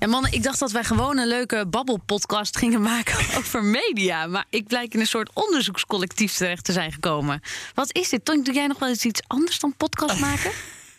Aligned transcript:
Ja, 0.00 0.06
mannen, 0.06 0.32
ik 0.32 0.42
dacht 0.42 0.58
dat 0.58 0.70
wij 0.70 0.84
gewoon 0.84 1.18
een 1.18 1.26
leuke 1.28 1.66
babbelpodcast 1.66 2.56
gingen 2.56 2.82
maken 2.82 3.18
over 3.38 3.64
media. 3.64 4.26
Maar 4.26 4.44
ik 4.50 4.66
blijk 4.66 4.94
in 4.94 5.00
een 5.00 5.06
soort 5.06 5.30
onderzoekscollectief 5.34 6.34
terecht 6.34 6.64
te 6.64 6.72
zijn 6.72 6.92
gekomen. 6.92 7.40
Wat 7.74 7.94
is 7.94 8.08
dit? 8.08 8.24
Tonk, 8.24 8.44
doe 8.44 8.54
jij 8.54 8.66
nog 8.66 8.78
wel 8.78 8.88
eens 8.88 9.04
iets 9.04 9.20
anders 9.26 9.58
dan 9.58 9.74
podcast 9.76 10.20
maken? 10.30 10.50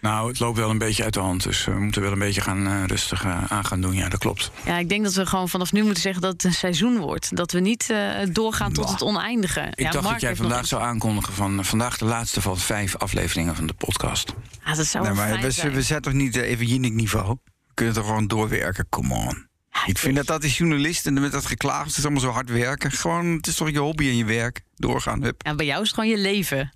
Nou, 0.01 0.27
het 0.29 0.39
loopt 0.39 0.57
wel 0.57 0.69
een 0.69 0.77
beetje 0.77 1.03
uit 1.03 1.13
de 1.13 1.19
hand. 1.19 1.43
Dus 1.43 1.65
we 1.65 1.71
moeten 1.71 2.01
wel 2.01 2.11
een 2.11 2.19
beetje 2.19 2.41
gaan 2.41 2.67
uh, 2.67 2.83
rustig 2.85 3.25
uh, 3.25 3.43
aan 3.51 3.65
gaan 3.65 3.81
doen. 3.81 3.93
Ja, 3.93 4.09
dat 4.09 4.19
klopt. 4.19 4.51
Ja, 4.65 4.77
ik 4.77 4.89
denk 4.89 5.03
dat 5.03 5.13
we 5.13 5.25
gewoon 5.25 5.49
vanaf 5.49 5.71
nu 5.71 5.83
moeten 5.83 6.01
zeggen 6.01 6.21
dat 6.21 6.31
het 6.31 6.43
een 6.43 6.53
seizoen 6.53 6.97
wordt. 6.97 7.35
Dat 7.35 7.51
we 7.51 7.59
niet 7.59 7.89
uh, 7.91 7.97
doorgaan 8.31 8.73
tot 8.73 8.89
het 8.89 9.01
oneindige. 9.01 9.61
Ik 9.61 9.79
ja, 9.79 9.91
dacht 9.91 10.03
Mark 10.03 10.13
dat 10.13 10.21
jij 10.21 10.35
vandaag 10.35 10.67
zou 10.67 10.81
aankondigen 10.81 11.33
van 11.33 11.65
vandaag 11.65 11.97
de 11.97 12.05
laatste 12.05 12.41
van 12.41 12.57
vijf 12.57 12.95
afleveringen 12.95 13.55
van 13.55 13.67
de 13.67 13.73
podcast. 13.73 14.33
Ah, 14.63 14.75
dat 14.75 14.85
zou 14.85 15.03
Nee, 15.03 15.13
maar 15.13 15.27
fijn 15.27 15.41
we, 15.41 15.51
zijn. 15.51 15.71
we 15.71 15.81
zijn 15.81 16.01
toch 16.01 16.13
niet 16.13 16.37
eh, 16.37 16.49
even 16.49 16.65
Jinek 16.65 16.93
niveau? 16.93 17.37
We 17.71 17.77
kunnen 17.77 17.95
toch 17.95 18.05
gewoon 18.05 18.27
doorwerken, 18.27 18.89
come 18.89 19.13
on. 19.13 19.49
Ik 19.85 19.97
vind 19.97 20.15
dat 20.15 20.25
dat 20.25 20.41
die 20.41 20.51
journalisten 20.51 21.13
met 21.13 21.31
dat 21.31 21.45
geklaag, 21.45 21.85
het 21.85 21.97
is 21.97 22.03
allemaal 22.03 22.21
zo 22.21 22.29
hard 22.29 22.49
werken. 22.49 22.91
Gewoon, 22.91 23.25
het 23.25 23.47
is 23.47 23.55
toch 23.55 23.69
je 23.69 23.79
hobby 23.79 24.07
en 24.07 24.17
je 24.17 24.25
werk. 24.25 24.61
Doorgaan, 24.75 25.23
hup. 25.23 25.41
Ja, 25.45 25.55
bij 25.55 25.65
jou 25.65 25.81
is 25.81 25.87
het 25.87 25.95
gewoon 25.99 26.09
je 26.09 26.17
leven. 26.17 26.71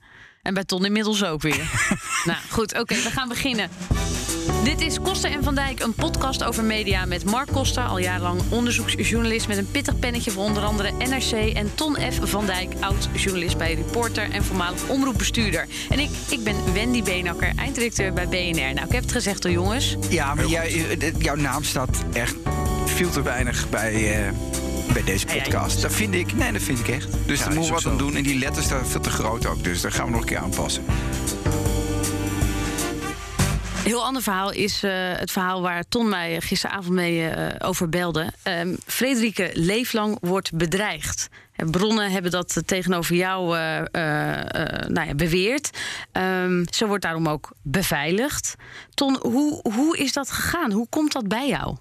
En 0.46 0.54
bij 0.54 0.64
Ton 0.64 0.86
inmiddels 0.86 1.24
ook 1.24 1.42
weer. 1.42 1.72
nou, 2.26 2.38
goed, 2.50 2.80
oké, 2.80 2.96
we 2.96 3.10
gaan 3.10 3.28
beginnen. 3.28 3.70
Dit 4.64 4.82
is 4.82 5.00
Koster 5.00 5.32
en 5.32 5.44
Van 5.44 5.56
Dijk, 5.56 5.80
een 5.80 5.94
podcast 5.94 6.44
over 6.44 6.64
media 6.64 7.06
met 7.06 7.26
Mark 7.26 7.48
Koster, 7.52 7.84
al 7.84 7.98
jarenlang 7.98 8.42
onderzoeksjournalist 8.50 9.48
met 9.48 9.58
een 9.58 9.72
pittig 9.72 10.00
pennetje 10.00 10.32
voor 10.32 10.44
onder 10.44 10.64
andere 10.64 10.92
NRC. 10.92 11.32
En 11.32 11.76
Ton 11.76 11.96
F. 11.96 12.20
Van 12.22 12.46
Dijk, 12.46 12.74
oud-journalist 12.80 13.58
bij 13.58 13.74
Reporter 13.74 14.32
en 14.32 14.44
voormalig 14.44 14.88
omroepbestuurder. 14.88 15.68
En 15.90 16.00
ik, 16.00 16.10
ik 16.30 16.44
ben 16.44 16.74
Wendy 16.74 17.04
Beenakker, 17.04 17.52
eindredacteur 17.56 18.14
bij 18.14 18.28
BNR. 18.28 18.74
Nou, 18.74 18.86
ik 18.86 18.92
heb 18.92 19.02
het 19.02 19.12
gezegd 19.12 19.46
al, 19.46 19.52
jongens. 19.52 19.96
Ja, 20.10 20.34
maar 20.34 20.48
jij, 20.48 20.98
eh, 21.00 21.14
jouw 21.20 21.36
naam 21.36 21.64
staat 21.64 22.04
echt 22.14 22.36
veel 22.86 23.10
te 23.10 23.22
weinig 23.22 23.70
bij, 23.70 24.26
eh, 24.26 24.34
bij 24.94 25.04
deze 25.04 25.26
podcast. 25.26 25.82
dat 25.82 25.94
vind 25.94 26.14
ik, 26.14 26.34
nee, 26.34 26.52
dat 26.52 26.62
vind 26.62 26.80
ik 26.80 26.88
echt. 26.88 27.08
Dus 27.26 27.40
Ja, 27.40 27.44
daar 27.46 27.54
is 27.54 27.58
moeten 27.58 27.62
we 27.62 27.68
ook 27.68 27.84
wat 27.84 27.86
aan 27.94 28.00
zo. 28.00 28.06
doen. 28.06 28.16
En 28.16 28.24
die 28.24 28.40
letters 28.40 28.66
staan 28.66 28.86
veel 28.88 29.02
te 29.02 29.10
groot 29.10 29.46
ook. 29.46 29.64
Dus 29.64 29.82
daar 29.82 29.92
gaan 29.92 30.06
we 30.06 30.12
nog 30.12 30.22
een 30.22 30.28
keer 30.28 30.38
aanpassen. 30.38 30.84
Heel 33.84 34.04
ander 34.04 34.22
verhaal 34.22 34.52
is 34.52 34.84
eh, 34.84 34.92
het 34.96 35.32
verhaal 35.32 35.62
waar 35.62 35.84
Ton 35.90 36.10
mij 36.10 36.42
gisteravond 36.42 36.90
mee 36.94 37.28
eh, 37.28 37.68
over 37.68 37.90
belde. 37.90 38.32
Ehm 38.44 38.76
Frederike 38.86 39.50
Leeflang 39.54 40.18
wordt 40.22 40.54
bedreigd. 40.54 41.28
En 41.56 41.72
bronnen 41.72 42.12
hebben 42.12 42.32
dat 42.32 42.62
tegenover 42.66 43.16
jou 43.16 43.58
eh, 43.58 43.78
eh, 43.80 44.40
eh, 44.40 44.88
nou 44.90 45.08
ja, 45.08 45.16
beweerd. 45.16 45.70
Ehm, 46.12 46.64
ze 46.72 46.88
wordt 46.88 47.04
daarom 47.04 47.28
ook 47.28 47.52
beveiligd. 47.62 48.56
Ton, 48.94 49.18
hoe, 49.22 49.60
hoe 49.74 49.98
is 49.98 50.14
dat 50.14 50.32
gegaan? 50.32 50.72
Hoe 50.72 50.88
komt 50.90 51.12
dat 51.12 51.28
bij 51.28 51.48
jou? 51.48 51.76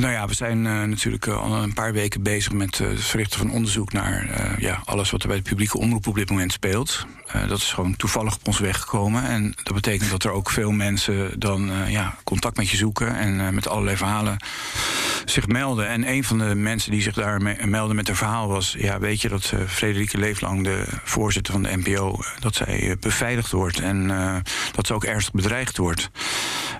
Nou 0.00 0.12
ja, 0.12 0.26
we 0.26 0.34
zijn 0.34 0.66
eh, 0.66 0.82
natuurlijk 0.82 1.26
eh, 1.26 1.42
al 1.42 1.62
een 1.62 1.72
paar 1.72 1.92
weken 1.92 2.22
bezig 2.22 2.52
met 2.52 2.80
eh, 2.80 2.88
het 2.88 3.04
verrichten 3.04 3.38
van 3.38 3.50
onderzoek 3.50 3.92
naar 3.92 4.22
ja, 4.58 4.82
alles 4.84 5.10
wat 5.10 5.22
er 5.22 5.28
bij 5.28 5.36
de 5.36 5.42
publieke 5.42 5.78
omroep 5.78 6.06
op 6.06 6.14
dit 6.14 6.30
moment 6.30 6.52
speelt. 6.52 7.06
Dat 7.48 7.58
is 7.58 7.72
gewoon 7.72 7.96
toevallig 7.96 8.34
op 8.34 8.46
ons 8.46 8.58
weg 8.58 8.80
gekomen. 8.80 9.24
En 9.24 9.54
dat 9.62 9.74
betekent 9.74 10.10
dat 10.10 10.24
er 10.24 10.30
ook 10.30 10.50
veel 10.50 10.70
mensen 10.70 11.40
dan 11.40 11.70
ja, 11.88 12.14
contact 12.24 12.56
met 12.56 12.70
je 12.70 12.76
zoeken 12.76 13.16
en 13.16 13.54
met 13.54 13.68
allerlei 13.68 13.96
verhalen 13.96 14.36
zich 15.24 15.46
melden. 15.46 15.88
En 15.88 16.08
een 16.08 16.24
van 16.24 16.38
de 16.38 16.54
mensen 16.54 16.90
die 16.90 17.02
zich 17.02 17.14
daar 17.14 17.42
me- 17.42 17.66
melden 17.66 17.96
met 17.96 18.08
een 18.08 18.16
verhaal 18.16 18.48
was: 18.48 18.74
ja, 18.78 18.98
weet 18.98 19.20
je 19.20 19.28
dat 19.28 19.52
Frederike 19.66 20.18
Leeflang, 20.18 20.64
de 20.64 20.84
voorzitter 21.04 21.52
van 21.52 21.62
de 21.62 21.76
NPO, 21.76 22.20
dat 22.40 22.54
zij 22.54 22.96
beveiligd 23.00 23.50
wordt 23.50 23.80
en 23.80 24.08
dat 24.72 24.86
ze 24.86 24.94
ook 24.94 25.04
ernstig 25.04 25.32
bedreigd 25.34 25.76
wordt. 25.76 26.10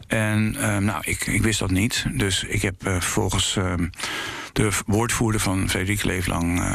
En 0.07 0.51
nou, 0.85 1.03
ik, 1.05 1.27
ik 1.27 1.43
wist 1.43 1.59
dat 1.59 1.71
niet. 1.71 2.07
Dus 2.13 2.45
ik 2.45 2.63
heb 2.63 3.03
eh, 3.05 3.11
vervolgens 3.11 3.57
eh, 3.57 3.75
de 4.55 4.71
woordvoerder 4.87 5.41
van 5.41 5.69
Frederike 5.69 6.07
Leeflang 6.07 6.61
eh, 6.61 6.73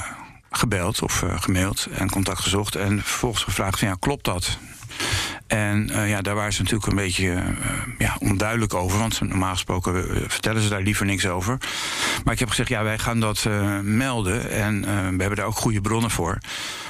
gebeld 0.52 1.02
of 1.02 1.24
eh, 1.24 1.42
gemaild 1.42 1.88
en 1.92 2.10
contact 2.10 2.40
gezocht. 2.40 2.76
En 2.76 3.02
vervolgens 3.02 3.44
gevraagd: 3.44 3.80
van, 3.80 3.88
ja, 3.88 3.96
klopt 4.00 4.26
dat? 4.26 4.58
En 5.48 5.90
eh, 5.90 6.10
ja, 6.10 6.22
daar 6.22 6.36
waren 6.36 6.54
ze 6.54 6.62
natuurlijk 6.62 6.90
een 6.90 6.96
beetje 6.96 7.44
ja, 7.98 8.16
onduidelijk 8.20 8.74
over. 8.74 9.00
Want 9.00 9.22
normaal 9.22 9.54
gesproken 9.54 10.06
vertellen 10.28 10.62
ze 10.62 10.70
daar 10.70 10.82
liever 10.82 11.06
niks 11.06 11.28
over. 11.28 11.58
Maar 12.24 12.34
ik 12.34 12.40
heb 12.40 12.50
gezegd, 12.50 12.70
ja, 12.70 12.84
wij 12.84 13.00
gaan 13.00 13.20
dat 13.20 13.48
melden. 13.82 14.52
En 14.52 14.82
we 14.82 14.88
hebben 15.22 15.36
daar 15.36 15.46
ook 15.46 15.56
goede 15.56 15.82
bronnen 15.82 16.12
voor. 16.12 16.38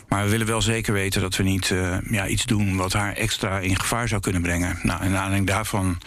Maar 0.10 0.24
we 0.24 0.30
willen 0.30 0.48
wel 0.48 0.62
zeker 0.62 0.94
weten 0.94 1.22
dat 1.22 1.36
we 1.36 1.44
niet 1.44 1.72
eh, 1.72 1.98
ja, 2.10 2.28
iets 2.28 2.46
doen... 2.46 2.76
wat 2.76 2.94
haar 2.94 3.14
extra 3.14 3.60
in 3.60 3.80
gevaar 3.80 4.08
zou 4.08 4.22
kunnen 4.22 4.42
brengen. 4.42 4.80
Nou, 4.84 5.00
naar 5.00 5.20
aanleiding 5.20 5.48
daarvan 5.48 5.98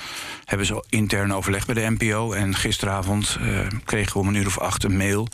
hebben 0.45 0.67
ze 0.67 0.85
intern 0.89 1.33
overleg 1.33 1.67
bij 1.67 1.75
de 1.75 1.95
NPO. 1.99 2.33
En 2.33 2.55
gisteravond 2.55 3.39
eh, 3.41 3.67
kregen 3.85 4.13
we 4.13 4.19
om 4.19 4.29
een 4.29 4.35
uur 4.35 4.47
of 4.47 4.59
acht 4.59 4.85
een 4.85 4.97
mail... 4.97 5.29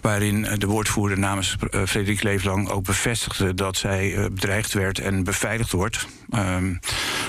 waarin 0.00 0.44
eh, 0.44 0.58
de 0.58 0.66
woordvoerder 0.66 1.18
namens 1.18 1.56
Frederik 1.86 2.22
Leeflang 2.22 2.68
ook 2.68 2.84
bevestigde... 2.84 3.54
dat 3.54 3.76
zij 3.76 4.28
bedreigd 4.32 4.72
werd 4.72 4.98
en 4.98 5.24
beveiligd 5.24 5.72
wordt. 5.72 6.06
Ehm, 6.30 6.74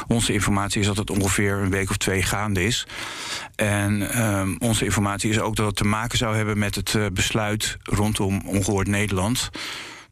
onze 0.07 0.33
informatie 0.33 0.79
is 0.79 0.87
dat 0.87 0.97
het 0.97 1.09
ongeveer 1.09 1.57
een 1.57 1.69
week 1.69 1.89
of 1.89 1.97
twee 1.97 2.23
gaande 2.23 2.63
is. 2.65 2.87
En 3.55 4.11
ehm, 4.11 4.55
onze 4.59 4.85
informatie 4.85 5.29
is 5.29 5.39
ook 5.39 5.55
dat 5.55 5.65
het 5.65 5.75
te 5.75 5.85
maken 5.85 6.17
zou 6.17 6.35
hebben 6.35 6.57
met 6.57 6.75
het 6.75 7.13
besluit 7.13 7.77
rondom 7.83 8.41
Ongehoord 8.45 8.87
Nederland. 8.87 9.49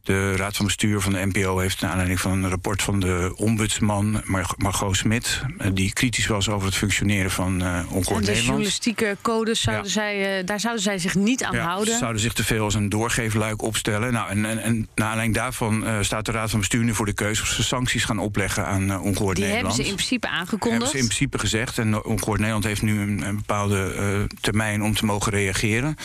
De 0.07 0.35
Raad 0.35 0.55
van 0.55 0.65
Bestuur 0.65 1.01
van 1.01 1.13
de 1.13 1.25
NPO 1.25 1.57
heeft 1.59 1.81
naar 1.81 1.89
aanleiding 1.89 2.19
van 2.19 2.31
een 2.31 2.49
rapport 2.49 2.81
van 2.81 2.99
de 2.99 3.33
ombudsman 3.35 4.21
Mar 4.25 4.53
Margot 4.57 4.97
Smit, 4.97 5.41
eh, 5.57 5.71
die 5.73 5.93
kritisch 5.93 6.27
was 6.27 6.49
over 6.49 6.65
het 6.67 6.75
functioneren 6.75 7.31
van 7.31 7.61
eh 7.61 7.67
En 7.67 7.83
Ongehoord 7.83 8.05
de 8.07 8.13
Nederland. 8.13 8.45
journalistieke 8.45 9.17
codes, 9.21 9.61
zouden 9.61 9.85
Ja. 9.85 9.91
zij, 9.91 10.37
eh, 10.39 10.45
daar 10.45 10.59
zouden 10.59 10.83
zij 10.83 10.97
zich 10.97 11.15
niet 11.15 11.43
aan 11.43 11.55
Ja, 11.55 11.63
houden. 11.63 11.93
Ze 11.93 11.99
zouden 11.99 12.21
zich 12.21 12.33
te 12.33 12.43
veel 12.43 12.63
als 12.63 12.73
een 12.73 12.89
doorgeefluik 12.89 13.61
opstellen. 13.61 14.13
Nou, 14.13 14.29
en, 14.29 14.45
en, 14.45 14.59
en 14.63 14.87
naar 14.95 15.07
aanleiding 15.07 15.35
daarvan 15.37 15.85
staat 16.05 16.25
de 16.25 16.31
Raad 16.31 16.49
van 16.49 16.59
Bestuur 16.59 16.83
nu 16.83 16.93
voor 16.93 17.05
de 17.05 17.13
keuze 17.13 17.41
of 17.41 17.47
ze 17.47 17.63
sancties 17.63 18.03
gaan 18.05 18.19
opleggen 18.19 18.65
aan 18.65 18.91
eh, 18.91 19.03
Ongehoord 19.03 19.35
Die 19.35 19.45
hebben 19.45 19.63
Nederland. 19.63 19.75
ze 19.75 19.85
in 19.87 19.95
principe 19.95 20.27
aangekondigd. 20.27 20.71
Hebben 20.71 20.89
ze 20.89 20.97
in 20.97 21.05
principe 21.05 21.39
gezegd. 21.39 21.77
En 21.77 22.03
Ongehoord 22.05 22.37
Nederland 22.39 22.65
heeft 22.65 22.81
nu 22.81 23.01
een, 23.01 23.21
een 23.27 23.35
bepaalde 23.35 24.27
termijn 24.41 24.83
om 24.83 24.93
te 24.95 25.05
mogen 25.05 25.31
reageren. 25.31 25.95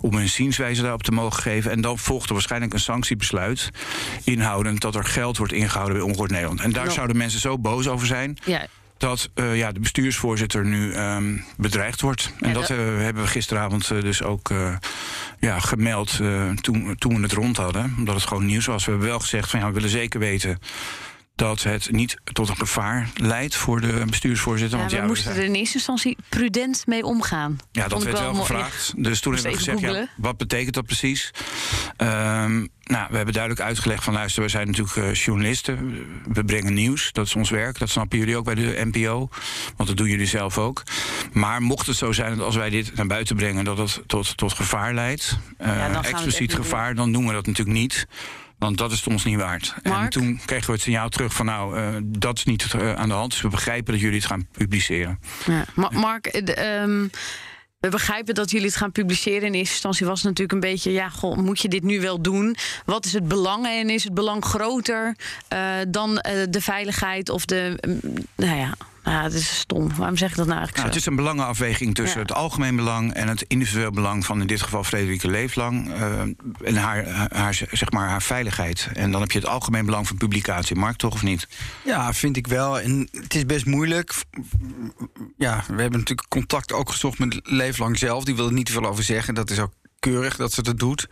Om 0.00 0.14
hun 0.16 0.28
zienswijze 0.28 0.82
daarop 0.82 1.02
te 1.02 1.12
mogen 1.12 1.42
geven. 1.42 1.70
En 1.70 1.80
dan 1.80 1.98
volgt 1.98 2.26
er 2.28 2.32
waarschijnlijk 2.32 2.72
een 2.72 2.80
sanctiebesluit. 2.80 3.32
Inhoudend 4.24 4.80
dat 4.80 4.94
er 4.94 5.04
geld 5.04 5.36
wordt 5.36 5.52
ingehouden 5.52 5.96
bij 5.96 6.06
Ongehoord 6.06 6.30
Nederland. 6.30 6.60
En 6.60 6.72
daar 6.72 6.90
zouden 6.90 7.16
mensen 7.16 7.40
zo 7.40 7.58
boos 7.58 7.88
over 7.88 8.06
zijn. 8.06 8.38
Ja, 8.44 8.66
Dat 8.98 9.30
eh, 9.34 9.56
ja, 9.56 9.72
de 9.72 9.80
bestuursvoorzitter 9.80 10.64
nu 10.64 10.92
ehm, 10.92 11.36
bedreigd 11.56 12.00
wordt. 12.00 12.32
En 12.40 12.48
Ja, 12.48 12.54
dat 12.54 12.66
dat- 12.68 12.78
eh, 12.78 12.84
hebben 12.84 13.22
we 13.22 13.28
gisteravond 13.28 13.90
eh, 13.90 14.00
dus 14.00 14.22
ook 14.22 14.52
ja, 15.40 15.60
gemeld 15.60 16.20
toen, 16.60 16.94
toen 16.98 17.16
we 17.16 17.22
het 17.22 17.32
rond 17.32 17.56
hadden. 17.56 17.94
Omdat 17.98 18.14
het 18.14 18.24
gewoon 18.26 18.46
nieuws 18.46 18.66
was. 18.66 18.84
We 18.84 18.90
hebben 18.90 19.08
wel 19.08 19.20
gezegd 19.20 19.50
van 19.50 19.60
ja, 19.60 19.66
we 19.66 19.72
willen 19.72 19.88
zeker 19.88 20.20
weten 20.20 20.58
dat 21.34 21.62
het 21.62 21.90
niet 21.90 22.16
tot 22.32 22.48
een 22.48 22.56
gevaar 22.56 23.10
leidt 23.16 23.54
voor 23.54 23.80
de 23.80 24.04
bestuursvoorzitter. 24.06 24.78
ja, 24.78 24.84
want 24.84 24.90
we 24.90 24.96
ja, 24.96 25.02
we 25.02 25.08
moesten 25.08 25.34
er 25.34 25.44
in 25.44 25.54
eerste 25.54 25.74
instantie 25.74 26.16
prudent 26.28 26.86
mee 26.86 27.04
omgaan. 27.04 27.58
ja, 27.72 27.88
dat 27.88 28.02
werd 28.02 28.18
wel 28.18 28.34
gevraagd. 28.34 28.92
Dus 28.96 29.20
toen 29.20 29.34
hebben 29.34 29.52
we 29.52 29.58
gezegd, 29.58 29.80
ja, 29.80 30.08
wat 30.16 30.36
betekent 30.36 30.74
dat 30.74 30.86
precies? 30.86 31.30
Ehm, 31.96 32.66
nou, 32.84 33.06
we 33.10 33.16
hebben 33.16 33.34
duidelijk 33.34 33.62
uitgelegd 33.62 34.04
van 34.04 34.12
luister, 34.12 34.42
we 34.42 34.48
zijn 34.48 34.66
natuurlijk 34.66 34.96
eh, 34.96 35.14
journalisten. 35.14 36.06
We 36.32 36.44
brengen 36.44 36.74
nieuws, 36.74 37.12
dat 37.12 37.26
is 37.26 37.34
ons 37.34 37.50
werk. 37.50 37.78
Dat 37.78 37.88
snappen 37.88 38.18
jullie 38.18 38.36
ook 38.36 38.44
bij 38.44 38.54
de 38.54 38.90
NPO, 38.92 39.28
want 39.76 39.88
dat 39.88 39.96
doen 39.96 40.08
jullie 40.08 40.26
zelf 40.26 40.58
ook. 40.58 40.82
Maar 41.32 41.62
mocht 41.62 41.86
het 41.86 41.96
zo 41.96 42.12
zijn 42.12 42.36
dat 42.36 42.46
als 42.46 42.56
wij 42.56 42.70
dit 42.70 42.94
naar 42.94 43.06
buiten 43.06 43.36
brengen... 43.36 43.64
dat 43.64 43.78
het 43.78 44.02
tot, 44.06 44.36
tot 44.36 44.52
gevaar 44.52 44.94
leidt, 44.94 45.38
eh, 45.58 46.04
expliciet 46.04 46.54
gevaar... 46.54 46.94
dan 46.94 47.12
doen 47.12 47.26
we 47.26 47.32
dat 47.32 47.46
natuurlijk 47.46 47.78
niet. 47.78 48.06
Want 48.64 48.78
dat 48.78 48.92
is 48.92 48.98
het 48.98 49.06
ons 49.06 49.24
niet 49.24 49.38
waard. 49.38 49.74
En 49.82 50.08
toen 50.08 50.40
kregen 50.44 50.66
we 50.66 50.72
het 50.72 50.82
signaal 50.82 51.08
terug 51.08 51.32
van 51.34 51.46
nou, 51.46 51.76
eh, 51.76 51.88
dat 52.04 52.36
is 52.38 52.44
niet 52.44 52.74
eh, 52.74 52.94
aan 52.94 53.08
de 53.08 53.14
hand. 53.14 53.30
Dus 53.30 53.40
we 53.40 53.48
begrijpen 53.48 53.92
dat 53.92 54.02
jullie 54.02 54.16
het 54.16 54.26
gaan 54.26 54.46
publiceren. 54.52 55.20
Ja. 55.46 55.64
Ma- 55.74 55.90
Mark, 55.90 56.26
eh, 56.26 56.44
de, 56.44 56.54
ehm, 56.54 57.06
we 57.80 57.88
begrijpen 57.88 58.34
dat 58.34 58.50
jullie 58.50 58.66
het 58.66 58.76
gaan 58.76 58.92
publiceren. 58.92 59.42
In 59.42 59.54
eerste 59.54 59.72
instantie 59.72 60.06
was 60.06 60.18
het 60.18 60.24
natuurlijk 60.28 60.52
een 60.52 60.70
beetje... 60.70 60.92
ja, 60.92 61.08
goh, 61.08 61.36
moet 61.36 61.60
je 61.60 61.68
dit 61.68 61.82
nu 61.82 62.00
wel 62.00 62.22
doen? 62.22 62.56
Wat 62.84 63.04
is 63.04 63.12
het 63.12 63.28
belang? 63.28 63.66
En 63.66 63.90
is 63.90 64.04
het 64.04 64.14
belang 64.14 64.44
groter 64.44 65.16
dan 65.88 66.14
de 66.50 66.60
veiligheid 66.60 67.28
of 67.28 67.44
de... 67.44 67.78
mm, 67.86 68.00
nou 68.36 68.56
ja, 68.56 68.74
Nou, 69.04 69.22
het 69.22 69.32
is 69.32 69.58
stom. 69.58 69.94
Waarom 69.96 70.16
zeg 70.16 70.30
ik 70.30 70.36
dat 70.36 70.46
nou 70.46 70.58
eigenlijk 70.58 70.76
Nou, 70.76 70.80
zo? 70.80 70.86
het 70.86 70.96
is 70.96 71.06
een 71.06 71.16
belangenafweging 71.16 71.94
tussen 71.94 72.18
Ja. 72.20 72.22
het 72.26 72.34
algemeen 72.34 72.76
belang 72.76 73.12
en 73.12 73.28
het 73.28 73.42
individueel 73.42 73.90
belang 73.90 74.26
van 74.26 74.40
in 74.40 74.46
dit 74.46 74.62
geval 74.62 74.84
Frederike 74.84 75.28
Leeflang 75.30 75.92
eh, 75.92 76.20
en 76.64 76.76
haar, 76.76 77.28
haar, 77.32 77.54
zeg 77.54 77.90
maar, 77.90 78.08
haar 78.08 78.22
veiligheid. 78.22 78.88
En 78.92 79.10
dan 79.10 79.20
heb 79.20 79.30
je 79.30 79.38
het 79.38 79.48
algemeen 79.48 79.84
belang 79.84 80.06
van 80.06 80.16
publicatie. 80.16 80.76
Mark, 80.76 80.96
toch 80.96 81.14
of 81.14 81.22
niet? 81.22 81.48
Ja, 81.84 82.12
vind 82.12 82.36
ik 82.36 82.46
wel. 82.46 82.80
En 82.80 83.08
het 83.12 83.34
is 83.34 83.46
best 83.46 83.66
moeilijk. 83.66 84.14
Ja, 85.36 85.56
we 85.68 85.80
hebben 85.80 85.98
natuurlijk 85.98 86.28
contact 86.28 86.72
ook 86.72 86.90
gezocht 86.90 87.18
met 87.18 87.40
Leeflang 87.42 87.98
zelf. 87.98 88.24
Die 88.24 88.34
wil 88.36 88.46
er 88.46 88.52
niet 88.52 88.66
te 88.66 88.72
veel 88.72 88.86
over 88.86 89.04
zeggen. 89.04 89.34
Dat 89.34 89.50
is 89.50 89.58
ook 89.58 89.72
keurig 89.98 90.36
dat 90.36 90.52
ze 90.52 90.62
dat 90.62 90.78
doet. 90.78 91.08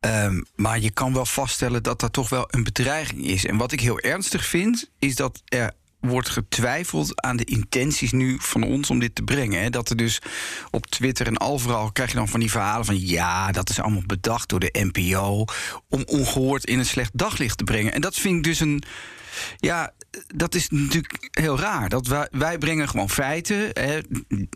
Ehm, 0.00 0.40
maar 0.56 0.78
je 0.78 0.90
kan 0.90 1.12
wel 1.12 1.26
vaststellen 1.26 1.82
dat 1.82 2.00
dat 2.00 2.12
toch 2.12 2.28
wel 2.28 2.44
een 2.50 2.64
bedreiging 2.64 3.24
is. 3.26 3.46
En 3.46 3.56
wat 3.56 3.72
ik 3.72 3.80
heel 3.80 3.98
ernstig 4.00 4.44
vind, 4.46 4.90
is 4.98 5.14
dat 5.16 5.42
er 5.44 5.72
wordt 6.00 6.28
getwijfeld 6.28 7.22
aan 7.22 7.36
de 7.36 7.44
intenties 7.44 8.12
nu 8.12 8.36
van 8.40 8.62
ons 8.62 8.90
om 8.90 8.98
dit 8.98 9.14
te 9.14 9.22
brengen. 9.22 9.62
Hè. 9.62 9.70
Dat 9.70 9.90
er 9.90 9.96
dus 9.96 10.20
op 10.70 10.86
Twitter 10.86 11.26
en 11.26 11.40
overal 11.40 11.92
krijg 11.92 12.10
je 12.10 12.16
dan 12.16 12.28
van 12.28 12.40
die 12.40 12.50
verhalen 12.50 12.84
van... 12.84 13.06
ja, 13.06 13.52
dat 13.52 13.70
is 13.70 13.80
allemaal 13.80 14.02
bedacht 14.06 14.48
door 14.48 14.60
de 14.60 14.90
NPO... 14.92 15.44
om 15.88 16.02
ongehoord 16.06 16.64
in 16.64 16.78
een 16.78 16.86
slecht 16.86 17.10
daglicht 17.14 17.58
te 17.58 17.64
brengen. 17.64 17.92
En 17.92 18.00
dat 18.00 18.14
vind 18.14 18.36
ik 18.36 18.42
dus 18.42 18.60
een... 18.60 18.82
Ja, 19.56 19.92
dat 20.34 20.54
is 20.54 20.68
natuurlijk 20.70 21.28
heel 21.30 21.58
raar. 21.58 21.88
Dat 21.88 22.06
wij, 22.06 22.28
wij 22.30 22.58
brengen 22.58 22.88
gewoon 22.88 23.10
feiten. 23.10 23.70
Hè, 23.72 23.98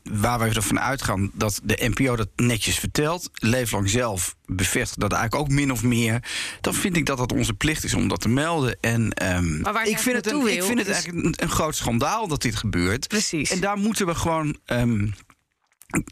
waar 0.02 0.38
wij 0.38 0.52
ervan 0.52 0.81
uitgaan 0.81 1.31
dat 1.34 1.61
de 1.64 1.90
NPO 1.94 2.17
dat 2.17 2.29
netjes 2.37 2.79
vertelt. 2.79 3.31
Leeflang 3.32 3.90
zelf 3.90 4.37
bevestigt 4.46 5.00
dat 5.00 5.12
eigenlijk 5.12 5.43
ook 5.43 5.56
min 5.56 5.73
of 5.73 5.82
meer. 5.82 6.23
Dan 6.61 6.75
vind 6.75 6.96
ik 6.96 7.06
dat 7.06 7.19
dat 7.19 7.32
onze 7.32 7.55
plicht 7.55 7.84
is 7.84 7.94
om 7.94 8.08
dat 8.08 8.20
te 8.20 8.29
melden. 8.29 8.76
En 8.81 9.12
Maar 9.62 9.73
waar 9.73 9.87
ik 9.88 9.99
vind 9.99 10.17
het, 10.17 10.26
een, 10.26 10.46
ik 10.46 10.62
vind 10.62 10.79
het 10.79 10.88
eigenlijk 10.88 11.25
een, 11.26 11.34
een 11.37 11.50
groot 11.50 11.76
schandaal 11.76 12.29
dat 12.29 12.43
dit 12.43 12.56
gebeurt. 12.56 13.08
Precies. 13.08 13.50
En 13.50 13.61
daar 13.61 13.76
moeten 13.76 14.06
we 14.06 14.14
gewoon. 14.14 14.56
ehm, 14.64 15.06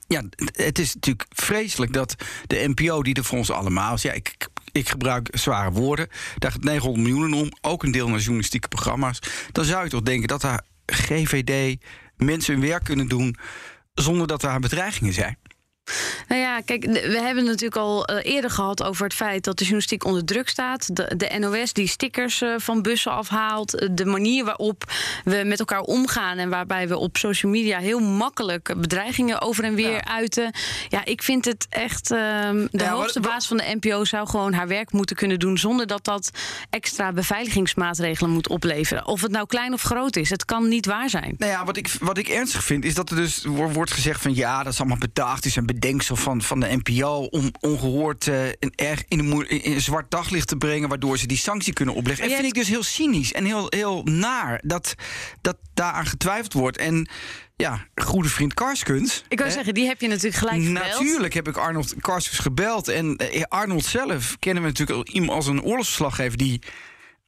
ja, 0.07 0.23
het 0.53 0.79
is 0.79 0.95
natuurlijk 0.95 1.27
vreselijk 1.29 1.93
dat 1.93 2.15
de 2.47 2.73
NPO, 2.75 3.03
die 3.03 3.15
er 3.15 3.25
voor 3.25 3.39
ons 3.39 3.51
allemaal 3.51 3.95
is. 3.95 4.03
Ja, 4.03 4.13
ik, 4.13 4.49
ik 4.73 4.89
gebruik 4.89 5.29
zware 5.33 5.71
woorden. 5.71 6.09
Daar 6.39 6.53
gaat 6.53 6.63
900 6.63 7.09
miljoen 7.09 7.35
om. 7.35 7.53
Ook 7.61 7.83
een 7.83 7.91
deel 7.91 8.09
naar 8.09 8.19
journalistieke 8.19 8.69
programma's. 8.69 9.19
Dan 9.53 9.65
zou 9.65 9.85
je 9.85 9.91
toch 9.91 10.03
denken 10.03 10.29
dat 10.29 10.41
daar 10.41 10.63
GVD 10.87 11.81
mensen 12.17 12.55
hun 12.55 12.63
werk 12.69 12.85
kunnen 12.85 13.09
doen. 13.09 13.37
zonder 13.95 14.27
dat 14.27 14.41
daar 14.41 14.61
bedreigingen 14.61 15.13
zijn. 15.13 15.39
Nou 16.29 16.41
ja, 16.41 16.61
kijk, 16.61 16.85
we 16.85 17.19
hebben 17.23 17.37
het 17.37 17.45
natuurlijk 17.47 17.77
al 17.81 18.05
eh, 18.05 18.33
eerder 18.35 18.51
gehad 18.51 18.83
over 18.83 19.05
het 19.05 19.15
feit 19.15 19.45
dat 19.45 19.55
de 19.57 19.63
journalistiek 19.65 20.05
onder 20.05 20.25
druk 20.25 20.49
staat. 20.49 20.97
De, 20.97 21.17
de 21.17 21.37
NOS 21.39 21.73
die 21.73 21.89
stickers 21.89 22.43
eh, 22.43 22.55
van 22.59 22.83
bussen 22.83 23.13
afhaalt. 23.13 23.75
eh, 23.79 23.89
De 23.93 24.05
manier 24.05 24.45
waarop 24.45 24.85
we 25.25 25.43
met 25.45 25.59
elkaar 25.59 25.81
omgaan 25.81 26.39
en 26.39 26.49
waarbij 26.49 26.89
we 26.89 26.97
op 26.99 27.17
social 27.17 27.53
media 27.53 27.79
heel 27.79 27.99
makkelijk 28.01 28.75
bedreigingen 28.81 29.41
over 29.41 29.65
en 29.65 29.75
weer 29.75 29.91
Ja. 29.91 30.05
uiten. 30.07 30.53
Ja, 30.89 31.05
ik 31.05 31.23
vind 31.23 31.45
het 31.45 31.67
echt. 31.71 32.11
ehm, 32.11 32.67
de 32.71 32.85
Ja, 32.85 32.91
hoogste 32.91 33.21
baas 33.21 33.47
van 33.47 33.57
de 33.57 33.77
NPO 33.81 34.05
zou 34.05 34.29
gewoon 34.29 34.53
haar 34.53 34.69
werk 34.69 34.93
moeten 34.93 35.17
kunnen 35.17 35.39
doen 35.39 35.59
zonder 35.59 35.87
dat 35.87 36.05
dat 36.05 36.31
extra 36.71 37.13
beveiligingsmaatregelen 37.13 38.31
moet 38.31 38.49
opleveren. 38.49 39.07
Of 39.07 39.21
het 39.23 39.31
nou 39.31 39.47
klein 39.47 39.73
of 39.73 39.83
groot 39.83 40.17
is, 40.17 40.31
het 40.31 40.45
kan 40.45 40.69
niet 40.69 40.87
waar 40.87 41.09
zijn. 41.11 41.35
Nou 41.39 41.53
ja, 41.53 41.65
wat 41.65 41.77
ik, 41.77 41.89
wat 42.01 42.19
ik 42.19 42.29
ernstig 42.29 42.65
vind, 42.65 42.85
is 42.85 42.95
dat 42.95 43.11
er 43.11 43.17
dus 43.17 43.45
wo- 43.45 43.69
wordt 43.71 43.93
gezegd 43.93 44.23
van 44.23 44.35
ja, 44.35 44.63
dat 44.63 44.73
is 44.73 44.79
allemaal 44.79 44.99
bedacht, 44.99 45.45
is 45.45 45.57
een 45.57 45.67
bedenksel 45.81 46.17
van, 46.17 46.43
van 46.43 46.61
de 46.61 46.81
NPO 46.83 47.27
om 47.31 47.51
ongehoord 47.61 48.27
eh, 48.27 48.47
een 48.47 48.73
erg 48.75 49.05
in 49.09 49.19
een, 49.19 49.49
in 49.49 49.73
een 49.73 49.81
zwart 49.81 50.11
daglicht 50.11 50.49
te 50.49 50.57
brengen, 50.57 50.89
waardoor 50.89 51.19
ze 51.19 51.27
die 51.27 51.37
sanctie 51.37 51.73
kunnen 51.73 51.95
opleggen. 51.95 52.25
En 52.25 52.31
vind 52.31 52.45
ik 52.45 52.55
dus 52.55 52.69
heel 52.69 52.83
cynisch 52.83 53.33
en 53.33 53.45
heel, 53.45 53.67
heel 53.69 54.03
naar 54.03 54.61
dat, 54.65 54.95
dat 55.41 55.57
daaraan 55.75 56.07
getwijfeld 56.07 56.53
wordt. 56.53 56.77
En 56.77 57.09
ja, 57.57 57.87
goede 57.95 58.29
vriend 58.29 58.55
Karskens. 58.55 59.25
Ik 59.29 59.39
wou 59.39 59.51
zeggen, 59.51 59.75
die 59.75 59.87
heb 59.87 60.01
je 60.01 60.09
natuurlijk 60.09 60.37
gelijk 60.37 60.63
gebeld. 60.63 60.85
Natuurlijk 60.85 61.35
heb 61.35 61.49
ik 61.49 61.57
Arnold 61.57 61.95
Karskens 62.01 62.39
gebeld. 62.39 62.89
En 62.89 63.17
eh, 63.17 63.43
Arnold 63.49 63.85
zelf 63.85 64.37
kennen 64.39 64.63
we 64.63 64.69
natuurlijk 64.69 64.99
al 64.99 65.15
iemand 65.15 65.33
als 65.33 65.47
een 65.47 65.63
oorlogsverslaggever 65.63 66.39
die 66.39 66.61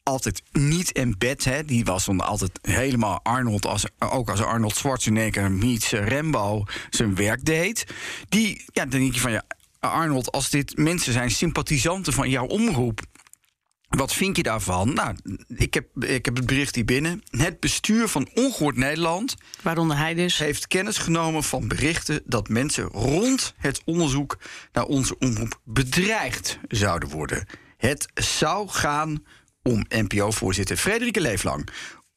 altijd 0.02 0.42
niet 0.52 0.90
in 0.90 1.14
bed. 1.18 1.44
Hè. 1.44 1.64
Die 1.64 1.84
was 1.84 2.04
dan 2.04 2.20
altijd 2.20 2.58
helemaal 2.62 3.20
Arnold, 3.22 3.66
als, 3.66 3.84
ook 3.98 4.30
als 4.30 4.42
Arnold 4.42 4.76
Schwarzenegger 4.76 5.50
meets 5.50 5.92
Rambo 5.92 6.64
zijn 6.90 7.14
werk 7.14 7.44
deed. 7.44 7.86
Die, 8.28 8.64
ja, 8.66 8.86
dan 8.86 9.00
denk 9.00 9.14
je 9.14 9.20
van 9.20 9.32
ja, 9.32 9.44
Arnold, 9.80 10.32
als 10.32 10.50
dit 10.50 10.76
mensen 10.76 11.12
zijn 11.12 11.30
sympathisanten 11.30 12.12
van 12.12 12.30
jouw 12.30 12.46
omroep. 12.46 13.00
Wat 13.88 14.12
vind 14.12 14.36
je 14.36 14.42
daarvan? 14.42 14.94
Nou, 14.94 15.16
ik 15.48 15.74
heb, 15.74 16.04
ik 16.04 16.24
heb 16.24 16.36
het 16.36 16.46
bericht 16.46 16.74
hier 16.74 16.84
binnen. 16.84 17.22
Het 17.30 17.60
bestuur 17.60 18.08
van 18.08 18.28
Ongehoord 18.34 18.76
Nederland 18.76 19.34
Waaronder 19.62 19.96
hij 19.96 20.14
dus. 20.14 20.38
heeft 20.38 20.66
kennis 20.66 20.98
genomen 20.98 21.44
van 21.44 21.68
berichten 21.68 22.22
dat 22.24 22.48
mensen 22.48 22.84
rond 22.84 23.54
het 23.56 23.82
onderzoek 23.84 24.38
naar 24.72 24.84
onze 24.84 25.18
omroep 25.18 25.60
bedreigd 25.64 26.58
zouden 26.68 27.08
worden. 27.08 27.46
Het 27.76 28.06
zou 28.14 28.68
gaan 28.68 29.22
om 29.62 29.84
NPO-voorzitter 29.88 30.76
Frederike 30.76 31.20
Leeflang. 31.20 31.68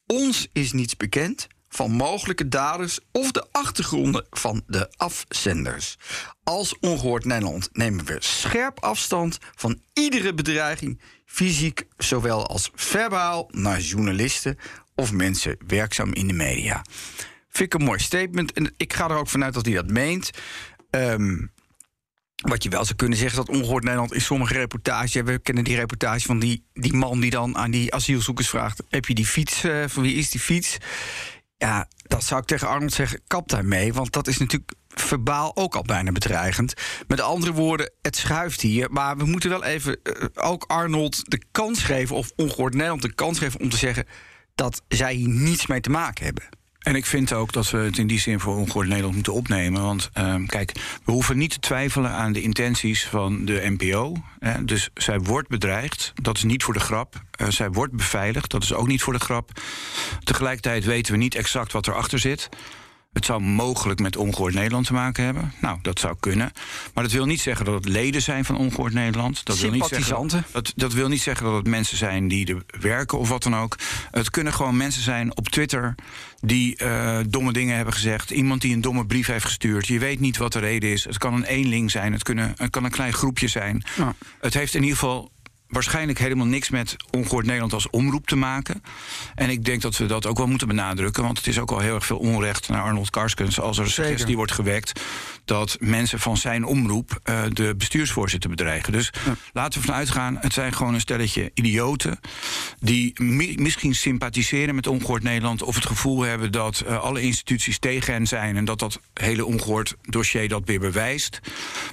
Ons 0.06 0.48
is 0.52 0.72
niets 0.72 0.96
bekend 0.96 1.46
van 1.68 1.90
mogelijke 1.90 2.48
daders 2.48 3.00
of 3.12 3.30
de 3.30 3.46
achtergronden 3.52 4.26
van 4.30 4.62
de 4.66 4.92
afzenders. 4.96 5.96
Als 6.42 6.78
Ongehoord 6.78 7.24
Nederland 7.24 7.68
nemen 7.72 8.04
we 8.04 8.16
scherp 8.18 8.80
afstand 8.80 9.38
van 9.54 9.80
iedere 9.92 10.34
bedreiging, 10.34 11.00
fysiek 11.24 11.86
zowel 11.96 12.46
als 12.46 12.70
verbaal, 12.74 13.48
naar 13.50 13.80
journalisten 13.80 14.58
of 14.94 15.12
mensen 15.12 15.56
werkzaam 15.66 16.12
in 16.12 16.26
de 16.26 16.32
media. 16.34 16.84
Vind 17.48 17.74
ik 17.74 17.80
een 17.80 17.86
mooi 17.86 17.98
statement. 17.98 18.52
En 18.52 18.74
ik 18.76 18.92
ga 18.92 19.10
er 19.10 19.16
ook 19.16 19.28
vanuit 19.28 19.54
dat 19.54 19.64
hij 19.64 19.74
dat 19.74 19.90
meent. 19.90 20.30
Ehm, 20.90 21.46
wat 22.48 22.62
je 22.62 22.68
wel 22.68 22.84
zou 22.84 22.96
kunnen 22.96 23.18
zeggen, 23.18 23.36
dat 23.36 23.48
Ongehoord 23.48 23.84
Nederland 23.84 24.12
in 24.12 24.20
sommige 24.20 24.54
reportages... 24.54 25.12
we 25.12 25.38
kennen 25.38 25.64
die 25.64 25.76
reportage 25.76 26.26
van 26.26 26.38
die, 26.38 26.64
die 26.72 26.92
man 26.92 27.20
die 27.20 27.30
dan 27.30 27.56
aan 27.56 27.70
die 27.70 27.94
asielzoekers 27.94 28.48
vraagt... 28.48 28.82
heb 28.88 29.06
je 29.06 29.14
die 29.14 29.26
fiets, 29.26 29.64
eh, 29.64 29.84
van 29.86 30.02
wie 30.02 30.14
is 30.14 30.30
die 30.30 30.40
fiets? 30.40 30.76
Ja, 31.56 31.88
dat 32.02 32.24
zou 32.24 32.40
ik 32.40 32.46
tegen 32.46 32.68
Arnold 32.68 32.92
zeggen, 32.92 33.20
kap 33.26 33.48
daarmee. 33.48 33.92
Want 33.92 34.12
dat 34.12 34.26
is 34.26 34.38
natuurlijk 34.38 34.72
verbaal 34.88 35.56
ook 35.56 35.74
al 35.74 35.82
bijna 35.82 36.12
bedreigend. 36.12 36.74
Met 37.06 37.20
andere 37.20 37.52
woorden, 37.52 37.92
het 38.02 38.16
schuift 38.16 38.60
hier. 38.60 38.90
Maar 38.90 39.16
we 39.16 39.24
moeten 39.24 39.50
wel 39.50 39.64
even 39.64 39.98
eh, 40.02 40.12
ook 40.34 40.64
Arnold 40.66 41.30
de 41.30 41.42
kans 41.50 41.82
geven... 41.82 42.16
of 42.16 42.32
Ongehoord 42.36 42.74
Nederland 42.74 43.02
de 43.02 43.14
kans 43.14 43.38
geven 43.38 43.60
om 43.60 43.68
te 43.68 43.76
zeggen... 43.76 44.06
dat 44.54 44.82
zij 44.88 45.14
hier 45.14 45.28
niets 45.28 45.66
mee 45.66 45.80
te 45.80 45.90
maken 45.90 46.24
hebben. 46.24 46.44
En 46.86 46.94
ik 46.94 47.06
vind 47.06 47.32
ook 47.32 47.52
dat 47.52 47.70
we 47.70 47.78
het 47.78 47.98
in 47.98 48.06
die 48.06 48.20
zin 48.20 48.40
voor 48.40 48.56
Ongehoord 48.56 48.86
Nederland 48.86 49.14
moeten 49.14 49.32
opnemen. 49.32 49.82
Want 49.82 50.10
ehm, 50.12 50.46
kijk, 50.46 50.72
we 51.04 51.12
hoeven 51.12 51.38
niet 51.38 51.50
te 51.50 51.58
twijfelen 51.58 52.10
aan 52.10 52.32
de 52.32 52.42
intenties 52.42 53.06
van 53.06 53.44
de 53.44 53.74
NPO. 53.78 54.16
Hè. 54.38 54.64
Dus 54.64 54.90
zij 54.94 55.20
wordt 55.20 55.48
bedreigd, 55.48 56.12
dat 56.22 56.36
is 56.36 56.42
niet 56.42 56.62
voor 56.62 56.74
de 56.74 56.80
grap. 56.80 57.22
Eh, 57.30 57.48
zij 57.48 57.70
wordt 57.70 57.92
beveiligd, 57.92 58.50
dat 58.50 58.62
is 58.62 58.72
ook 58.72 58.86
niet 58.86 59.02
voor 59.02 59.12
de 59.12 59.18
grap. 59.18 59.50
Tegelijkertijd 60.24 60.84
weten 60.84 61.12
we 61.12 61.18
niet 61.18 61.34
exact 61.34 61.72
wat 61.72 61.86
erachter 61.86 62.18
zit. 62.18 62.48
Het 63.16 63.24
zou 63.24 63.40
mogelijk 63.40 64.00
met 64.00 64.16
Ongehoord 64.16 64.54
Nederland 64.54 64.86
te 64.86 64.92
maken 64.92 65.24
hebben. 65.24 65.52
Nou, 65.60 65.78
dat 65.82 65.98
zou 65.98 66.16
kunnen. 66.20 66.52
Maar 66.94 67.04
dat 67.04 67.12
wil 67.12 67.26
niet 67.26 67.40
zeggen 67.40 67.64
dat 67.64 67.74
het 67.74 67.88
leden 67.88 68.22
zijn 68.22 68.44
van 68.44 68.56
Ongehoord 68.56 68.92
Nederland. 68.92 69.44
Dat 69.44 69.58
wil 69.58 69.70
niet 69.70 69.84
zeggen, 69.84 70.44
dat, 70.52 70.72
dat 70.76 70.92
wil 70.92 71.08
niet 71.08 71.22
zeggen 71.22 71.46
dat 71.46 71.54
het 71.54 71.66
mensen 71.66 71.96
zijn 71.96 72.28
die 72.28 72.54
er 72.54 72.80
werken 72.80 73.18
of 73.18 73.28
wat 73.28 73.42
dan 73.42 73.56
ook. 73.56 73.76
Het 74.10 74.30
kunnen 74.30 74.52
gewoon 74.52 74.76
mensen 74.76 75.02
zijn 75.02 75.36
op 75.36 75.48
Twitter 75.48 75.94
die 76.40 76.76
eh, 76.76 77.18
domme 77.28 77.52
dingen 77.52 77.76
hebben 77.76 77.94
gezegd. 77.94 78.30
Iemand 78.30 78.60
die 78.60 78.74
een 78.74 78.80
domme 78.80 79.06
brief 79.06 79.26
heeft 79.26 79.44
gestuurd. 79.44 79.86
Je 79.86 79.98
weet 79.98 80.20
niet 80.20 80.36
wat 80.36 80.52
de 80.52 80.58
reden 80.58 80.90
is. 80.90 81.04
Het 81.04 81.18
kan 81.18 81.34
een 81.34 81.44
eenling 81.44 81.90
zijn. 81.90 82.12
Het, 82.12 82.22
kunnen, 82.22 82.52
het 82.56 82.70
kan 82.70 82.84
een 82.84 82.90
klein 82.90 83.12
groepje 83.12 83.48
zijn. 83.48 83.84
Ja. 83.96 84.14
Het 84.40 84.54
heeft 84.54 84.74
in 84.74 84.82
ieder 84.82 84.98
geval 84.98 85.30
waarschijnlijk 85.68 86.18
helemaal 86.18 86.46
niks 86.46 86.70
met 86.70 86.96
Ongehoord 87.10 87.44
Nederland 87.46 87.72
als 87.72 87.90
omroep 87.90 88.26
te 88.26 88.36
maken. 88.36 88.82
En 89.34 89.50
ik 89.50 89.64
denk 89.64 89.82
dat 89.82 89.96
we 89.96 90.06
dat 90.06 90.26
ook 90.26 90.36
wel 90.38 90.46
moeten 90.46 90.68
benadrukken. 90.68 91.22
Want 91.22 91.38
het 91.38 91.46
is 91.46 91.58
ook 91.58 91.70
al 91.70 91.78
heel 91.78 91.94
erg 91.94 92.06
veel 92.06 92.18
onrecht 92.18 92.68
naar 92.68 92.82
Arnold 92.82 93.10
Karskens... 93.10 93.60
als 93.60 93.78
er 93.78 93.84
een 93.84 93.90
Zeker. 93.90 94.04
suggestie 94.04 94.36
wordt 94.36 94.52
gewekt... 94.52 95.00
dat 95.44 95.76
mensen 95.80 96.20
van 96.20 96.36
zijn 96.36 96.64
omroep 96.64 97.18
eh, 97.22 97.42
de 97.52 97.74
bestuursvoorzitter 97.76 98.50
bedreigen. 98.50 98.92
Dus 98.92 99.10
laten 99.52 99.80
we 99.80 99.86
vanuit 99.86 100.10
gaan, 100.10 100.36
het 100.40 100.52
zijn 100.52 100.72
gewoon 100.72 100.94
een 100.94 101.00
stelletje 101.00 101.50
idioten... 101.54 102.18
die 102.78 103.22
mi- 103.22 103.54
misschien 103.58 103.94
sympathiseren 103.94 104.74
met 104.74 104.86
Ongehoord 104.86 105.22
Nederland... 105.22 105.62
of 105.62 105.74
het 105.74 105.86
gevoel 105.86 106.20
hebben 106.22 106.52
dat 106.52 106.80
eh, 106.80 107.02
alle 107.02 107.20
instituties 107.22 107.78
tegen 107.78 108.12
hen 108.12 108.26
zijn... 108.26 108.56
en 108.56 108.64
dat 108.64 108.78
dat 108.78 109.00
hele 109.14 109.44
Ongehoord 109.44 109.94
dossier 110.02 110.48
dat 110.48 110.62
weer 110.64 110.80
bewijst. 110.80 111.40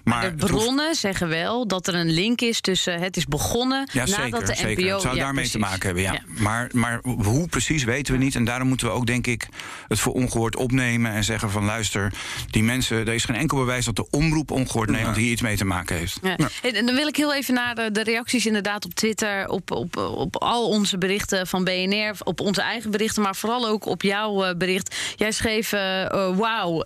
Maar 0.04 0.22
De 0.22 0.42
hoeft- 0.42 0.54
bronnen 0.54 0.96
zeggen 0.96 1.28
wel 1.30 1.68
dat 1.68 1.88
er 1.88 1.96
een 1.96 2.12
link 2.12 2.42
is 2.42 2.62
tussen 2.62 3.00
het 3.02 3.18
is 3.18 3.26
begonnen 3.26 3.62
begonnen 3.70 3.88
Ja, 3.92 4.06
nadat 4.06 4.48
zeker. 4.48 4.56
de 4.56 4.56
zeker. 4.56 4.84
NPO... 4.84 4.94
Het 4.94 5.02
zou 5.02 5.16
ja, 5.16 5.24
daarmee 5.24 5.50
te 5.50 5.60
maken 5.60 5.86
hebben, 5.86 6.04
ja. 6.04 6.14
Ja. 6.14 6.22
Maar, 6.26 6.70
maar 6.72 7.00
hoe 7.04 7.48
precies 7.48 7.84
weten 7.84 8.14
we 8.14 8.20
niet. 8.20 8.36
En 8.36 8.44
daarom 8.44 8.68
moeten 8.68 8.88
we 8.88 8.94
ook, 8.94 9.06
denk 9.06 9.28
ik, 9.28 9.48
het 9.88 10.00
voor 10.00 10.14
ongehoord 10.14 10.56
opnemen... 10.56 11.12
en 11.12 11.24
zeggen 11.24 11.50
van, 11.50 11.66
luister, 11.66 12.14
die 12.50 12.64
mensen... 12.64 12.98
er 12.98 13.14
is 13.14 13.26
geen 13.26 13.36
enkel 13.36 13.58
bewijs 13.58 13.86
dat 13.86 13.96
de 13.96 14.10
omroep 14.10 14.52
ongehoord 14.52 14.90
Nederland 14.90 15.18
hier 15.18 15.32
iets 15.32 15.42
mee 15.42 15.58
te 15.58 15.66
maken 15.66 15.96
heeft. 15.96 16.20
Ja. 16.22 16.38
En 16.62 16.76
en 16.76 16.86
dan 16.86 16.96
wil 16.96 17.08
ik 17.08 17.16
heel 17.16 17.34
even 17.34 17.54
naar 17.54 17.76
de, 17.76 17.92
de 17.92 18.04
reacties 18.04 18.46
inderdaad 18.46 18.86
op 18.86 18.94
Twitter, 18.94 19.50
op, 19.50 19.72
op, 19.72 19.98
op 19.98 20.36
al 20.42 20.68
onze 20.68 20.98
berichten 20.98 21.48
van 21.48 21.64
BNR, 21.64 22.16
op 22.24 22.40
onze 22.40 22.62
eigen 22.62 22.92
berichten, 22.92 23.22
maar 23.22 23.36
vooral 23.36 23.68
ook 23.68 23.86
op 23.86 24.02
jouw 24.02 24.44
eh, 24.44 24.56
bericht. 24.58 24.96
Jij 25.16 25.32
schreef, 25.32 25.74
eh, 25.74 26.38
wauw, 26.38 26.84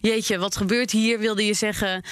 jeetje, 0.00 0.38
wat 0.38 0.56
gebeurt 0.56 0.90
hier, 0.90 1.18
wilde 1.18 1.46
je 1.46 1.54
zeggen. 1.54 2.04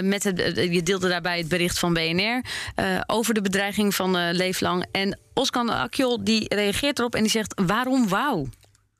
met 0.00 0.24
het, 0.24 0.38
je 0.70 0.82
deelde 0.82 1.08
daarbij 1.08 1.38
het 1.38 1.48
bericht 1.48 1.78
van 1.78 1.92
BNR 1.92 2.42
eh, 2.78 3.00
over 3.06 3.34
de 3.34 3.42
bedreiging 3.42 3.94
van 3.94 4.16
eh, 4.16 4.34
Leeflang. 4.34 4.86
En 4.92 5.18
Oskan 5.34 5.68
Akjol 5.68 6.24
die 6.24 6.54
reageert 6.54 6.98
erop 6.98 7.14
en 7.14 7.22
die 7.22 7.30
zegt, 7.30 7.62
waarom 7.66 8.08
wauw? 8.08 8.48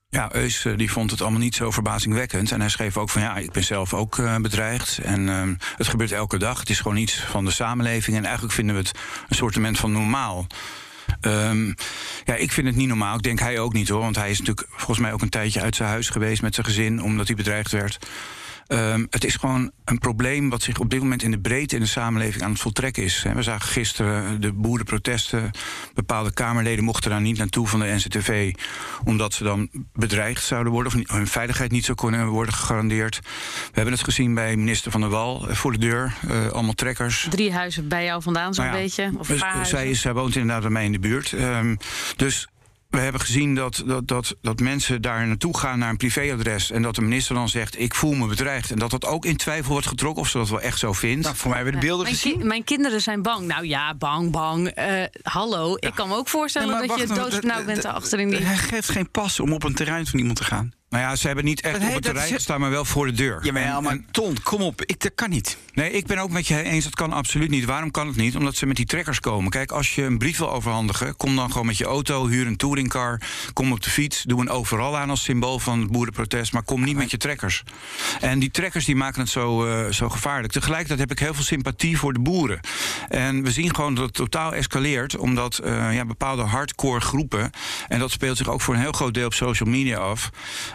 Ja, 0.09 0.35
Eus 0.35 0.65
eh, 0.65 0.77
die 0.77 0.91
vond 0.91 1.11
het 1.11 1.21
allemaal 1.21 1.41
niet 1.41 1.55
zo 1.55 1.71
verbazingwekkend. 1.71 2.53
En 2.53 2.61
hij 2.61 2.69
schreef 2.69 2.97
ook 2.97 3.11
van 3.11 3.23
ja, 3.23 3.37
ik 3.37 3.53
ben 3.53 3.65
zelf 3.65 3.95
ook 3.95 4.17
bedreigd. 4.43 4.99
En 4.99 5.29
ehm, 5.29 5.55
het 5.77 5.89
gebeurt 5.89 6.13
elke 6.13 6.39
dag. 6.39 6.61
Het 6.61 6.71
is 6.71 6.81
gewoon 6.81 6.97
iets 6.97 7.21
van 7.21 7.45
de 7.45 7.51
samenleving. 7.51 8.17
En 8.17 8.25
eigenlijk 8.25 8.55
vinden 8.55 8.75
we 8.75 8.81
het 8.81 8.99
een 9.29 9.37
soortement 9.37 9.79
van 9.79 9.93
normaal. 9.93 10.47
Ehm, 11.21 11.67
ja, 12.25 12.35
ik 12.35 12.53
vind 12.53 12.67
het 12.67 12.77
niet 12.77 12.89
normaal. 12.89 13.17
Ik 13.17 13.23
denk 13.23 13.39
hij 13.39 13.59
ook 13.59 13.73
niet 13.73 13.89
hoor. 13.89 14.01
Want 14.01 14.17
hij 14.17 14.31
is 14.31 14.39
natuurlijk 14.39 14.69
volgens 14.71 14.99
mij 14.99 15.13
ook 15.13 15.23
een 15.23 15.29
tijdje 15.29 15.61
uit 15.61 15.77
zijn 15.77 15.89
huis 15.89 16.09
geweest 16.09 16.43
met 16.43 16.55
zijn 16.55 16.67
gezin, 16.67 17.03
omdat 17.03 17.27
hij 17.27 17.37
bedreigd 17.37 17.73
werd. 17.73 17.99
Ehm, 18.69 19.07
het 19.11 19.25
is 19.25 19.37
gewoon 19.37 19.71
een 19.85 19.99
probleem 19.99 20.51
wat 20.51 20.63
zich 20.63 20.79
op 20.79 20.91
dit 20.91 21.01
moment 21.01 21.23
in 21.23 21.31
de 21.31 21.39
breedte 21.41 21.75
in 21.75 21.81
de 21.81 21.87
samenleving 21.87 22.43
aan 22.43 22.51
het 22.51 22.61
voltrekken 22.61 23.03
is. 23.03 23.25
We 23.35 23.43
zagen 23.43 23.69
gisteren 23.69 24.41
de 24.41 24.53
boerenprotesten. 24.53 25.51
Bepaalde 25.95 26.33
Kamerleden 26.33 26.85
mochten 26.85 27.11
daar 27.11 27.21
niet 27.21 27.39
naartoe 27.39 27.67
van 27.69 27.81
de 27.81 27.87
NCTV, 27.87 28.53
omdat 29.05 29.35
ze 29.35 29.45
dan 29.45 29.69
bedreigd 29.93 30.45
zouden 30.45 30.73
worden 30.73 30.93
of 31.05 31.11
hun 31.11 31.27
veiligheid 31.27 31.71
niet 31.71 31.85
zou 31.85 31.97
kunnen 31.97 32.27
worden 32.27 32.55
gegarandeerd. 32.55 33.19
We 33.23 33.71
hebben 33.73 33.93
het 33.95 34.05
gezien 34.05 34.35
bij 34.35 34.57
minister 34.57 34.91
Van 34.91 35.01
der 35.01 35.11
Wal 35.11 35.49
eh, 35.49 35.57
voor 35.57 35.73
de 35.73 35.79
deur. 35.79 36.15
eh, 36.29 36.47
allemaal 36.47 36.73
trekkers. 36.75 37.27
Drie 37.31 37.53
huizen 37.53 37.89
bij 37.89 38.05
jou 38.05 38.23
vandaan 38.23 38.55
zo'n 38.55 38.65
Nou 38.65 38.77
ja, 38.77 38.83
beetje? 38.83 39.11
Of 39.19 39.67
zij, 39.67 39.95
zij 39.95 40.13
woont 40.13 40.35
inderdaad 40.37 40.63
bij 40.63 40.71
mij 40.71 40.85
in 40.85 40.93
de 40.93 40.99
buurt. 40.99 41.33
Ehm, 41.33 41.77
dus 42.17 42.49
we 42.89 42.99
hebben 42.99 43.21
gezien 43.21 43.55
dat, 43.55 43.83
dat, 43.87 44.09
dat, 44.09 44.37
dat 44.43 44.61
mensen 44.61 45.03
daar 45.03 45.27
naartoe 45.27 45.59
gaan 45.59 45.79
naar 45.79 45.91
een 45.91 45.97
privéadres. 45.97 46.71
En 46.71 46.83
dat 46.83 46.95
de 46.95 47.01
minister 47.01 47.35
dan 47.35 47.49
zegt: 47.49 47.81
Ik 47.81 47.95
voel 47.95 48.15
me 48.15 48.27
bedreigd. 48.27 48.71
En 48.71 48.79
dat 48.79 48.91
dat 48.91 49.05
ook 49.07 49.25
in 49.25 49.37
twijfel 49.37 49.73
wordt 49.73 49.87
getrokken 49.87 50.23
of 50.23 50.29
ze 50.29 50.39
dat 50.39 50.49
wel 50.49 50.61
echt 50.61 50.79
zo 50.79 50.93
vindt. 50.93 51.25
Nou, 51.25 51.37
voor 51.37 51.49
mij 51.51 51.57
hebben 51.57 51.75
we 51.75 51.81
de 51.81 51.87
beelden 51.87 52.07
mijn, 52.07 52.19
gezien. 52.19 52.39
ki- 52.39 52.45
mijn 52.47 52.65
kinderen 52.65 53.01
zijn 53.01 53.23
bang. 53.23 53.47
Nou 53.47 53.67
ja, 53.67 53.95
bang, 53.95 54.31
bang. 54.31 54.69
Eh, 54.69 55.03
hallo, 55.23 55.75
ik 55.79 55.95
kan 55.95 56.09
me 56.09 56.15
ook 56.15 56.29
voorstellen 56.29 56.79
Nee, 56.79 56.89
dat 56.89 56.99
je 56.99 57.07
nou, 57.07 57.41
dat- 57.41 57.65
bent 57.67 57.85
achterin 57.85 58.29
die... 58.31 58.39
Hij 58.39 58.57
geeft 58.57 58.89
geen 58.91 59.11
pas 59.11 59.41
om 59.41 59.53
op 59.53 59.65
een 59.65 59.75
terrein 59.75 60.07
van 60.07 60.19
iemand 60.19 60.37
te 60.39 60.45
gaan. 60.45 60.73
Nou 60.91 61.03
ja, 61.03 61.17
ze 61.17 61.27
hebben 61.27 61.45
niet 61.45 61.61
echt 61.61 61.77
op 61.77 61.93
het 61.95 62.03
terrein 62.03 62.27
is- 62.29 62.33
gestaan, 62.35 62.61
maar 62.61 62.71
wel 62.71 62.85
voor 62.85 63.07
de 63.07 63.13
deur. 63.13 63.39
Ja, 63.45 63.53
maar, 63.53 63.63
En- 63.63 63.83
maar 63.83 63.93
en- 63.93 64.07
Ton, 64.11 64.37
kom 64.43 64.61
op. 64.63 64.83
Ik, 64.85 65.01
dat 65.01 65.13
kan 65.15 65.31
niet. 65.31 65.57
Nee, 65.75 65.91
ik 65.91 66.07
ben 66.07 66.19
ook 66.19 66.31
met 66.31 66.47
je 66.47 66.63
eens, 66.63 66.85
dat 66.85 66.95
kan 66.95 67.13
absoluut 67.13 67.51
niet. 67.51 67.65
Waarom 67.65 67.91
kan 67.91 68.07
het 68.07 68.17
niet? 68.17 68.37
Omdat 68.37 68.57
ze 68.57 68.67
met 68.67 68.77
die 68.77 68.87
trekkers 68.87 69.21
komen. 69.21 69.51
Kijk, 69.51 69.71
als 69.71 69.95
je 69.95 70.03
een 70.03 70.19
brief 70.19 70.39
wil 70.39 70.53
overhandigen, 70.53 71.17
kom 71.17 71.37
dan 71.37 71.51
gewoon 71.51 71.67
met 71.67 71.77
je 71.79 71.85
auto, 71.85 72.27
huur 72.27 72.47
een 72.47 72.57
touringcar, 72.57 73.21
kom 73.53 73.73
op 73.73 73.83
de 73.83 73.91
fiets, 73.91 74.23
doe 74.23 74.41
een 74.41 74.49
overal 74.51 74.97
aan 74.99 75.11
als 75.11 75.23
symbool 75.23 75.59
van 75.59 75.81
het 75.81 75.91
boerenprotest, 75.91 76.53
maar 76.53 76.63
kom 76.63 76.85
niet 76.85 76.97
met 76.97 77.11
je 77.11 77.17
trekkers. 77.17 77.63
En 78.21 78.39
die 78.39 78.51
trekkers 78.51 78.85
die 78.85 78.97
maken 78.97 79.21
het 79.21 79.31
zo, 79.31 79.67
eh, 79.67 79.93
zo 79.93 80.09
gevaarlijk. 80.09 80.53
Tegelijkertijd 80.53 80.99
heb 80.99 81.11
ik 81.11 81.19
heel 81.19 81.35
veel 81.35 81.45
sympathie 81.45 81.99
voor 81.99 82.13
de 82.13 82.21
boeren. 82.21 82.61
En 83.09 83.43
we 83.43 83.51
zien 83.51 83.75
gewoon 83.75 83.95
dat 83.95 84.05
het 84.05 84.15
totaal 84.15 84.55
escaleert, 84.55 85.17
omdat 85.17 85.59
eh, 85.59 85.95
ja, 85.95 86.05
bepaalde 86.05 86.43
hardcore 86.43 87.01
groepen, 87.01 87.51
en 87.89 87.99
dat 87.99 88.11
speelt 88.11 88.37
zich 88.37 88.49
ook 88.49 88.61
voor 88.61 88.75
een 88.75 88.81
heel 88.81 88.93
groot 88.93 89.15
deel 89.15 89.27
op 89.27 89.35
social 89.35 89.69
media 89.69 89.99
af, 89.99 90.31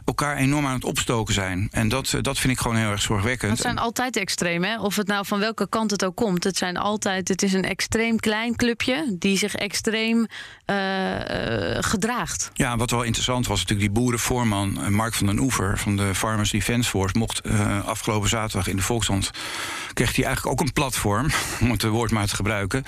elkaar 0.06 0.38
enorm 0.38 0.66
aan 0.66 0.74
het 0.74 0.84
opstoken 0.84 1.34
zijn. 1.34 1.68
En 1.72 1.90
dat, 1.90 2.14
eh, 2.14 2.22
dat 2.22 2.40
vind 2.40 2.54
ik 2.54 2.60
gewoon 2.60 2.78
heel 2.78 2.90
erg 2.90 3.02
zorgwekkend. 3.02 3.52
Het 3.52 3.62
zijn 3.62 3.78
altijd 3.78 4.16
extreem, 4.16 4.64
hè? 4.64 4.80
Of 4.80 4.96
het 4.96 5.08
nou 5.08 5.26
van 5.26 5.40
welke 5.40 5.70
kant 5.70 5.92
het 5.92 6.06
ook 6.06 6.16
komt. 6.16 6.44
Het 6.44 6.58
zijn 6.58 6.78
altijd. 6.78 7.28
Het 7.28 7.44
is 7.44 7.54
een 7.54 7.64
extreem 7.64 8.20
klein 8.20 8.56
clubje 8.56 9.16
die 9.20 9.38
zich 9.38 9.56
extreem 9.56 10.28
eh, 10.66 11.76
eh, 11.76 11.84
gedraagt. 11.84 12.52
Ja, 12.54 12.78
wat 12.78 12.92
wel 12.92 13.04
interessant 13.04 13.48
was, 13.48 13.60
natuurlijk 13.60 13.94
die 13.94 14.02
boerenvoorman 14.02 14.94
Mark 14.94 15.14
van 15.14 15.28
den 15.28 15.40
Oever 15.40 15.78
van 15.78 15.98
de 15.98 16.16
Farmers 16.16 16.52
Defence 16.52 16.90
Force 16.90 17.18
mocht 17.18 17.42
eh, 17.42 17.88
afgelopen 17.88 18.30
zaterdag 18.30 18.68
in 18.68 18.76
de 18.76 18.82
Volkskrant 18.82 19.32
kreeg 19.94 20.16
hij 20.16 20.26
eigenlijk 20.26 20.54
ook 20.60 20.68
een 20.68 20.74
platform, 20.74 21.28
om 21.62 21.72
het 21.72 21.84
woord 21.84 22.12
maar 22.12 22.28
te 22.28 22.36
gebruiken, 22.36 22.84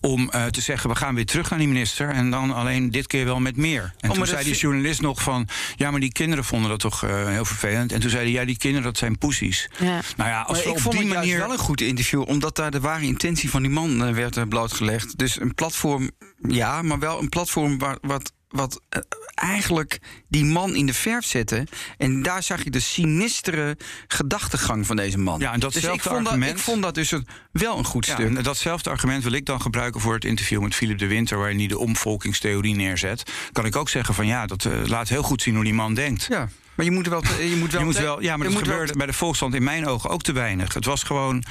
om 0.00 0.30
eh, 0.30 0.44
te 0.44 0.60
zeggen 0.60 0.90
we 0.90 0.96
gaan 0.96 1.14
weer 1.14 1.26
terug 1.26 1.50
naar 1.50 1.58
die 1.58 1.68
minister 1.68 2.08
en 2.08 2.30
dan 2.30 2.54
alleen 2.54 2.90
dit 2.90 3.06
keer 3.06 3.24
wel 3.24 3.40
met 3.40 3.56
meer. 3.56 3.82
En 3.82 4.08
maar 4.08 4.16
toen 4.16 4.26
zei 4.26 4.44
die 4.44 4.54
journalist 4.54 5.00
nog 5.00 5.22
van 5.22 5.48
ja, 5.76 5.90
maar 5.90 6.00
die 6.00 6.12
kinderen 6.12 6.44
vonden 6.54 6.70
dat 6.70 6.80
toch 6.90 7.04
eh, 7.04 7.28
heel 7.28 7.44
vervelend. 7.44 7.92
En 7.92 8.00
toen 8.00 8.10
zei 8.10 8.22
hij 8.22 8.32
ja, 8.32 8.44
die 8.44 8.56
kinderen 8.56 8.84
dat 8.84 8.98
zijn 8.98 9.18
poesies. 9.18 9.68
Ja. 9.78 10.00
Nou 10.16 10.30
ja, 10.30 10.40
als 10.40 10.56
Maar 10.56 10.64
we 10.64 10.70
ik 10.70 10.76
op 10.76 10.80
vond 10.80 10.94
die 10.94 11.04
het 11.04 11.14
manier 11.14 11.28
juist 11.28 11.46
wel 11.46 11.52
een 11.52 11.64
goed 11.64 11.80
interview, 11.80 12.28
omdat 12.28 12.56
daar 12.56 12.70
de 12.70 12.80
ware 12.80 13.04
intentie 13.04 13.50
van 13.50 13.62
die 13.62 13.70
man 13.70 14.04
eh, 14.04 14.14
werd 14.14 14.36
eh, 14.36 14.44
blootgelegd. 14.48 15.18
Dus 15.18 15.40
een 15.40 15.54
platform, 15.54 16.10
ja, 16.48 16.82
maar 16.82 16.98
wel 16.98 17.20
een 17.20 17.28
platform 17.28 17.78
waar, 17.78 17.98
wat, 18.00 18.32
wat 18.54 18.80
eh, 18.88 19.00
eigenlijk 19.34 19.98
die 20.28 20.44
man 20.44 20.74
in 20.74 20.86
de 20.86 20.94
verf 20.94 21.24
zette. 21.24 21.66
En 21.98 22.22
daar 22.22 22.42
zag 22.42 22.64
je 22.64 22.70
de 22.70 22.80
sinistere 22.80 23.76
gedachtegang 24.06 24.86
van 24.86 24.96
deze 24.96 25.18
man. 25.18 25.40
Ja, 25.40 25.52
en 25.52 25.60
dus 25.60 25.68
ik 25.68 25.74
datzelfde 25.74 26.08
vond, 26.08 26.18
dat, 26.24 26.32
argument- 26.32 26.58
ik 26.58 26.64
vond 26.64 26.82
dat 26.82 26.94
dus 26.94 27.10
een, 27.10 27.26
wel 27.52 27.78
een 27.78 27.84
goed 27.84 28.06
Ja, 28.06 28.14
stuk. 28.14 28.26
en 28.26 28.42
datzelfde 28.42 28.90
argument 28.90 29.22
wil 29.22 29.32
ik 29.32 29.46
dan 29.46 29.60
gebruiken 29.60 30.00
voor 30.00 30.14
het 30.14 30.24
interview 30.24 30.60
met 30.62 30.74
Philip 30.74 30.98
de 30.98 31.06
Winter, 31.06 31.38
waarin 31.38 31.58
hij 31.58 31.66
de 31.66 31.78
omvolkingstheorie 31.78 32.74
neerzet. 32.74 33.32
Kan 33.52 33.64
ik 33.64 33.76
ook 33.76 33.88
zeggen 33.88 34.14
van 34.14 34.26
ja, 34.26 34.46
dat 34.46 34.64
eh, 34.64 34.72
laat 34.84 35.08
heel 35.08 35.22
goed 35.22 35.42
zien 35.42 35.54
hoe 35.54 35.64
die 35.64 35.74
man 35.74 35.94
denkt. 35.94 36.26
Ja, 36.28 36.48
maar 36.74 36.84
je 36.84 36.92
moet 36.92 37.06
wel. 37.06 37.22
Je 37.24 37.56
moet 37.58 37.70
wel, 37.72 37.80
Je 37.80 37.86
moet 37.86 37.98
wel, 37.98 38.22
ja, 38.22 38.36
maar 38.36 38.48
dat 38.48 38.56
gebeurde 38.58 38.92
bij 38.96 39.06
de 39.06 39.12
Volksstand 39.12 39.54
in 39.54 39.62
mijn 39.64 39.86
ogen 39.86 40.10
ook 40.10 40.22
te 40.22 40.32
weinig. 40.32 40.74
Het 40.74 40.84
was 40.84 41.02
gewoon 41.02 41.44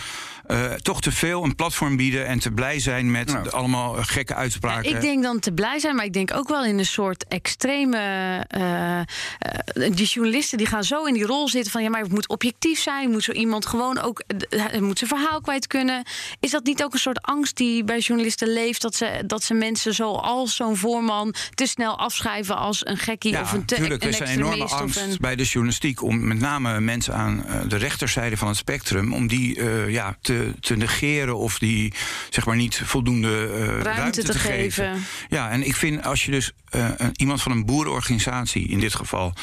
eh, 0.48 0.74
toch 0.74 1.02
te 1.02 1.12
veel 1.12 1.44
een 1.44 1.56
platform 1.56 1.96
bieden 1.98 2.26
en 2.28 2.40
te 2.40 2.52
blij 2.52 2.80
zijn 2.80 3.12
met 3.12 3.32
Ja. 3.32 3.42
de 3.42 3.52
allemaal 3.52 3.94
gekke 3.94 4.34
Ja, 4.34 4.40
uitspraken. 4.40 4.90
ik 4.96 5.02
denk 5.02 5.24
dan 5.24 5.40
te 5.40 5.52
blij 5.54 5.80
zijn, 5.80 5.96
maar 5.96 6.06
ik 6.06 6.14
denk 6.14 6.34
ook 6.34 6.48
wel 6.50 6.66
in 6.66 6.78
een 6.80 6.86
soort 6.86 7.26
extreme. 7.28 7.98
eh, 8.48 9.00
eh, 9.00 9.06
die 9.96 10.06
journalisten 10.06 10.58
die 10.58 10.68
gaan 10.68 10.84
zo 10.84 11.04
in 11.04 11.14
die 11.14 11.26
rol 11.26 11.48
zitten 11.48 11.72
van 11.72 11.84
ja, 11.84 11.90
maar 11.90 12.02
het 12.02 12.12
moet 12.12 12.28
objectief 12.28 12.80
zijn. 12.80 13.10
Moet 13.12 13.24
zo 13.24 13.32
iemand 13.32 13.66
gewoon 13.66 14.00
ook. 14.00 14.24
moet 14.80 14.98
zijn 14.98 15.10
verhaal 15.10 15.42
kwijt 15.42 15.68
kunnen. 15.68 16.04
Is 16.40 16.52
dat 16.52 16.64
niet 16.64 16.84
ook 16.84 16.94
een 16.94 17.00
soort 17.00 17.22
angst 17.22 17.58
die 17.58 17.84
bij 17.84 18.00
journalisten 18.00 18.54
leeft? 18.54 18.82
Dat 18.82 18.96
ze, 18.96 19.24
dat 19.26 19.44
ze 19.44 19.54
mensen 19.54 19.94
zoals 19.94 20.56
zo'n 20.56 20.78
voorman 20.78 21.34
te 21.54 21.66
snel 21.66 21.98
afschrijven 22.00 22.58
als 22.58 22.86
een 22.86 22.98
gekkie 22.98 23.32
ja, 23.32 23.42
of 23.42 23.52
een, 23.54 23.66
te, 23.66 23.76
tuurlijk, 23.76 24.04
een 24.04 24.08
er 24.14 24.14
is 24.14 24.20
een 24.20 24.36
enorme 24.36 24.64
angst 24.66 24.98
een. 24.98 25.18
bij 25.20 25.36
de 25.36 25.44
journalistiek 25.44 26.02
om 26.04 26.28
met 26.28 26.40
name 26.40 26.80
mensen 26.80 27.14
aan 27.14 27.46
de 27.68 27.76
rechterzijde 27.78 28.38
van 28.38 28.48
het 28.48 28.58
spectrum, 28.58 29.14
om 29.14 29.28
die 29.28 29.64
ja, 29.92 30.18
te, 30.22 30.33
te 30.60 30.76
negeren 30.76 31.38
of 31.38 31.60
die 31.60 31.94
zeg 32.30 32.46
maar 32.46 32.56
niet 32.56 32.82
voldoende 32.86 33.48
eh, 33.48 33.82
ruimte, 33.82 34.24
te 34.24 34.40
geven. 34.40 35.04
Ja, 35.30 35.50
en 35.50 35.66
ik 35.68 35.76
vind 35.76 36.04
als 36.06 36.26
je 36.26 36.32
dus 36.32 36.52
eh, 36.70 36.90
een- 36.98 37.12
iemand 37.14 37.42
van 37.42 37.52
een 37.52 37.66
boerenorganisatie 37.66 38.68
in 38.68 38.80
dit 38.80 38.96
geval 38.96 39.34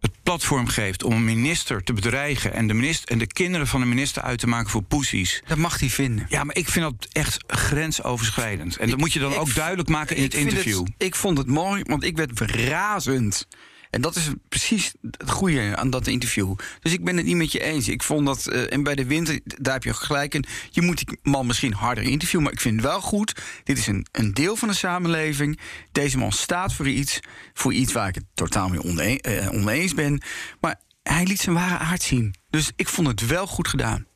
het 0.00 0.10
platform 0.22 0.66
geeft 0.68 1.02
om 1.02 1.12
een 1.12 1.24
minister 1.24 1.82
te 1.82 1.92
bedreigen 1.92 2.52
en 2.52 2.66
de, 2.66 2.74
minister, 2.74 3.08
en 3.08 3.18
de 3.18 3.26
kinderen 3.26 3.66
van 3.66 3.80
de 3.80 3.86
minister 3.86 4.22
uit 4.22 4.38
te 4.38 4.46
maken 4.46 4.70
voor 4.70 4.82
poesies. 4.82 5.42
Dat 5.46 5.58
mag 5.58 5.80
hij 5.80 5.90
vinden. 5.90 6.26
Ja, 6.28 6.44
maar 6.44 6.56
ik 6.56 6.68
vind 6.68 6.84
dat 6.84 7.08
echt 7.12 7.44
grensoverschrijdend. 7.46 8.76
En 8.76 8.90
dat 8.90 8.98
moet 8.98 9.12
je 9.12 9.18
dan 9.18 9.34
ook 9.34 9.54
duidelijk 9.54 9.88
maken 9.88 10.16
in 10.16 10.22
het 10.22 10.34
interview. 10.34 10.86
ik 10.98 11.14
vond 11.14 11.38
het 11.38 11.46
mooi, 11.46 11.82
want 11.86 12.04
ik 12.04 12.16
werd 12.16 12.40
razend. 12.40 13.46
En 13.90 14.00
dat 14.00 14.16
is 14.16 14.28
precies 14.48 14.94
het 15.00 15.30
goede 15.30 15.76
aan 15.76 15.90
dat 15.90 16.06
interview. 16.06 16.54
Dus 16.80 16.92
ik 16.92 17.04
ben 17.04 17.16
het 17.16 17.26
niet 17.26 17.36
met 17.36 17.52
je 17.52 17.62
eens. 17.62 17.88
Ik 17.88 18.02
vond 18.02 18.26
dat, 18.26 18.46
eh, 18.46 18.72
en 18.72 18.82
bij 18.82 18.94
de 18.94 19.06
winter, 19.06 19.40
daar 19.44 19.72
heb 19.72 19.82
je 19.82 19.94
gelijk 19.94 20.34
in. 20.34 20.44
Je 20.70 20.82
moet 20.82 21.06
die 21.06 21.18
man 21.22 21.46
misschien 21.46 21.72
harder 21.72 22.04
interviewen, 22.04 22.44
maar 22.44 22.52
ik 22.52 22.60
vind 22.60 22.74
het 22.74 22.84
wel 22.84 23.00
goed. 23.00 23.34
Dit 23.64 23.78
is 23.78 23.86
een, 23.86 24.06
een 24.12 24.34
deel 24.34 24.56
van 24.56 24.68
de 24.68 24.74
samenleving. 24.74 25.60
Deze 25.92 26.18
man 26.18 26.32
staat 26.32 26.72
voor 26.72 26.88
iets, 26.88 27.20
voor 27.54 27.72
iets 27.72 27.92
waar 27.92 28.08
ik 28.08 28.14
het 28.14 28.24
totaal 28.34 28.68
mee 28.68 29.20
eh, 29.20 29.52
oneens 29.52 29.94
ben. 29.94 30.22
Maar 30.60 30.80
hij 31.02 31.24
liet 31.24 31.40
zijn 31.40 31.54
ware 31.54 31.78
aard 31.78 32.02
zien. 32.02 32.34
Dus 32.50 32.72
ik 32.76 32.88
vond 32.88 33.06
het 33.06 33.26
wel 33.26 33.46
goed 33.46 33.68
gedaan. 33.68 34.06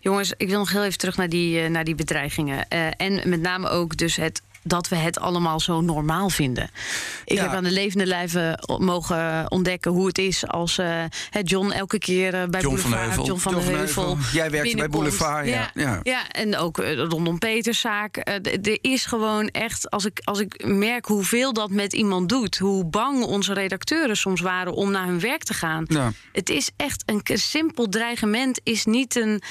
Jongens, 0.00 0.32
ik 0.36 0.48
wil 0.48 0.58
nog 0.58 0.70
heel 0.70 0.84
even 0.84 0.98
terug 0.98 1.16
naar 1.16 1.28
die, 1.28 1.60
eh, 1.60 1.70
naar 1.70 1.84
die 1.84 1.94
bedreigingen. 1.94 2.68
En 2.68 3.28
met 3.28 3.40
name 3.40 3.68
ook 3.68 3.96
dus 3.96 4.16
het 4.16 4.42
dat 4.66 4.88
we 4.88 4.96
het 4.96 5.18
allemaal 5.18 5.60
zo 5.60 5.80
normaal 5.80 6.30
vinden. 6.30 6.70
Ik 7.24 7.36
Ja. 7.36 7.42
heb 7.42 7.52
aan 7.52 7.64
de 7.64 7.70
levende 7.72 8.06
lijve 8.06 8.58
mogen 8.78 9.50
ontdekken 9.50 9.90
hoe 9.90 10.06
het 10.06 10.18
is 10.18 10.46
als 10.46 10.78
eh, 10.78 11.04
John 11.42 11.70
elke 11.70 11.98
keer 11.98 12.34
eh, 12.34 12.44
bij 12.48 12.60
John 12.60 12.76
van 12.76 12.90
de 12.90 12.96
Boulevard, 12.96 13.06
Heuvel. 13.06 13.24
John 13.26 13.40
van 13.40 13.52
John 13.52 13.64
de 13.66 13.72
Heuvel. 13.72 14.06
Heuvel. 14.06 14.32
Jij 14.32 14.50
werkte 14.50 14.76
bij. 14.76 14.88
Boulevard, 14.88 15.46
ja. 15.46 15.70
Ja. 15.74 16.00
ja, 16.02 16.28
en 16.28 16.56
ook 16.56 16.78
eh, 16.78 16.94
rondom 16.94 17.38
Peterszaak. 17.38 18.16
Er 18.16 18.78
is 18.80 19.06
gewoon 19.06 19.48
echt, 19.48 19.90
als 19.90 20.04
ik, 20.04 20.20
als 20.24 20.40
ik 20.40 20.64
merk 20.64 21.06
hoeveel 21.06 21.52
dat 21.52 21.70
met 21.70 21.92
iemand 21.92 22.28
doet, 22.28 22.58
hoe 22.58 22.84
bang 22.84 23.24
onze 23.24 23.52
redacteuren 23.52 24.16
soms 24.16 24.40
waren 24.40 24.72
om 24.74 24.90
naar 24.90 25.06
hun 25.06 25.20
werk 25.20 25.42
te 25.42 25.54
gaan. 25.54 25.84
Ja. 25.88 26.12
Het 26.32 26.48
is 26.50 26.70
echt 26.76 27.02
een 27.06 27.22
simpel 27.38 27.88
dreigement, 27.88 28.60
is 28.62 28.84
niet 28.84 29.16
een. 29.16 29.42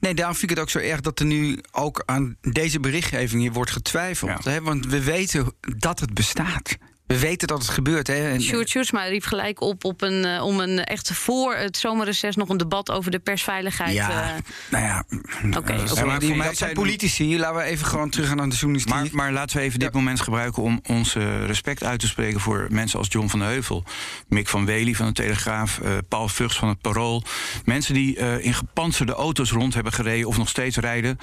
Nee, 0.00 0.14
daarom 0.14 0.36
vind 0.36 0.50
ik 0.50 0.56
het 0.56 0.66
ook 0.66 0.70
zo 0.70 0.78
erg 0.78 1.00
dat 1.00 1.18
er 1.18 1.26
nu 1.26 1.58
ook 1.72 2.02
aan 2.06 2.36
deze 2.40 2.80
berichtgeving 2.80 3.40
hier 3.42 3.52
wordt 3.52 3.70
getwijfeld. 3.70 4.44
Hè? 4.44 4.62
Want 4.62 4.86
we 4.86 5.02
weten 5.02 5.52
dat 5.60 6.00
het 6.00 6.14
bestaat. 6.14 6.76
We 7.06 7.18
weten 7.18 7.48
dat 7.48 7.58
het 7.58 7.68
gebeurt. 7.68 8.06
Hè? 8.06 8.30
En, 8.30 8.42
Sjoerd 8.42 8.68
Sjoerdsma 8.68 9.04
riep 9.04 9.24
gelijk 9.24 9.60
op, 9.60 9.84
op 9.84 10.02
een, 10.02 10.26
uh, 10.26 10.44
om 10.44 10.60
een 10.60 10.84
echt 10.84 11.12
voor 11.12 11.54
het 11.54 11.76
zomerreces 11.76 12.36
nog 12.36 12.48
een 12.48 12.56
debat 12.56 12.90
over 12.90 13.10
de 13.10 13.18
persveiligheid. 13.18 13.94
Ja, 13.94 14.10
uh, 14.10 14.40
nou 14.70 14.84
ja. 14.84 15.04
Oké, 15.46 15.58
okay, 15.58 15.84
ja, 15.94 16.04
maar 16.04 16.18
die, 16.18 16.42
dat 16.42 16.56
zijn 16.56 16.74
politici. 16.74 17.38
Laten 17.38 17.56
we 17.56 17.62
even 17.62 17.86
gewoon 17.86 18.10
teruggaan 18.10 18.36
naar 18.36 18.48
de 18.48 18.54
journalistiek. 18.54 18.94
Maar, 18.94 19.08
maar 19.12 19.32
laten 19.32 19.56
we 19.56 19.62
even 19.62 19.78
dit 19.78 19.92
ja. 19.92 19.98
moment 19.98 20.20
gebruiken 20.20 20.62
om 20.62 20.80
ons 20.86 21.14
respect 21.46 21.84
uit 21.84 22.00
te 22.00 22.06
spreken 22.06 22.40
voor 22.40 22.66
mensen 22.70 22.98
als 22.98 23.08
John 23.10 23.28
van 23.28 23.38
de 23.38 23.44
Heuvel, 23.44 23.84
Mick 24.28 24.48
van 24.48 24.66
Wely 24.66 24.94
van 24.94 25.06
de 25.06 25.12
Telegraaf, 25.12 25.80
Paul 26.08 26.28
Vugs 26.28 26.56
van 26.56 26.68
het 26.68 26.80
Parool. 26.80 27.22
Mensen 27.64 27.94
die 27.94 28.16
in 28.40 28.54
gepantserde 28.54 29.12
auto's 29.12 29.50
rond 29.50 29.74
hebben 29.74 29.92
gereden 29.92 30.28
of 30.28 30.36
nog 30.36 30.48
steeds 30.48 30.76
rijden 30.76 31.18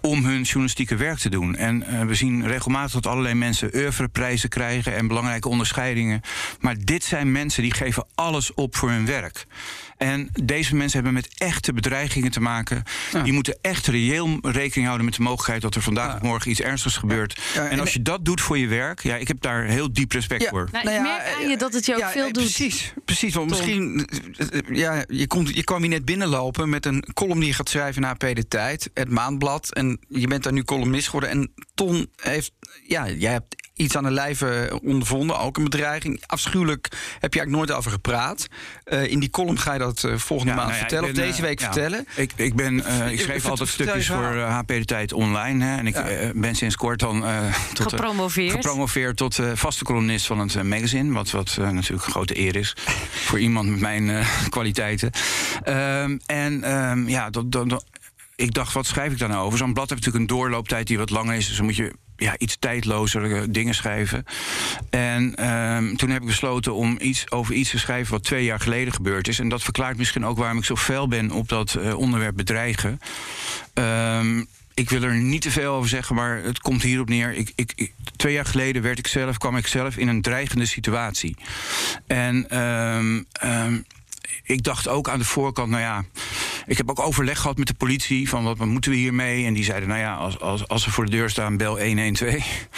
om 0.00 0.24
hun 0.24 0.42
journalistieke 0.42 0.96
werk 0.96 1.18
te 1.18 1.28
doen. 1.28 1.56
En 1.56 2.06
we 2.06 2.14
zien 2.14 2.46
regelmatig 2.46 2.92
dat 2.92 3.06
allerlei 3.06 3.34
mensen 3.34 3.70
oeuvreprijzen 3.74 4.48
krijgen 4.48 4.94
en 4.96 5.06
belangrijke 5.20 5.48
onderscheidingen. 5.48 6.20
Maar 6.60 6.76
dit 6.84 7.04
zijn 7.04 7.32
mensen 7.32 7.62
die 7.62 7.74
geven 7.74 8.06
alles 8.14 8.54
op 8.54 8.76
voor 8.76 8.90
hun 8.90 9.06
werk. 9.06 9.46
En 9.96 10.28
deze 10.42 10.74
mensen 10.76 11.02
hebben 11.02 11.12
met 11.12 11.34
echte 11.38 11.72
bedreigingen 11.72 12.30
te 12.30 12.40
maken. 12.40 12.82
Ja. 13.12 13.22
Die 13.22 13.32
moeten 13.32 13.58
echt 13.60 13.86
reëel 13.86 14.38
rekening 14.42 14.86
houden 14.86 15.04
met 15.04 15.14
de 15.14 15.22
mogelijkheid 15.22 15.62
dat 15.62 15.74
er 15.74 15.82
vandaag 15.82 16.14
of 16.14 16.22
morgen 16.22 16.50
iets 16.50 16.60
ernstigs 16.60 16.96
gebeurt. 16.96 17.40
Ja. 17.54 17.68
en 17.68 17.80
als 17.80 17.92
je 17.92 18.02
dat 18.02 18.24
doet 18.24 18.40
voor 18.40 18.58
je 18.58 18.66
werk, 18.66 19.02
ja, 19.02 19.16
ik 19.16 19.28
heb 19.28 19.40
daar 19.40 19.64
heel 19.64 19.92
diep 19.92 20.12
respect 20.12 20.48
voor. 20.48 20.68
Nou, 20.72 20.90
ik 20.90 21.00
merk 21.00 21.34
aan 21.34 21.48
je 21.48 21.56
dat 21.56 21.72
het 21.72 21.86
je 21.86 21.94
ook 21.94 22.10
veel 22.10 22.32
doet. 22.32 22.42
Precies, 22.42 22.92
precies. 23.04 23.34
Want 23.34 23.50
misschien, 23.50 24.08
ja, 24.72 25.04
je, 25.08 25.26
komt, 25.26 25.54
je 25.54 25.64
kwam 25.64 25.80
hier 25.80 25.88
net 25.88 26.04
binnenlopen 26.04 26.68
met 26.68 26.86
een 26.86 27.04
column 27.14 27.38
die 27.38 27.48
je 27.48 27.54
gaat 27.54 27.68
schrijven 27.68 28.02
na 28.02 28.14
P 28.14 28.20
de 28.20 28.48
Tijd, 28.48 28.90
het 28.94 29.10
Maandblad. 29.10 29.74
En 29.74 29.98
je 30.08 30.26
bent 30.26 30.42
daar 30.42 30.52
nu 30.52 30.64
columnist 30.64 31.06
geworden. 31.06 31.30
En 31.30 31.52
Ton 31.74 32.10
heeft, 32.16 32.52
ja, 32.86 33.08
jij 33.08 33.32
hebt 33.32 33.69
iets 33.80 33.96
aan 33.96 34.04
de 34.04 34.10
lijve 34.10 34.80
ondervonden, 34.82 35.38
ook 35.38 35.56
een 35.56 35.64
bedreiging. 35.64 36.22
Afschuwelijk 36.26 36.88
heb 37.18 37.34
je 37.34 37.40
eigenlijk 37.40 37.50
nooit 37.50 37.78
over 37.78 37.90
gepraat. 37.90 38.46
Uh, 38.84 39.10
in 39.10 39.20
die 39.20 39.30
column 39.30 39.58
ga 39.58 39.72
je 39.72 39.78
dat 39.78 40.02
uh, 40.02 40.16
volgende 40.16 40.52
ja, 40.52 40.58
maand 40.58 40.70
nou 40.70 40.80
ja, 40.80 40.88
vertellen, 40.88 41.14
ben, 41.14 41.22
of 41.22 41.30
deze 41.30 41.42
week 41.42 41.60
uh, 41.60 41.64
vertellen. 41.64 42.06
Ik, 42.14 42.32
ik, 42.36 42.54
ben, 42.54 42.76
ik 43.10 43.20
schreef 43.20 43.46
altijd 43.46 43.68
stukjes 43.68 44.06
voor 44.06 44.38
HP 44.38 44.68
De 44.68 44.84
Tijd 44.84 45.12
online. 45.12 45.64
Hè, 45.64 45.76
en 45.76 45.86
ik 45.86 45.96
ben 46.34 46.54
sinds 46.54 46.76
kort 46.76 46.98
dan 46.98 47.24
tot, 47.74 47.88
gepromoveerd. 47.88 48.52
gepromoveerd 48.52 49.16
tot 49.16 49.38
vaste 49.54 49.84
columnist 49.84 50.26
van 50.26 50.38
het 50.38 50.62
magazine. 50.62 51.12
Wat, 51.12 51.30
wat 51.30 51.56
natuurlijk 51.56 52.06
een 52.06 52.12
grote 52.12 52.38
eer 52.38 52.56
is 52.56 52.76
voor 53.26 53.38
iemand 53.38 53.68
met 53.68 53.80
mijn 53.80 54.26
kwaliteiten. 54.48 55.10
Um, 55.68 56.20
en 56.26 56.72
um, 56.74 57.08
ja, 57.08 57.30
dat, 57.30 57.52
dat, 57.52 57.68
dat, 57.68 57.84
ik 58.36 58.54
dacht, 58.54 58.72
wat 58.72 58.86
schrijf 58.86 59.12
ik 59.12 59.18
daar 59.18 59.28
nou 59.28 59.44
over? 59.44 59.58
Zo'n 59.58 59.72
blad 59.72 59.90
heeft 59.90 60.04
natuurlijk 60.04 60.30
een 60.30 60.36
doorlooptijd 60.36 60.86
die 60.86 60.98
wat 60.98 61.10
langer 61.10 61.34
is. 61.34 61.46
Dus 61.46 61.56
dan 61.56 61.64
moet 61.64 61.76
je 61.76 61.92
ja, 62.20 62.38
iets 62.38 62.56
tijdlozer 62.58 63.52
dingen 63.52 63.74
schrijven. 63.74 64.24
En 64.90 65.50
um, 65.50 65.96
toen 65.96 66.10
heb 66.10 66.20
ik 66.20 66.26
besloten 66.26 66.74
om 66.74 66.96
iets 67.00 67.30
over 67.30 67.54
iets 67.54 67.70
te 67.70 67.78
schrijven 67.78 68.12
wat 68.12 68.24
twee 68.24 68.44
jaar 68.44 68.60
geleden 68.60 68.92
gebeurd 68.92 69.28
is. 69.28 69.38
En 69.38 69.48
dat 69.48 69.62
verklaart 69.62 69.96
misschien 69.96 70.24
ook 70.26 70.38
waarom 70.38 70.58
ik 70.58 70.64
zo 70.64 70.76
fel 70.76 71.08
ben 71.08 71.30
op 71.30 71.48
dat 71.48 71.76
uh, 71.78 71.98
onderwerp 71.98 72.36
bedreigen. 72.36 73.00
Um, 73.74 74.46
ik 74.74 74.90
wil 74.90 75.02
er 75.02 75.14
niet 75.14 75.42
te 75.42 75.50
veel 75.50 75.74
over 75.74 75.88
zeggen, 75.88 76.14
maar 76.14 76.42
het 76.42 76.60
komt 76.60 76.82
hierop 76.82 77.08
neer. 77.08 77.32
Ik, 77.32 77.52
ik, 77.54 77.92
twee 78.16 78.32
jaar 78.32 78.44
geleden 78.44 78.82
werd 78.82 78.98
ik 78.98 79.06
zelf, 79.06 79.38
kwam 79.38 79.56
ik 79.56 79.66
zelf 79.66 79.96
in 79.96 80.08
een 80.08 80.22
dreigende 80.22 80.66
situatie. 80.66 81.36
En 82.06 82.58
um, 82.58 83.26
ik 84.42 84.62
dacht 84.62 84.88
ook 84.88 85.08
aan 85.08 85.18
de 85.18 85.24
voorkant, 85.24 85.70
nou 85.70 85.82
ja, 85.82 86.04
ik 86.66 86.76
heb 86.76 86.90
ook 86.90 87.00
overleg 87.00 87.40
gehad 87.40 87.58
met 87.58 87.66
de 87.66 87.74
politie 87.74 88.28
van 88.28 88.44
wat 88.44 88.58
moeten 88.58 88.90
we 88.90 88.96
hiermee? 88.96 89.46
En 89.46 89.54
die 89.54 89.64
zeiden, 89.64 89.88
nou 89.88 90.00
ja, 90.00 90.14
als, 90.14 90.40
als, 90.40 90.68
als 90.68 90.82
ze 90.82 90.90
voor 90.90 91.04
de 91.04 91.10
deur 91.10 91.30
staan, 91.30 91.56
bel 91.56 91.80
112. 91.80 92.68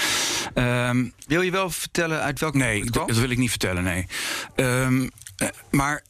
Um, 0.55 1.13
wil 1.27 1.43
je 1.43 1.51
wel 1.51 1.71
vertellen 1.71 2.21
uit 2.23 2.41
welk 2.41 2.55
Nee, 2.55 2.85
dat, 2.85 3.09
dat 3.09 3.17
wil 3.17 3.31
ik 3.31 3.39
niet 3.39 3.51
vertellen, 3.51 3.85
nee. 3.85 4.07
Um, 4.57 5.11
maar 5.71 6.03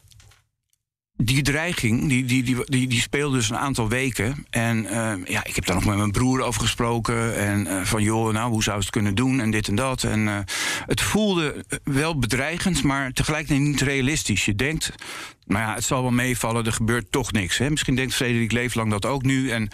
die 1.25 1.43
dreiging, 1.43 2.09
die, 2.09 2.25
die, 2.25 2.43
die, 2.43 2.57
die, 2.65 2.87
die 2.87 3.01
speelde 3.01 3.37
dus 3.37 3.51
een 3.51 3.57
aantal 3.59 3.89
weken. 3.89 4.47
En 4.51 4.85
uh, 4.85 5.13
ja, 5.25 5.45
ik 5.45 5.55
heb 5.55 5.67
daar 5.67 5.75
nog 5.75 5.85
met 5.85 5.97
mijn 5.97 6.11
broer 6.11 6.43
over 6.43 6.61
gesproken. 6.61 7.37
En 7.37 7.67
uh, 7.67 7.85
van, 7.85 8.03
joh, 8.03 8.33
nou, 8.33 8.51
hoe 8.51 8.63
zou 8.63 8.79
het 8.79 8.91
kunnen 8.91 9.15
doen? 9.15 9.41
En 9.41 9.51
dit 9.51 9.69
en 9.69 9.75
dat. 9.75 10.03
En 10.03 10.21
uh, 10.21 10.39
het 10.87 11.01
voelde 11.01 11.65
wel 11.85 12.19
bedreigend, 12.19 12.83
maar 12.83 13.13
tegelijkertijd 13.13 13.61
niet 13.61 13.81
realistisch. 13.81 14.45
Je 14.45 14.55
denkt, 14.55 14.93
maar 15.47 15.63
ja, 15.63 15.75
het 15.75 15.85
zal 15.85 16.03
wel 16.03 16.11
meevallen, 16.11 16.65
er 16.65 16.73
gebeurt 16.73 17.13
toch 17.13 17.33
niks. 17.33 17.59
Hè? 17.59 17.71
Misschien 17.71 17.95
denkt 17.95 18.15
Frederik 18.15 18.53
Leeflang 18.53 18.91
dat 18.91 19.07
ook 19.07 19.23
nu. 19.23 19.51
En 19.51 19.71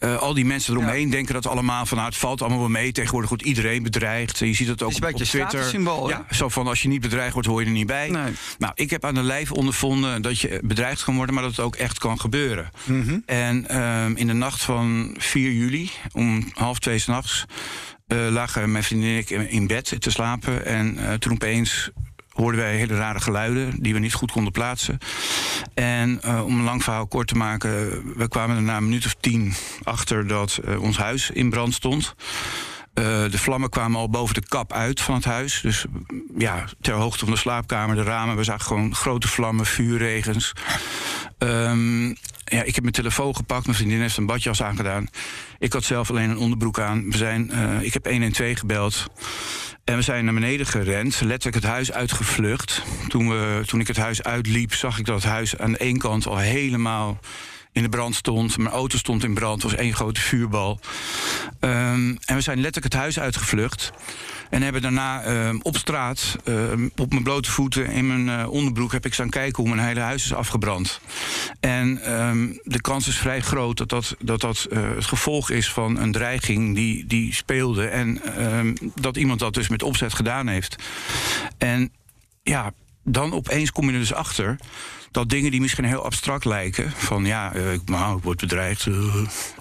uh, 0.00 0.16
al 0.16 0.34
die 0.34 0.44
mensen 0.44 0.74
eromheen 0.74 1.04
ja. 1.04 1.10
denken 1.10 1.34
dat 1.34 1.46
allemaal 1.46 1.86
van... 1.86 1.96
Nou, 1.96 2.08
het 2.08 2.18
valt 2.18 2.40
allemaal 2.40 2.58
wel 2.58 2.68
mee, 2.68 2.92
tegenwoordig 2.92 3.28
wordt 3.28 3.44
iedereen 3.44 3.82
bedreigd. 3.82 4.38
Je 4.38 4.54
ziet 4.54 4.68
het 4.68 4.82
ook 4.82 4.92
het 4.92 5.04
op, 5.04 5.14
op 5.14 5.22
Twitter. 5.22 5.64
Symbool, 5.64 6.08
ja, 6.08 6.26
zo 6.30 6.48
van, 6.48 6.66
als 6.66 6.82
je 6.82 6.88
niet 6.88 7.00
bedreigd 7.00 7.32
wordt, 7.32 7.48
hoor 7.48 7.60
je 7.60 7.66
er 7.66 7.72
niet 7.72 7.86
bij. 7.86 8.08
Nee. 8.08 8.32
Nou, 8.58 8.72
ik 8.74 8.90
heb 8.90 9.04
aan 9.04 9.14
de 9.14 9.22
lijf 9.22 9.52
ondervonden 9.52 10.22
dat 10.22 10.40
je 10.40 10.60
bedreigd 10.64 11.04
kan 11.04 11.16
worden... 11.16 11.34
maar 11.34 11.44
dat 11.44 11.56
het 11.56 11.64
ook 11.64 11.76
echt 11.76 11.98
kan 11.98 12.20
gebeuren. 12.20 12.70
Mm 12.84 13.02
-hmm. 13.02 13.22
En 13.26 13.66
uh, 13.70 14.04
in 14.14 14.26
de 14.26 14.32
nacht 14.32 14.62
van 14.62 15.14
4 15.18 15.52
juli, 15.52 15.90
om 16.12 16.50
half 16.54 16.78
twee 16.78 16.98
s'nachts... 16.98 17.46
Uh, 18.12 18.28
lagen 18.28 18.72
mijn 18.72 18.84
vriendin 18.84 19.10
en 19.10 19.18
ik 19.18 19.30
in 19.30 19.66
bed 19.66 19.94
te 19.98 20.10
slapen. 20.10 20.66
En 20.66 20.98
uh, 20.98 21.12
toen 21.12 21.32
opeens 21.32 21.90
hoorden 22.32 22.60
wij 22.60 22.76
hele 22.76 22.96
rare 22.96 23.20
geluiden 23.20 23.82
die 23.82 23.92
we 23.92 23.98
niet 23.98 24.14
goed 24.14 24.32
konden 24.32 24.52
plaatsen. 24.52 24.98
En 25.74 26.20
uh, 26.24 26.44
om 26.44 26.58
een 26.58 26.64
lang 26.64 26.82
verhaal 26.82 27.06
kort 27.06 27.28
te 27.28 27.36
maken, 27.36 28.02
we 28.16 28.28
kwamen 28.28 28.56
er 28.56 28.62
na 28.62 28.76
een 28.76 28.84
minuut 28.84 29.06
of 29.06 29.14
tien 29.20 29.54
achter 29.82 30.26
dat 30.26 30.60
uh, 30.64 30.82
ons 30.82 30.96
huis 30.96 31.30
in 31.30 31.50
brand 31.50 31.74
stond. 31.74 32.14
Uh, 32.94 33.04
de 33.30 33.38
vlammen 33.38 33.70
kwamen 33.70 34.00
al 34.00 34.10
boven 34.10 34.34
de 34.34 34.46
kap 34.48 34.72
uit 34.72 35.00
van 35.00 35.14
het 35.14 35.24
huis. 35.24 35.60
Dus 35.60 35.84
ja, 36.36 36.64
ter 36.80 36.94
hoogte 36.94 37.24
van 37.24 37.34
de 37.34 37.40
slaapkamer, 37.40 37.96
de 37.96 38.02
ramen. 38.02 38.36
We 38.36 38.44
zagen 38.44 38.66
gewoon 38.66 38.94
grote 38.94 39.28
vlammen, 39.28 39.66
vuurregens. 39.66 40.52
Um, 41.38 42.16
ja, 42.44 42.62
ik 42.62 42.74
heb 42.74 42.80
mijn 42.82 42.94
telefoon 42.94 43.36
gepakt. 43.36 43.64
Mijn 43.64 43.76
vriendin 43.76 44.00
heeft 44.00 44.16
een 44.16 44.26
badjas 44.26 44.62
aangedaan. 44.62 45.08
Ik 45.58 45.72
had 45.72 45.84
zelf 45.84 46.10
alleen 46.10 46.30
een 46.30 46.38
onderbroek 46.38 46.80
aan. 46.80 47.10
We 47.10 47.16
zijn, 47.16 47.50
uh, 47.52 47.82
ik 47.82 47.92
heb 47.92 48.06
112 48.06 48.58
gebeld. 48.58 49.06
En 49.84 49.96
we 49.96 50.02
zijn 50.02 50.24
naar 50.24 50.34
beneden 50.34 50.66
gerend, 50.66 51.20
letterlijk 51.20 51.62
het 51.62 51.72
huis 51.72 51.92
uitgevlucht. 51.92 52.82
Toen, 53.08 53.28
we, 53.28 53.62
toen 53.66 53.80
ik 53.80 53.86
het 53.86 53.96
huis 53.96 54.22
uitliep, 54.22 54.74
zag 54.74 54.98
ik 54.98 55.04
dat 55.04 55.14
het 55.22 55.32
huis 55.32 55.58
aan 55.58 55.74
ene 55.74 55.98
kant 55.98 56.26
al 56.26 56.38
helemaal 56.38 57.18
in 57.72 57.82
de 57.82 57.88
brand 57.88 58.14
stond. 58.14 58.58
Mijn 58.58 58.74
auto 58.74 58.96
stond 58.96 59.24
in 59.24 59.34
brand, 59.34 59.62
het 59.62 59.70
was 59.70 59.80
één 59.80 59.94
grote 59.94 60.20
vuurbal. 60.20 60.80
Um, 61.60 62.18
en 62.24 62.34
we 62.34 62.40
zijn 62.40 62.60
letterlijk 62.60 62.92
het 62.92 63.02
huis 63.02 63.20
uitgevlucht. 63.20 63.90
En 64.50 64.62
hebben 64.62 64.82
daarna 64.82 65.26
uh, 65.26 65.54
op 65.62 65.76
straat, 65.76 66.36
uh, 66.44 66.72
op 66.96 67.10
mijn 67.10 67.22
blote 67.22 67.50
voeten, 67.50 67.86
in 67.86 68.06
mijn 68.06 68.40
uh, 68.40 68.50
onderbroek, 68.50 68.92
heb 68.92 69.06
ik 69.06 69.14
staan 69.14 69.30
kijken 69.30 69.62
hoe 69.62 69.74
mijn 69.74 69.86
hele 69.86 70.00
huis 70.00 70.24
is 70.24 70.34
afgebrand. 70.34 71.00
En 71.60 71.94
de 72.62 72.80
kans 72.80 73.08
is 73.08 73.18
vrij 73.18 73.40
groot 73.40 73.76
dat 73.76 73.88
dat, 73.88 74.16
dat, 74.18 74.40
dat 74.40 74.66
het 74.74 75.04
gevolg 75.04 75.50
is 75.50 75.72
van 75.72 75.96
een 75.96 76.12
dreiging 76.12 76.74
die, 76.74 77.06
die 77.06 77.34
speelde. 77.34 77.86
En 77.86 78.20
dat 78.94 79.16
iemand 79.16 79.40
dat 79.40 79.54
dus 79.54 79.68
met 79.68 79.82
opzet 79.82 80.14
gedaan 80.14 80.46
heeft. 80.46 80.76
En 81.58 81.92
ja, 82.42 82.72
dan 83.04 83.32
opeens 83.32 83.72
kom 83.72 83.86
je 83.86 83.92
er 83.92 83.98
dus 83.98 84.14
achter 84.14 84.58
dat 85.10 85.28
dingen 85.28 85.50
die 85.50 85.60
misschien 85.60 85.84
heel 85.84 86.04
abstract 86.04 86.44
lijken, 86.44 86.92
van 86.96 87.24
ja, 87.24 87.52
nou, 87.84 88.16
ik 88.16 88.22
word 88.22 88.40
bedreigd, 88.40 88.86
uh, 88.86 89.14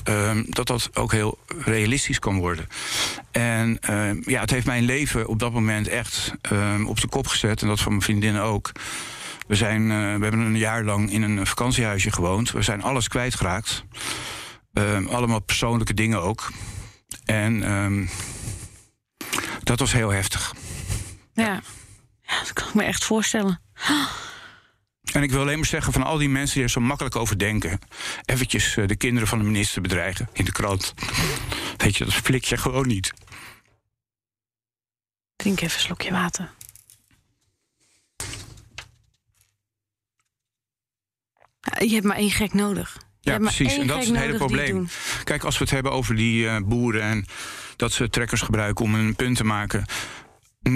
uh, 0.09 0.37
dat 0.45 0.67
dat 0.67 0.89
ook 0.93 1.11
heel 1.11 1.39
realistisch 1.47 2.19
kan 2.19 2.37
worden. 2.37 2.67
En 3.31 3.77
ja, 4.25 4.41
het 4.41 4.49
heeft 4.49 4.65
mijn 4.65 4.83
leven 4.83 5.27
op 5.27 5.39
dat 5.39 5.51
moment 5.51 5.87
echt 5.87 6.31
op 6.85 7.01
de 7.01 7.07
kop 7.07 7.27
gezet 7.27 7.61
en 7.61 7.67
dat 7.67 7.79
van 7.79 7.91
mijn 7.91 8.03
vriendinnen 8.03 8.41
ook. 8.41 8.71
We, 9.47 9.55
zijn, 9.55 9.87
we 9.87 10.23
hebben 10.23 10.39
een 10.39 10.57
jaar 10.57 10.83
lang 10.83 11.11
in 11.11 11.21
een 11.21 11.47
vakantiehuisje 11.47 12.11
gewoond. 12.11 12.51
We 12.51 12.61
zijn 12.61 12.81
alles 12.81 13.07
kwijtgeraakt. 13.07 13.83
allemaal 15.09 15.41
persoonlijke 15.41 15.93
dingen 15.93 16.21
ook. 16.21 16.51
En 17.25 18.09
dat 19.63 19.79
was 19.79 19.91
heel 19.91 20.09
heftig. 20.09 20.53
Ja. 21.33 21.61
ja, 22.21 22.39
dat 22.39 22.53
kan 22.53 22.67
ik 22.67 22.73
me 22.73 22.83
echt 22.83 23.03
voorstellen. 23.03 23.61
En 25.13 25.23
ik 25.23 25.31
wil 25.31 25.41
alleen 25.41 25.57
maar 25.57 25.67
zeggen 25.67 25.93
van 25.93 26.03
al 26.03 26.17
die 26.17 26.29
mensen 26.29 26.55
die 26.55 26.63
er 26.63 26.69
zo 26.69 26.79
makkelijk 26.79 27.15
over 27.15 27.37
denken. 27.37 27.79
eventjes 28.25 28.75
uh, 28.75 28.87
de 28.87 28.95
kinderen 28.95 29.27
van 29.27 29.37
de 29.37 29.43
minister 29.43 29.81
bedreigen 29.81 30.29
in 30.33 30.45
de 30.45 30.51
krant. 30.51 30.93
Weet 31.77 31.97
je, 31.97 32.05
dat 32.05 32.13
flik 32.13 32.43
je 32.43 32.57
gewoon 32.57 32.87
niet. 32.87 33.13
Drink 35.35 35.61
even 35.61 35.77
een 35.77 35.83
slokje 35.83 36.11
water. 36.11 36.51
Je 41.79 41.93
hebt 41.93 42.05
maar 42.05 42.17
één 42.17 42.31
gek 42.31 42.53
nodig. 42.53 42.97
Je 43.21 43.31
ja, 43.31 43.37
precies. 43.37 43.77
En 43.77 43.87
dat 43.87 44.01
is 44.01 44.07
het 44.07 44.17
hele 44.17 44.37
probleem. 44.37 44.87
Kijk, 45.23 45.43
als 45.43 45.57
we 45.57 45.63
het 45.63 45.73
hebben 45.73 45.91
over 45.91 46.15
die 46.15 46.43
uh, 46.43 46.57
boeren 46.63 47.01
en 47.01 47.25
dat 47.75 47.91
ze 47.91 48.09
trekkers 48.09 48.41
gebruiken 48.41 48.85
om 48.85 48.95
een 48.95 49.15
punt 49.15 49.37
te 49.37 49.43
maken 49.43 49.85
99% 50.67 50.71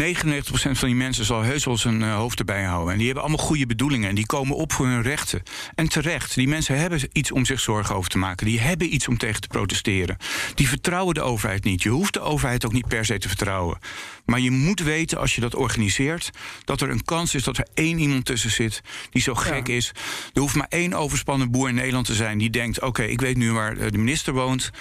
van 0.72 0.88
die 0.88 0.96
mensen 0.96 1.26
zal 1.26 1.42
heus 1.42 1.66
wel 1.66 1.78
zijn 1.78 2.02
uh, 2.02 2.16
hoofd 2.16 2.40
erbij 2.40 2.64
houden. 2.64 2.92
En 2.92 2.98
die 2.98 3.06
hebben 3.06 3.24
allemaal 3.24 3.46
goede 3.46 3.66
bedoelingen. 3.66 4.10
En 4.10 4.16
die 4.16 4.26
komen 4.26 4.56
op 4.56 4.74
voor 4.74 4.86
hun 4.86 5.02
rechten. 5.02 5.44
En 5.76 5.90
terecht. 5.90 6.36
Die 6.36 6.48
mensen 6.48 6.78
hebben 6.78 7.00
iets 7.12 7.32
om 7.32 7.46
zich 7.46 7.60
zorgen 7.60 7.96
over 7.96 8.10
te 8.10 8.18
maken. 8.18 8.46
Die 8.46 8.60
hebben 8.60 8.94
iets 8.94 9.08
om 9.08 9.18
tegen 9.18 9.42
te 9.42 9.48
protesteren. 9.48 10.18
Die 10.56 10.68
vertrouwen 10.68 11.14
de 11.14 11.22
overheid 11.22 11.64
niet. 11.64 11.84
Je 11.84 11.90
hoeft 11.90 12.14
de 12.14 12.20
overheid 12.20 12.66
ook 12.66 12.74
niet 12.74 12.88
per 12.88 13.06
se 13.06 13.18
te 13.18 13.28
vertrouwen. 13.28 13.78
Maar 14.26 14.40
je 14.40 14.52
moet 14.52 14.80
weten, 14.80 15.18
als 15.18 15.36
je 15.36 15.42
dat 15.42 15.56
organiseert, 15.56 16.30
dat 16.64 16.82
er 16.82 16.90
een 16.90 17.04
kans 17.04 17.36
is 17.36 17.44
dat 17.44 17.58
er 17.58 17.68
één 17.74 18.00
iemand 18.00 18.26
tussen 18.26 18.52
zit 18.52 18.82
die 19.10 19.22
zo 19.22 19.34
gek 19.34 19.68
is. 19.68 19.92
Er 20.34 20.42
hoeft 20.42 20.56
maar 20.56 20.68
één 20.70 20.94
overspannen 20.94 21.52
boer 21.52 21.70
in 21.70 21.76
Nederland 21.76 22.06
te 22.06 22.14
zijn 22.14 22.38
die 22.38 22.50
denkt: 22.50 22.82
oké, 22.82 23.04
ik 23.04 23.22
weet 23.22 23.38
nu 23.38 23.52
waar 23.52 23.92
de 23.92 23.98
minister 23.98 24.34
woont 24.34 24.72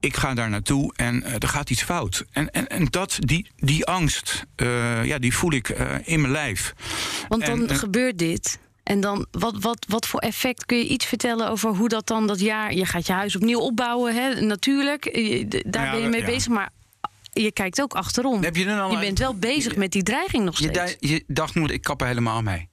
ik 0.00 0.16
ga 0.16 0.34
daar 0.34 0.50
naartoe 0.50 0.92
en 0.96 1.22
uh, 1.26 1.34
er 1.34 1.48
gaat 1.48 1.70
iets 1.70 1.82
fout. 1.82 2.24
En, 2.32 2.50
en, 2.50 2.66
en 2.66 2.84
dat, 2.84 3.16
die, 3.20 3.50
die 3.56 3.86
angst, 3.86 4.44
uh, 4.56 5.04
ja, 5.04 5.18
die 5.18 5.34
voel 5.34 5.52
ik 5.52 5.68
uh, 5.68 5.94
in 6.04 6.20
mijn 6.20 6.32
lijf. 6.32 6.74
Want 7.28 7.46
dan 7.46 7.68
en, 7.68 7.76
gebeurt 7.76 8.18
dit. 8.18 8.58
En 8.82 9.00
dan, 9.00 9.26
wat, 9.30 9.54
wat, 9.60 9.84
wat 9.88 10.06
voor 10.06 10.20
effect 10.20 10.66
kun 10.66 10.78
je 10.78 10.88
iets 10.88 11.04
vertellen 11.04 11.48
over 11.48 11.70
hoe 11.70 11.88
dat 11.88 12.06
dan 12.06 12.26
dat 12.26 12.40
jaar. 12.40 12.74
Je 12.74 12.84
gaat 12.84 13.06
je 13.06 13.12
huis 13.12 13.36
opnieuw 13.36 13.60
opbouwen, 13.60 14.14
hè? 14.14 14.40
natuurlijk. 14.40 15.04
Daar 15.66 15.84
ja, 15.84 15.90
ben 15.90 16.00
je 16.00 16.08
mee 16.08 16.20
ja. 16.20 16.26
bezig. 16.26 16.48
Maar 16.48 16.70
je 17.32 17.52
kijkt 17.52 17.82
ook 17.82 17.94
achterom. 17.94 18.42
Heb 18.42 18.56
je, 18.56 18.64
dan 18.64 18.78
al 18.78 18.90
je 18.90 18.98
bent 18.98 19.18
wel 19.18 19.34
bezig 19.34 19.76
met 19.76 19.92
die 19.92 20.02
dreiging 20.02 20.44
nog 20.44 20.56
steeds. 20.56 20.96
Je, 21.00 21.08
je 21.08 21.24
dacht, 21.26 21.54
moet 21.54 21.70
ik 21.70 21.82
kappen 21.82 22.06
helemaal 22.06 22.42
mee. 22.42 22.68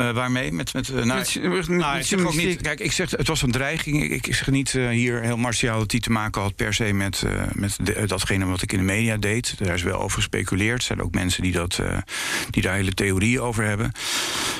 Uh, 0.00 0.10
waarmee? 0.10 0.52
Met, 0.52 0.72
met, 0.72 0.88
uh, 0.88 0.94
nou, 1.04 1.06
met, 1.48 1.68
nou, 1.68 1.98
ik 1.98 2.06
zeg 2.06 2.20
ook 2.20 2.34
niet. 2.34 2.60
Kijk, 2.60 2.80
ik 2.80 2.92
zeg, 2.92 3.10
het 3.10 3.28
was 3.28 3.42
een 3.42 3.50
dreiging. 3.50 4.02
Ik, 4.02 4.26
ik 4.26 4.34
zeg 4.34 4.50
niet 4.50 4.74
uh, 4.74 4.88
hier 4.88 5.22
heel 5.22 5.36
martiaal 5.36 5.78
dat 5.78 5.90
die 5.90 6.00
te 6.00 6.10
maken 6.10 6.42
had 6.42 6.56
per 6.56 6.74
se 6.74 6.92
met, 6.92 7.22
met 7.52 7.78
de, 7.82 8.06
datgene 8.06 8.44
wat 8.44 8.62
ik 8.62 8.72
in 8.72 8.78
de 8.78 8.84
media 8.84 9.16
deed. 9.16 9.54
Daar 9.58 9.74
is 9.74 9.82
wel 9.82 10.00
over 10.00 10.16
gespeculeerd. 10.16 10.78
Er 10.78 10.84
zijn 10.84 11.02
ook 11.02 11.14
mensen 11.14 11.42
die, 11.42 11.52
dat, 11.52 11.80
die 12.50 12.62
daar 12.62 12.74
hele 12.74 12.94
theorieën 12.94 13.40
over 13.40 13.64
hebben. 13.64 13.92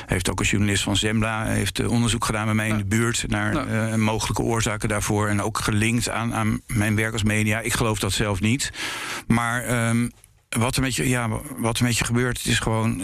Heeft 0.07 0.31
ook 0.31 0.41
een 0.41 0.47
journalist 0.47 0.83
van 0.83 0.97
Zembla 0.97 1.45
heeft 1.45 1.87
onderzoek 1.87 2.25
gedaan 2.25 2.45
bij 2.45 2.55
mij 2.55 2.69
in 2.69 2.77
de 2.77 2.85
buurt 2.85 3.25
naar 3.29 3.53
nou. 3.53 3.97
mogelijke 3.97 4.43
oorzaken 4.43 4.89
daarvoor. 4.89 5.29
En 5.29 5.43
ook 5.43 5.59
gelinkt 5.59 6.09
aan, 6.09 6.35
aan 6.35 6.61
mijn 6.67 6.95
werk 6.95 7.13
als 7.13 7.23
media. 7.23 7.61
Ik 7.61 7.73
geloof 7.73 7.99
dat 7.99 8.13
zelf 8.13 8.41
niet. 8.41 8.71
Maar 9.27 9.89
um, 9.89 10.11
wat, 10.49 10.77
er 10.77 10.83
met 10.83 10.97
je, 10.97 11.09
ja, 11.09 11.29
wat 11.57 11.79
er 11.79 11.85
met 11.85 11.99
je 11.99 12.05
gebeurt, 12.05 12.39
het 12.39 12.47
is 12.47 12.59
gewoon 12.59 13.03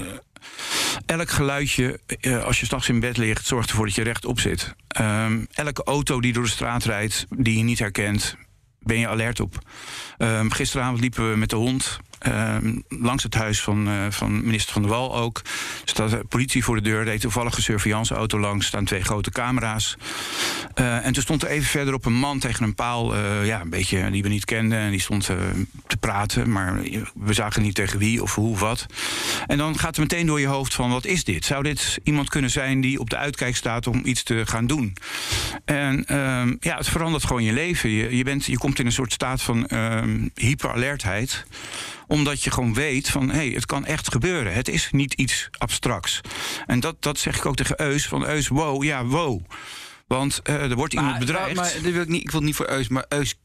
elk 1.06 1.30
geluidje, 1.30 2.00
uh, 2.20 2.44
als 2.44 2.60
je 2.60 2.66
s'nachts 2.66 2.88
in 2.88 3.00
bed 3.00 3.16
ligt, 3.16 3.46
zorgt 3.46 3.70
ervoor 3.70 3.86
dat 3.86 3.94
je 3.94 4.02
rechtop 4.02 4.40
zit. 4.40 4.74
Um, 5.00 5.46
elke 5.52 5.84
auto 5.84 6.20
die 6.20 6.32
door 6.32 6.42
de 6.42 6.48
straat 6.48 6.84
rijdt, 6.84 7.26
die 7.28 7.58
je 7.58 7.64
niet 7.64 7.78
herkent, 7.78 8.36
ben 8.80 8.98
je 8.98 9.08
alert 9.08 9.40
op. 9.40 9.58
Um, 10.18 10.50
gisteravond 10.50 11.00
liepen 11.00 11.30
we 11.30 11.36
met 11.36 11.50
de 11.50 11.56
hond 11.56 11.98
uh, 12.28 12.56
langs 12.88 13.22
het 13.22 13.34
huis 13.34 13.60
van, 13.60 13.88
uh, 13.88 14.06
van 14.10 14.44
minister 14.44 14.72
Van 14.72 14.82
der 14.82 14.90
Wal 14.90 15.16
ook. 15.16 15.38
Er 15.82 15.88
staat 15.88 16.10
de 16.10 16.24
politie 16.28 16.64
voor 16.64 16.76
de 16.76 16.82
deur, 16.82 17.04
reed 17.04 17.20
toevallig 17.20 17.56
een 17.56 17.62
surveillanceauto 17.62 18.38
langs. 18.38 18.66
staan 18.66 18.84
twee 18.84 19.04
grote 19.04 19.30
camera's. 19.30 19.96
Uh, 20.74 21.06
en 21.06 21.12
toen 21.12 21.22
stond 21.22 21.42
er 21.42 21.48
even 21.48 21.68
verderop 21.68 22.04
een 22.04 22.12
man 22.12 22.38
tegen 22.38 22.64
een 22.64 22.74
paal, 22.74 23.16
ja, 23.44 23.60
een 23.60 23.70
beetje 23.70 24.10
die 24.10 24.22
we 24.22 24.28
niet 24.28 24.44
kenden. 24.44 24.78
En 24.78 24.90
die 24.90 25.00
stond 25.00 25.24
te 25.86 25.96
praten, 26.00 26.52
maar 26.52 26.80
we 27.14 27.32
zagen 27.32 27.62
niet 27.62 27.74
tegen 27.74 27.98
wie 27.98 28.22
of 28.22 28.34
hoe 28.34 28.56
wat. 28.58 28.86
En 29.46 29.58
dan 29.58 29.78
gaat 29.78 29.96
het 29.96 30.10
meteen 30.10 30.26
door 30.26 30.40
je 30.40 30.46
hoofd 30.46 30.74
van, 30.74 30.90
wat 30.90 31.04
is 31.04 31.24
dit? 31.24 31.44
Zou 31.44 31.62
dit 31.62 31.98
iemand 32.02 32.28
kunnen 32.28 32.50
zijn 32.50 32.80
die 32.80 33.00
op 33.00 33.10
de 33.10 33.16
uitkijk 33.16 33.56
staat 33.56 33.86
om 33.86 34.00
iets 34.04 34.22
te 34.22 34.42
gaan 34.46 34.66
doen? 34.66 34.96
En 35.64 36.04
ehm, 36.04 36.56
ja, 36.60 36.76
het 36.76 36.88
verandert 36.88 37.24
gewoon 37.24 37.44
je 37.44 37.52
leven. 37.52 37.90
Je, 37.90 38.16
je, 38.16 38.24
bent, 38.24 38.44
je 38.44 38.58
komt 38.58 38.78
in 38.78 38.86
een 38.86 38.92
soort 38.92 39.12
staat 39.12 39.42
van 39.42 39.66
ehm, 39.66 40.28
hyperalertheid 40.34 41.44
omdat 42.06 42.42
je 42.42 42.50
gewoon 42.50 42.74
weet 42.74 43.10
van 43.10 43.30
hé, 43.30 43.36
hey, 43.36 43.48
het 43.48 43.66
kan 43.66 43.84
echt 43.84 44.12
gebeuren. 44.12 44.54
Het 44.54 44.68
is 44.68 44.88
niet 44.90 45.14
iets 45.14 45.48
abstracts. 45.58 46.20
En 46.66 46.80
dat, 46.80 46.96
dat 47.02 47.18
zeg 47.18 47.36
ik 47.36 47.46
ook 47.46 47.56
tegen 47.56 47.80
Eus. 47.80 48.08
Van 48.08 48.26
Eus, 48.26 48.48
wow, 48.48 48.84
ja, 48.84 49.04
wow. 49.04 49.40
Want 50.06 50.40
uh, 50.44 50.70
er 50.70 50.74
wordt 50.74 50.94
iemand 50.94 51.18
bedreigd. 51.18 51.54
Maar, 51.54 51.72
maar 51.82 51.92
wil 51.92 52.02
ik, 52.02 52.08
niet, 52.08 52.22
ik 52.22 52.30
wil 52.30 52.40
niet 52.40 52.54
voor 52.54 52.68
Eus, 52.68 52.88
maar 52.88 53.04
Eus 53.08 53.30
eh, 53.30 53.43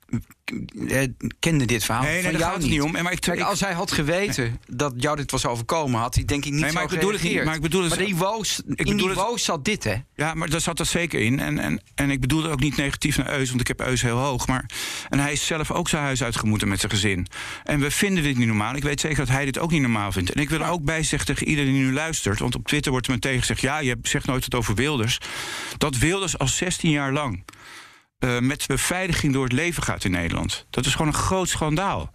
kende 1.39 1.65
dit 1.65 1.85
verhaal 1.85 2.03
nee, 2.03 2.13
nee, 2.13 2.21
van 2.21 2.31
jou 2.31 2.43
gaat 2.43 2.61
het 2.61 2.71
niet 2.71 2.81
om. 2.81 2.91
Maar 2.91 3.11
ik, 3.11 3.19
Kijk, 3.19 3.41
als 3.41 3.59
hij 3.59 3.73
had 3.73 3.91
geweten 3.91 4.43
nee. 4.43 4.77
dat 4.77 4.93
jou 4.97 5.15
dit 5.15 5.31
was 5.31 5.45
overkomen, 5.45 5.99
had 5.99 6.15
hij 6.15 6.25
denk 6.25 6.45
ik 6.45 6.51
niet 6.51 6.61
nee, 6.61 6.71
maar 6.71 6.81
zo 6.89 6.93
ik 6.93 6.99
bedoel 6.99 7.11
het 7.11 7.23
niet, 7.23 7.43
maar 7.43 7.55
ik 7.55 7.61
bedoel 7.61 7.81
het, 7.81 7.89
maar 7.89 8.05
die 8.05 8.15
woos, 8.15 8.61
ik 8.67 8.87
in 8.87 8.97
die 8.97 9.13
woos 9.13 9.43
zat 9.43 9.65
dit, 9.65 9.83
hè? 9.83 9.95
Ja, 10.15 10.33
maar 10.33 10.49
daar 10.49 10.61
zat 10.61 10.77
dat 10.77 10.87
zeker 10.87 11.19
in. 11.19 11.39
En, 11.39 11.59
en, 11.59 11.81
en 11.95 12.09
ik 12.09 12.21
bedoelde 12.21 12.49
ook 12.49 12.59
niet 12.59 12.77
negatief 12.77 13.17
naar 13.17 13.29
Eus, 13.29 13.49
want 13.49 13.61
ik 13.61 13.67
heb 13.67 13.81
Eus 13.81 14.01
heel 14.01 14.17
hoog. 14.17 14.47
Maar, 14.47 14.69
en 15.09 15.19
hij 15.19 15.31
is 15.31 15.45
zelf 15.45 15.71
ook 15.71 15.89
zijn 15.89 16.03
huis 16.03 16.23
uitgemoeten 16.23 16.67
met 16.67 16.79
zijn 16.79 16.91
gezin. 16.91 17.27
En 17.63 17.79
we 17.79 17.91
vinden 17.91 18.23
dit 18.23 18.37
niet 18.37 18.47
normaal. 18.47 18.75
Ik 18.75 18.83
weet 18.83 18.99
zeker 18.99 19.17
dat 19.17 19.29
hij 19.29 19.45
dit 19.45 19.59
ook 19.59 19.71
niet 19.71 19.81
normaal 19.81 20.11
vindt. 20.11 20.31
En 20.31 20.41
ik 20.41 20.49
wil 20.49 20.61
er 20.61 20.69
ook 20.69 20.83
bij 20.83 21.03
zeggen 21.03 21.27
tegen 21.27 21.47
iedereen 21.47 21.73
die 21.73 21.83
nu 21.83 21.93
luistert... 21.93 22.39
want 22.39 22.55
op 22.55 22.67
Twitter 22.67 22.91
wordt 22.91 23.07
er 23.07 23.13
meteen 23.13 23.39
gezegd... 23.39 23.61
ja, 23.61 23.79
je 23.79 23.97
zegt 24.01 24.25
nooit 24.25 24.43
het 24.43 24.55
over 24.55 24.75
Wilders. 24.75 25.17
Dat 25.77 25.97
Wilders 25.97 26.37
al 26.37 26.47
16 26.47 26.89
jaar 26.89 27.13
lang 27.13 27.43
uh, 28.19 28.39
met 28.39 28.67
beveiliging 28.67 29.33
door 29.33 29.43
het 29.43 29.53
leven 29.53 29.83
gaat 29.83 30.03
in 30.03 30.11
Nederland. 30.11 30.65
Dat 30.69 30.85
is 30.85 30.91
gewoon 30.91 31.07
een 31.07 31.13
groot 31.13 31.49
schandaal. 31.49 32.11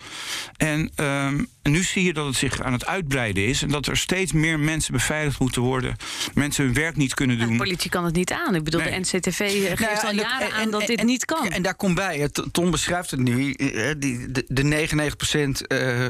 En 0.57 0.93
um, 0.97 1.49
nu 1.73 1.83
zie 1.83 2.05
je 2.05 2.13
dat 2.13 2.27
het 2.27 2.37
zich 2.37 2.63
aan 2.63 2.73
het 2.73 2.87
uitbreiden 2.87 3.47
is... 3.47 3.63
en 3.63 3.69
dat 3.69 3.87
er 3.87 3.97
steeds 3.97 4.33
meer 4.33 4.59
mensen 4.59 4.93
beveiligd 4.93 5.39
moeten 5.39 5.63
worden. 5.63 5.97
Mensen 6.35 6.65
hun 6.65 6.75
werk 6.75 6.97
niet 6.97 7.15
kunnen 7.15 7.39
doen. 7.39 7.51
de 7.51 7.57
politie 7.57 7.91
kan 7.91 8.05
het 8.05 8.15
niet 8.15 8.33
aan. 8.33 8.55
Ik 8.55 8.65
bedoel, 8.65 8.81
nee. 8.81 8.91
de 8.91 8.99
NCTV 8.99 9.39
geeft 9.39 9.81
nou 9.81 9.95
ja, 9.95 10.01
al 10.01 10.15
jaren 10.15 10.47
en, 10.47 10.53
aan 10.53 10.71
dat 10.71 10.81
en, 10.81 10.87
dit 10.87 10.99
en, 10.99 11.07
niet 11.07 11.25
kan. 11.25 11.49
En 11.49 11.63
daar 11.63 11.75
komt 11.75 11.95
bij, 11.95 12.29
Tom 12.53 12.71
beschrijft 12.71 13.11
het 13.11 13.21
nu... 13.21 13.55
Die, 13.99 14.31
de, 14.31 14.45
de 14.49 14.63
99 14.63 15.69
uh, 15.69 16.03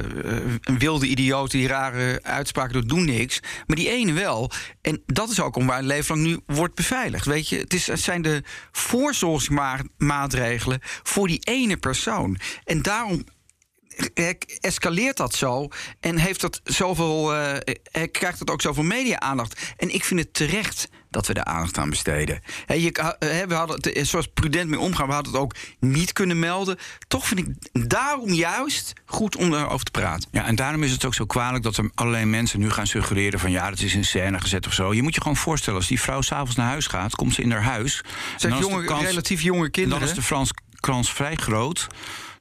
een 0.60 0.78
wilde 0.78 1.06
idioot 1.06 1.50
die 1.50 1.66
rare 1.66 2.20
uitspraken 2.22 2.72
doet, 2.72 2.88
doen 2.88 3.04
niks. 3.04 3.40
Maar 3.66 3.76
die 3.76 3.90
ene 3.90 4.12
wel. 4.12 4.50
En 4.80 5.02
dat 5.06 5.30
is 5.30 5.40
ook 5.40 5.56
om 5.56 5.66
waar 5.66 5.78
een 5.78 5.86
leven 5.86 6.14
lang 6.14 6.26
nu 6.26 6.40
wordt 6.46 6.74
beveiligd. 6.74 7.26
Weet 7.26 7.48
je, 7.48 7.58
het, 7.58 7.74
is, 7.74 7.86
het 7.86 8.00
zijn 8.00 8.22
de 8.22 8.42
voorzorgsmaatregelen 8.72 10.80
voor 10.82 11.26
die 11.26 11.40
ene 11.40 11.76
persoon. 11.76 12.38
En 12.64 12.82
daarom 12.82 13.24
escaleert 14.60 15.16
dat 15.16 15.34
zo 15.34 15.68
en 16.00 16.16
heeft 16.16 16.40
dat 16.40 16.60
zoveel, 16.64 17.34
uh, 17.34 17.56
krijgt 18.12 18.38
dat 18.38 18.50
ook 18.50 18.60
zoveel 18.60 18.82
media-aandacht. 18.82 19.74
En 19.76 19.94
ik 19.94 20.04
vind 20.04 20.20
het 20.20 20.34
terecht 20.34 20.88
dat 21.10 21.26
we 21.26 21.34
daar 21.34 21.44
aandacht 21.44 21.78
aan 21.78 21.90
besteden. 21.90 22.42
He, 22.66 22.74
je, 22.74 23.14
he, 23.18 23.46
we 23.46 23.54
hadden 23.54 23.78
het, 23.80 24.08
zoals 24.08 24.28
prudent 24.34 24.70
mee 24.70 24.78
omgaan, 24.78 25.06
we 25.06 25.12
hadden 25.12 25.32
het 25.32 25.40
ook 25.40 25.54
niet 25.80 26.12
kunnen 26.12 26.38
melden. 26.38 26.78
Toch 27.08 27.26
vind 27.26 27.40
ik 27.40 27.46
daarom 27.88 28.32
juist 28.32 28.92
goed 29.04 29.36
om 29.36 29.50
daarover 29.50 29.84
te 29.84 29.90
praten. 29.90 30.28
Ja, 30.32 30.46
en 30.46 30.54
daarom 30.54 30.82
is 30.82 30.90
het 30.90 31.04
ook 31.04 31.14
zo 31.14 31.24
kwalijk 31.24 31.62
dat 31.62 31.76
er 31.76 31.90
allerlei 31.94 32.24
mensen 32.24 32.60
nu 32.60 32.70
gaan 32.70 32.86
suggereren 32.86 33.40
van 33.40 33.50
ja, 33.50 33.70
dat 33.70 33.80
is 33.80 33.94
in 33.94 34.04
scène 34.04 34.40
gezet 34.40 34.66
of 34.66 34.72
zo. 34.72 34.94
Je 34.94 35.02
moet 35.02 35.14
je 35.14 35.20
gewoon 35.20 35.36
voorstellen, 35.36 35.78
als 35.78 35.88
die 35.88 36.00
vrouw 36.00 36.20
s'avonds 36.20 36.56
naar 36.56 36.68
huis 36.68 36.86
gaat, 36.86 37.14
komt 37.14 37.34
ze 37.34 37.42
in 37.42 37.50
haar 37.50 37.62
huis. 37.62 38.04
Zijn 38.36 38.58
jonge, 38.58 38.84
kans, 38.84 39.04
relatief 39.04 39.40
jonge 39.40 39.70
kinderen. 39.70 40.00
Dan 40.00 40.08
is 40.08 40.14
de 40.14 40.22
Frans 40.22 40.50
kans 40.80 41.12
vrij 41.12 41.36
groot 41.36 41.86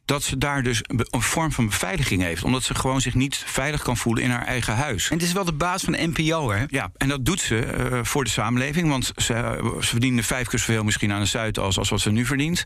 dat 0.06 0.24
ze 0.24 0.38
daar 0.38 0.64
dus 0.64 0.82
een 0.88 1.22
vorm 1.22 1.52
van 1.52 1.66
beveiliging 1.66 2.22
heeft. 2.22 2.44
Omdat 2.44 2.64
ze 2.64 2.76
gewoon 2.76 3.02
zich 3.02 3.14
niet 3.14 3.44
veilig 3.46 3.82
kan 3.82 3.98
voelen 3.98 4.24
in 4.24 4.30
haar 4.30 4.46
eigen 4.46 4.76
huis. 4.76 5.10
En 5.10 5.18
het 5.18 5.26
is 5.26 5.34
wel 5.34 5.46
de 5.46 5.54
baas 5.54 5.84
van 5.84 5.94
de 5.94 6.12
NPO, 6.14 6.52
hè? 6.52 6.64
Ja, 6.68 6.92
en 6.98 7.10
dat 7.10 7.26
doet 7.26 7.40
ze 7.40 7.66
uh, 7.92 8.00
voor 8.04 8.24
de 8.24 8.30
samenleving. 8.30 8.90
Want 8.90 9.12
ze, 9.16 9.24
ze 9.82 9.88
verdiende 9.88 10.24
vijf 10.24 10.48
keer 10.48 10.60
zoveel 10.60 10.84
misschien 10.84 11.12
aan 11.12 11.20
de 11.20 11.26
Zuid 11.26 11.60
als, 11.60 11.78
als 11.78 11.90
wat 11.90 12.02
ze 12.02 12.12
nu 12.12 12.26
verdient. 12.26 12.64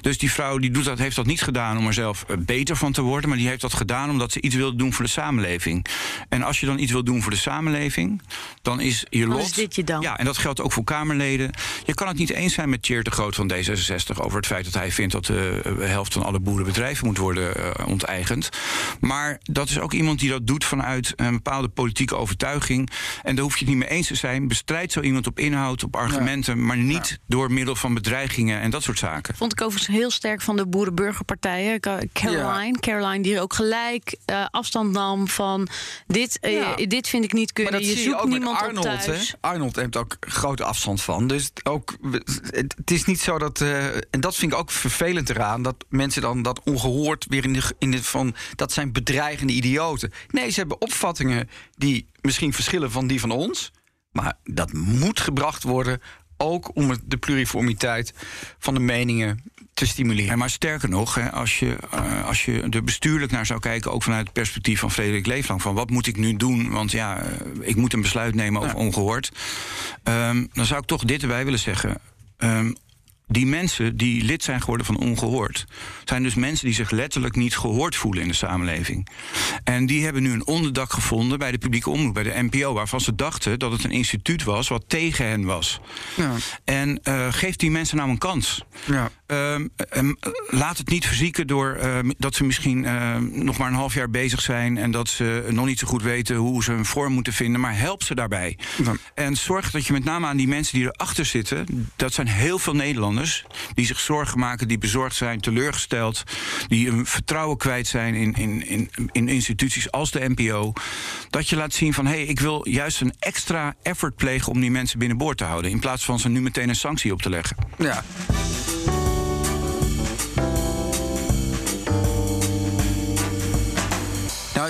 Dus 0.00 0.18
die 0.18 0.30
vrouw 0.30 0.58
die 0.58 0.70
doet 0.70 0.84
dat, 0.84 0.98
heeft 0.98 1.16
dat 1.16 1.26
niet 1.26 1.42
gedaan 1.42 1.78
om 1.78 1.86
er 1.86 1.92
zelf 1.92 2.24
eh, 2.28 2.36
beter 2.38 2.76
van 2.76 2.92
te 2.92 3.02
worden. 3.02 3.28
Maar 3.28 3.38
die 3.38 3.48
heeft 3.48 3.60
dat 3.60 3.74
gedaan 3.74 4.10
omdat 4.10 4.32
ze 4.32 4.40
iets 4.40 4.54
wil 4.54 4.76
doen 4.76 4.92
voor 4.92 5.04
de 5.04 5.10
samenleving. 5.10 5.86
En 6.28 6.42
als 6.42 6.60
je 6.60 6.66
dan 6.66 6.78
iets 6.78 6.92
wil 6.92 7.04
doen 7.04 7.22
voor 7.22 7.32
de 7.32 7.38
samenleving, 7.38 8.22
dan 8.62 8.80
is 8.80 9.06
je 9.10 9.26
lot... 9.26 9.36
Wat 9.36 9.46
is 9.46 9.52
dit 9.52 9.74
je 9.74 9.84
dan? 9.84 10.00
Ja, 10.00 10.18
en 10.18 10.24
dat 10.24 10.38
geldt 10.38 10.60
ook 10.60 10.72
voor 10.72 10.84
Kamerleden. 10.84 11.50
Je 11.84 11.94
kan 11.94 12.08
het 12.08 12.16
niet 12.16 12.30
eens 12.30 12.54
zijn 12.54 12.68
met 12.68 12.82
Tjeerd 12.82 13.04
de 13.04 13.10
Groot 13.10 13.34
van 13.34 13.52
D66... 13.52 14.20
over 14.20 14.36
het 14.36 14.46
feit 14.46 14.64
dat 14.64 14.74
hij 14.74 14.92
vindt 14.92 15.12
dat 15.12 15.26
de 15.26 15.76
helft 15.78 16.12
van 16.12 16.22
alle 16.22 16.40
boerenbedrijven 16.40 16.79
bedrijven 16.80 17.06
moet 17.06 17.18
worden 17.18 17.56
uh, 17.56 17.86
onteigend. 17.86 18.48
Maar 19.00 19.38
dat 19.42 19.68
is 19.68 19.78
ook 19.78 19.92
iemand 19.92 20.18
die 20.18 20.30
dat 20.30 20.46
doet 20.46 20.64
vanuit 20.64 21.12
een 21.16 21.32
bepaalde 21.32 21.68
politieke 21.68 22.16
overtuiging. 22.16 22.90
En 23.22 23.34
daar 23.34 23.44
hoef 23.44 23.58
je 23.58 23.64
het 23.64 23.74
niet 23.74 23.82
mee 23.82 23.88
eens 23.88 24.06
te 24.06 24.14
zijn. 24.14 24.48
Bestrijdt 24.48 24.92
zo 24.92 25.00
iemand 25.00 25.26
op 25.26 25.38
inhoud, 25.38 25.84
op 25.84 25.96
argumenten, 25.96 26.56
ja. 26.56 26.62
maar 26.62 26.76
niet 26.76 27.08
ja. 27.08 27.16
door 27.26 27.52
middel 27.52 27.74
van 27.74 27.94
bedreigingen 27.94 28.60
en 28.60 28.70
dat 28.70 28.82
soort 28.82 28.98
zaken. 28.98 29.36
Vond 29.36 29.52
ik 29.52 29.60
overigens 29.60 29.96
heel 29.96 30.10
sterk 30.10 30.40
van 30.40 30.56
de 30.56 30.66
boerenburgerpartijen. 30.66 31.80
Caroline, 32.12 32.66
ja. 32.66 32.80
Caroline 32.80 33.22
die 33.22 33.40
ook 33.40 33.54
gelijk 33.54 34.16
uh, 34.26 34.46
afstand 34.50 34.92
nam 34.92 35.28
van 35.28 35.68
dit, 36.06 36.38
uh, 36.40 36.76
dit 36.76 37.08
vind 37.08 37.24
ik 37.24 37.32
niet 37.32 37.52
kunnen. 37.52 37.80
je 37.80 37.96
zoekt 37.96 38.22
je 38.22 38.28
niemand 38.28 38.58
Arnold, 38.60 38.76
op 38.76 38.82
thuis. 38.82 39.06
Hè? 39.06 39.36
Arnold 39.40 39.76
heeft 39.76 39.96
ook 39.96 40.16
grote 40.20 40.64
afstand 40.64 41.02
van. 41.02 41.26
Dus 41.26 41.50
ook, 41.62 41.96
het 42.50 42.90
is 42.90 43.04
niet 43.04 43.20
zo 43.20 43.38
dat. 43.38 43.60
en 44.10 44.20
dat 44.20 44.36
vind 44.36 44.52
ik 44.52 44.58
ook 44.58 44.70
vervelend 44.70 45.30
eraan. 45.30 45.62
Dat 45.62 45.84
mensen 45.88 46.22
dan 46.22 46.42
dat 46.42 46.60
ongehoord 46.70 47.26
weer 47.28 47.44
in 47.44 47.52
de, 47.52 47.74
in 47.78 47.90
de 47.90 48.02
van 48.02 48.34
dat 48.56 48.72
zijn 48.72 48.92
bedreigende 48.92 49.52
idioten. 49.52 50.12
Nee, 50.30 50.50
ze 50.50 50.58
hebben 50.60 50.80
opvattingen 50.80 51.48
die 51.76 52.06
misschien 52.20 52.52
verschillen 52.52 52.90
van 52.90 53.06
die 53.06 53.20
van 53.20 53.30
ons. 53.30 53.72
Maar 54.12 54.34
dat 54.44 54.72
moet 54.72 55.20
gebracht 55.20 55.62
worden 55.62 56.00
ook 56.36 56.76
om 56.76 56.96
de 57.04 57.16
pluriformiteit 57.16 58.14
van 58.58 58.74
de 58.74 58.80
meningen 58.80 59.42
te 59.74 59.86
stimuleren. 59.86 60.32
En 60.32 60.38
maar 60.38 60.50
sterker 60.50 60.88
nog, 60.88 61.14
hè, 61.14 61.30
als, 61.30 61.58
je, 61.58 61.76
uh, 61.94 62.26
als 62.26 62.44
je 62.44 62.66
er 62.70 62.84
bestuurlijk 62.84 63.32
naar 63.32 63.46
zou 63.46 63.60
kijken, 63.60 63.92
ook 63.92 64.02
vanuit 64.02 64.24
het 64.24 64.32
perspectief 64.32 64.80
van 64.80 64.90
Frederik 64.90 65.26
Leeflang, 65.26 65.62
van 65.62 65.74
wat 65.74 65.90
moet 65.90 66.06
ik 66.06 66.16
nu 66.16 66.36
doen? 66.36 66.70
Want 66.70 66.90
ja, 66.90 67.22
ik 67.60 67.76
moet 67.76 67.92
een 67.92 68.00
besluit 68.00 68.34
nemen 68.34 68.62
over 68.62 68.76
ja. 68.76 68.84
ongehoord. 68.84 69.30
Um, 70.04 70.48
dan 70.52 70.66
zou 70.66 70.80
ik 70.80 70.86
toch 70.86 71.04
dit 71.04 71.22
erbij 71.22 71.44
willen 71.44 71.58
zeggen. 71.58 72.00
Um, 72.38 72.76
die 73.30 73.46
mensen 73.46 73.96
die 73.96 74.24
lid 74.24 74.42
zijn 74.42 74.60
geworden 74.60 74.86
van 74.86 74.98
Ongehoord, 74.98 75.64
zijn 76.04 76.22
dus 76.22 76.34
mensen 76.34 76.66
die 76.66 76.74
zich 76.74 76.90
letterlijk 76.90 77.36
niet 77.36 77.56
gehoord 77.56 77.96
voelen 77.96 78.22
in 78.22 78.28
de 78.28 78.34
samenleving. 78.34 79.08
En 79.64 79.86
die 79.86 80.04
hebben 80.04 80.22
nu 80.22 80.32
een 80.32 80.46
onderdak 80.46 80.92
gevonden 80.92 81.38
bij 81.38 81.50
de 81.50 81.58
publieke 81.58 81.90
omroep, 81.90 82.14
bij 82.14 82.22
de 82.22 82.42
NPO, 82.50 82.72
waarvan 82.72 83.00
ze 83.00 83.14
dachten 83.14 83.58
dat 83.58 83.72
het 83.72 83.84
een 83.84 83.90
instituut 83.90 84.44
was 84.44 84.68
wat 84.68 84.84
tegen 84.86 85.28
hen 85.28 85.44
was. 85.44 85.80
Ja. 86.16 86.34
En 86.64 87.00
uh, 87.04 87.26
geef 87.30 87.56
die 87.56 87.70
mensen 87.70 87.96
nou 87.96 88.10
een 88.10 88.18
kans. 88.18 88.64
Ja. 88.84 89.10
Uh, 89.26 89.54
um, 89.96 90.16
laat 90.48 90.78
het 90.78 90.88
niet 90.88 91.06
verzieken 91.06 91.46
door 91.46 91.78
uh, 91.82 91.98
dat 92.18 92.34
ze 92.34 92.44
misschien 92.44 92.84
uh, 92.84 93.16
nog 93.16 93.58
maar 93.58 93.68
een 93.68 93.74
half 93.74 93.94
jaar 93.94 94.10
bezig 94.10 94.40
zijn 94.40 94.76
en 94.76 94.90
dat 94.90 95.08
ze 95.08 95.46
nog 95.50 95.66
niet 95.66 95.78
zo 95.78 95.86
goed 95.86 96.02
weten 96.02 96.36
hoe 96.36 96.62
ze 96.62 96.72
een 96.72 96.84
vorm 96.84 97.12
moeten 97.12 97.32
vinden, 97.32 97.60
maar 97.60 97.78
help 97.78 98.02
ze 98.02 98.14
daarbij. 98.14 98.58
Ja. 98.84 98.92
En 99.14 99.36
zorg 99.36 99.70
dat 99.70 99.86
je 99.86 99.92
met 99.92 100.04
name 100.04 100.26
aan 100.26 100.36
die 100.36 100.48
mensen 100.48 100.78
die 100.78 100.84
erachter 100.84 101.24
zitten, 101.24 101.90
dat 101.96 102.12
zijn 102.12 102.28
heel 102.28 102.58
veel 102.58 102.74
Nederlanders 102.74 103.19
die 103.74 103.86
zich 103.86 104.00
zorgen 104.00 104.38
maken, 104.38 104.68
die 104.68 104.78
bezorgd 104.78 105.16
zijn, 105.16 105.40
teleurgesteld, 105.40 106.22
die 106.68 106.88
een 106.88 107.06
vertrouwen 107.06 107.56
kwijt 107.56 107.86
zijn 107.86 108.14
in, 108.14 108.34
in, 108.34 108.66
in, 108.66 108.90
in 109.12 109.28
instituties 109.28 109.90
als 109.90 110.10
de 110.10 110.28
NPO. 110.34 110.72
Dat 111.30 111.48
je 111.48 111.56
laat 111.56 111.72
zien 111.72 111.94
van 111.94 112.06
hé, 112.06 112.12
hey, 112.12 112.24
ik 112.24 112.40
wil 112.40 112.68
juist 112.68 113.00
een 113.00 113.14
extra 113.18 113.74
effort 113.82 114.16
plegen 114.16 114.52
om 114.52 114.60
die 114.60 114.70
mensen 114.70 114.98
binnenboord 114.98 115.38
te 115.38 115.44
houden. 115.44 115.70
In 115.70 115.80
plaats 115.80 116.04
van 116.04 116.18
ze 116.18 116.28
nu 116.28 116.40
meteen 116.40 116.68
een 116.68 116.74
sanctie 116.74 117.12
op 117.12 117.22
te 117.22 117.30
leggen. 117.30 117.56
Ja. 117.78 118.04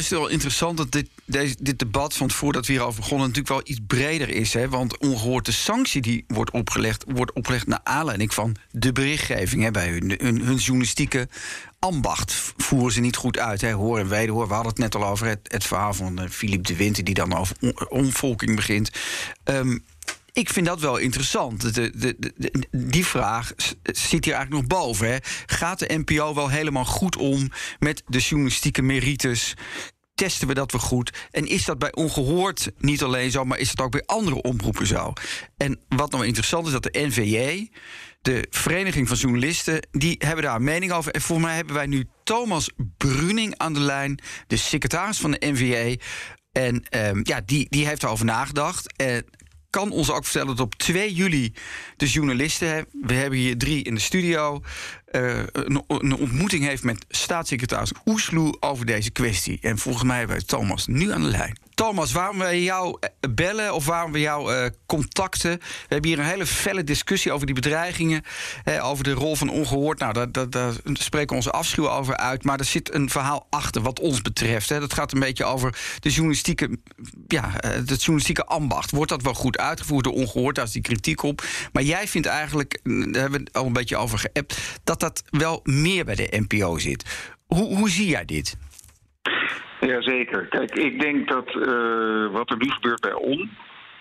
Is 0.01 0.11
het 0.11 0.19
wel 0.19 0.29
interessant 0.29 0.77
dat 0.77 0.93
dit, 0.93 1.09
deze, 1.25 1.57
dit 1.59 1.79
debat 1.79 2.15
van 2.15 2.31
voordat 2.31 2.67
we 2.67 2.73
hierover 2.73 3.01
begonnen 3.01 3.27
natuurlijk 3.27 3.55
wel 3.55 3.63
iets 3.65 3.81
breder 3.87 4.29
is. 4.29 4.53
Hè? 4.53 4.69
Want 4.69 4.99
ongehoord 4.99 5.47
de 5.47 5.53
sanctie 5.53 6.01
die 6.01 6.25
wordt 6.27 6.51
opgelegd, 6.51 7.05
wordt 7.07 7.33
opgelegd 7.33 7.67
naar 7.67 7.81
aanleiding 7.83 8.35
van 8.35 8.57
de 8.71 8.93
berichtgeving 8.93 9.63
hè, 9.63 9.71
bij 9.71 9.89
hun, 9.89 10.19
hun, 10.21 10.57
journalistieke 10.57 11.29
ambacht. 11.79 12.53
Voeren 12.57 12.93
ze 12.93 13.01
niet 13.01 13.17
goed 13.17 13.39
uit. 13.39 13.61
Hè? 13.61 13.73
Hoor 13.73 13.99
en 13.99 14.09
wederhoor. 14.09 14.49
We 14.49 14.55
hadden 14.55 14.73
het 14.73 14.81
net 14.81 14.95
al 14.95 15.07
over 15.07 15.27
het, 15.27 15.65
verhaal 15.65 15.95
van 15.95 16.23
uh, 16.23 16.29
Philippe 16.29 16.69
de 16.69 16.77
Winter, 16.77 17.05
die 17.05 17.15
dan 17.15 17.37
over 17.37 17.57
omvolking 17.89 18.57
begint. 18.57 18.91
Um, 19.45 19.85
ik 20.33 20.51
vind 20.51 20.67
dat 20.67 20.81
wel 20.81 20.97
interessant. 20.97 21.75
De, 21.75 21.93
de, 21.95 22.53
die 22.71 23.07
vraag 23.07 23.53
zit 23.83 24.25
hier 24.25 24.35
eigenlijk 24.35 24.69
nog 24.69 24.81
boven. 24.81 25.11
Hè. 25.11 25.17
Gaat 25.47 25.79
de 25.79 26.03
NPO 26.05 26.35
wel 26.35 26.49
helemaal 26.49 26.85
goed 26.85 27.17
om 27.17 27.51
met 27.79 28.03
de 28.07 28.19
journalistieke 28.19 28.83
merites? 28.83 29.55
Testen 30.21 30.49
we 30.49 30.55
dat 30.55 30.73
we 30.73 30.79
goed? 30.79 31.29
En 31.31 31.47
is 31.47 31.65
dat 31.65 31.79
bij 31.79 31.95
ongehoord 31.95 32.71
niet 32.79 33.03
alleen 33.03 33.31
zo, 33.31 33.45
maar 33.45 33.59
is 33.59 33.71
het 33.71 33.81
ook 33.81 33.91
bij 33.91 34.03
andere 34.07 34.43
omroepen 34.43 34.87
zo? 34.87 35.13
En 35.57 35.81
wat 35.89 36.11
nou 36.11 36.27
interessant 36.27 36.67
is, 36.67 36.73
dat 36.73 36.83
de 36.83 36.99
NVJ, 37.07 37.69
de 38.23 38.47
Vereniging 38.51 39.09
van 39.09 39.17
Journalisten, 39.17 39.89
die 39.91 40.17
hebben 40.19 40.45
daar 40.45 40.55
een 40.55 40.65
mening 40.65 40.93
over. 40.93 41.13
En 41.13 41.21
voor 41.21 41.41
mij 41.41 41.55
hebben 41.55 41.75
wij 41.75 41.87
nu 41.87 42.09
Thomas 42.25 42.71
Bruning 42.97 43.55
aan 43.57 43.73
de 43.73 43.81
lijn, 43.81 44.21
de 44.47 44.57
secretaris 44.57 45.19
van 45.19 45.31
de 45.31 45.47
NVJ. 45.47 45.99
En 46.53 46.85
um, 46.91 47.21
ja, 47.23 47.41
die, 47.45 47.67
die 47.69 47.87
heeft 47.87 48.03
erover 48.03 48.25
nagedacht. 48.25 48.97
En 48.97 49.25
kan 49.71 49.91
ons 49.91 50.11
ook 50.11 50.25
vertellen 50.25 50.57
dat 50.57 50.61
op 50.61 50.75
2 50.75 51.15
juli 51.15 51.53
de 51.97 52.07
journalisten, 52.07 52.87
we 53.03 53.15
hebben 53.15 53.39
hier 53.39 53.59
drie 53.59 53.83
in 53.85 53.95
de 53.95 54.01
studio, 54.01 54.63
uh, 55.13 55.43
een, 55.53 55.85
ontmoeting 56.17 56.65
heeft 56.65 56.83
met 56.83 57.05
staatssecretaris 57.09 57.93
Oesloe 58.07 58.57
over 58.61 58.87
deze 58.87 59.11
kwestie. 59.11 59.59
En 59.61 59.79
volgens 59.79 60.05
mij 60.05 60.19
hebben 60.19 60.47
Thomas 60.47 60.87
nu 60.87 61.13
aan 61.13 61.23
de 61.23 61.29
lijn. 61.29 61.59
Thomas, 61.81 62.13
waarom 62.13 62.39
we 62.39 62.63
jou 62.63 62.97
eh, 63.01 63.11
bellen 63.31 63.75
of 63.75 63.87
waarom 63.87 64.13
we 64.13 64.21
jou 64.21 64.55
uh, 64.55 64.67
contacten? 64.87 65.59
We 65.59 65.87
hebben 65.89 66.11
hier 66.11 66.19
een 66.19 66.25
hele 66.25 66.47
felle 66.47 66.85
discussie 66.85 67.33
over 67.33 67.47
die 67.47 67.55
bedreigingen, 67.55 68.23
hè, 68.63 68.85
over 68.85 69.05
de 69.05 69.13
rol 69.13 69.37
van 69.37 69.49
ongehoord. 69.49 69.99
Nou, 69.99 70.31
daar, 70.31 70.73
spreken 70.93 71.29
we 71.29 71.35
onze 71.35 71.51
afschuw 71.51 71.91
over 71.91 72.17
uit. 72.17 72.45
Maar 72.45 72.59
er 72.59 72.65
zit 72.65 72.95
een 72.95 73.11
verhaal 73.11 73.47
achter 73.51 73.83
wat 73.83 74.01
ons 74.01 74.23
betreft. 74.23 74.69
Hè. 74.69 74.81
Dat 74.81 74.93
gaat 74.93 75.13
een 75.13 75.21
beetje 75.21 75.45
over 75.45 75.79
de 76.01 76.11
journalistieke, 76.11 76.79
ja, 77.27 77.51
het 77.61 77.99
journalistieke 77.99 78.45
ambacht. 78.45 78.91
Wordt 78.91 79.11
dat 79.11 79.23
wel 79.23 79.35
goed 79.35 79.59
uitgevoerd 79.59 80.05
door 80.05 80.15
ongehoord? 80.15 80.55
Daar 80.55 80.65
is 80.65 80.73
die 80.73 80.83
kritiek 80.83 81.23
op. 81.23 81.45
Maar 81.73 81.83
jij 81.83 82.09
vindt 82.09 82.27
eigenlijk, 82.27 82.81
daar 82.83 83.23
hebben 83.23 83.45
we 83.45 83.53
al 83.53 83.67
een 83.67 83.73
beetje 83.73 83.97
over 83.97 84.19
geappt, 84.19 84.59
dat 84.85 85.01
dat 85.01 85.23
wel 85.31 85.61
meer 85.63 86.05
bij 86.05 86.15
de 86.15 86.45
NPO 86.49 86.79
zit. 86.79 87.05
Hoe, 87.47 87.77
hoe 87.77 87.91
zie 87.91 88.09
jij 88.09 88.25
dit? 88.25 88.57
Jazeker. 89.81 90.47
Kijk, 90.47 90.75
ik 90.75 91.01
denk 91.01 91.29
dat 91.29 91.55
uh, 91.55 92.31
wat 92.33 92.51
er 92.51 92.57
nu 92.57 92.71
gebeurt 92.71 93.01
bij 93.01 93.13
ON 93.13 93.51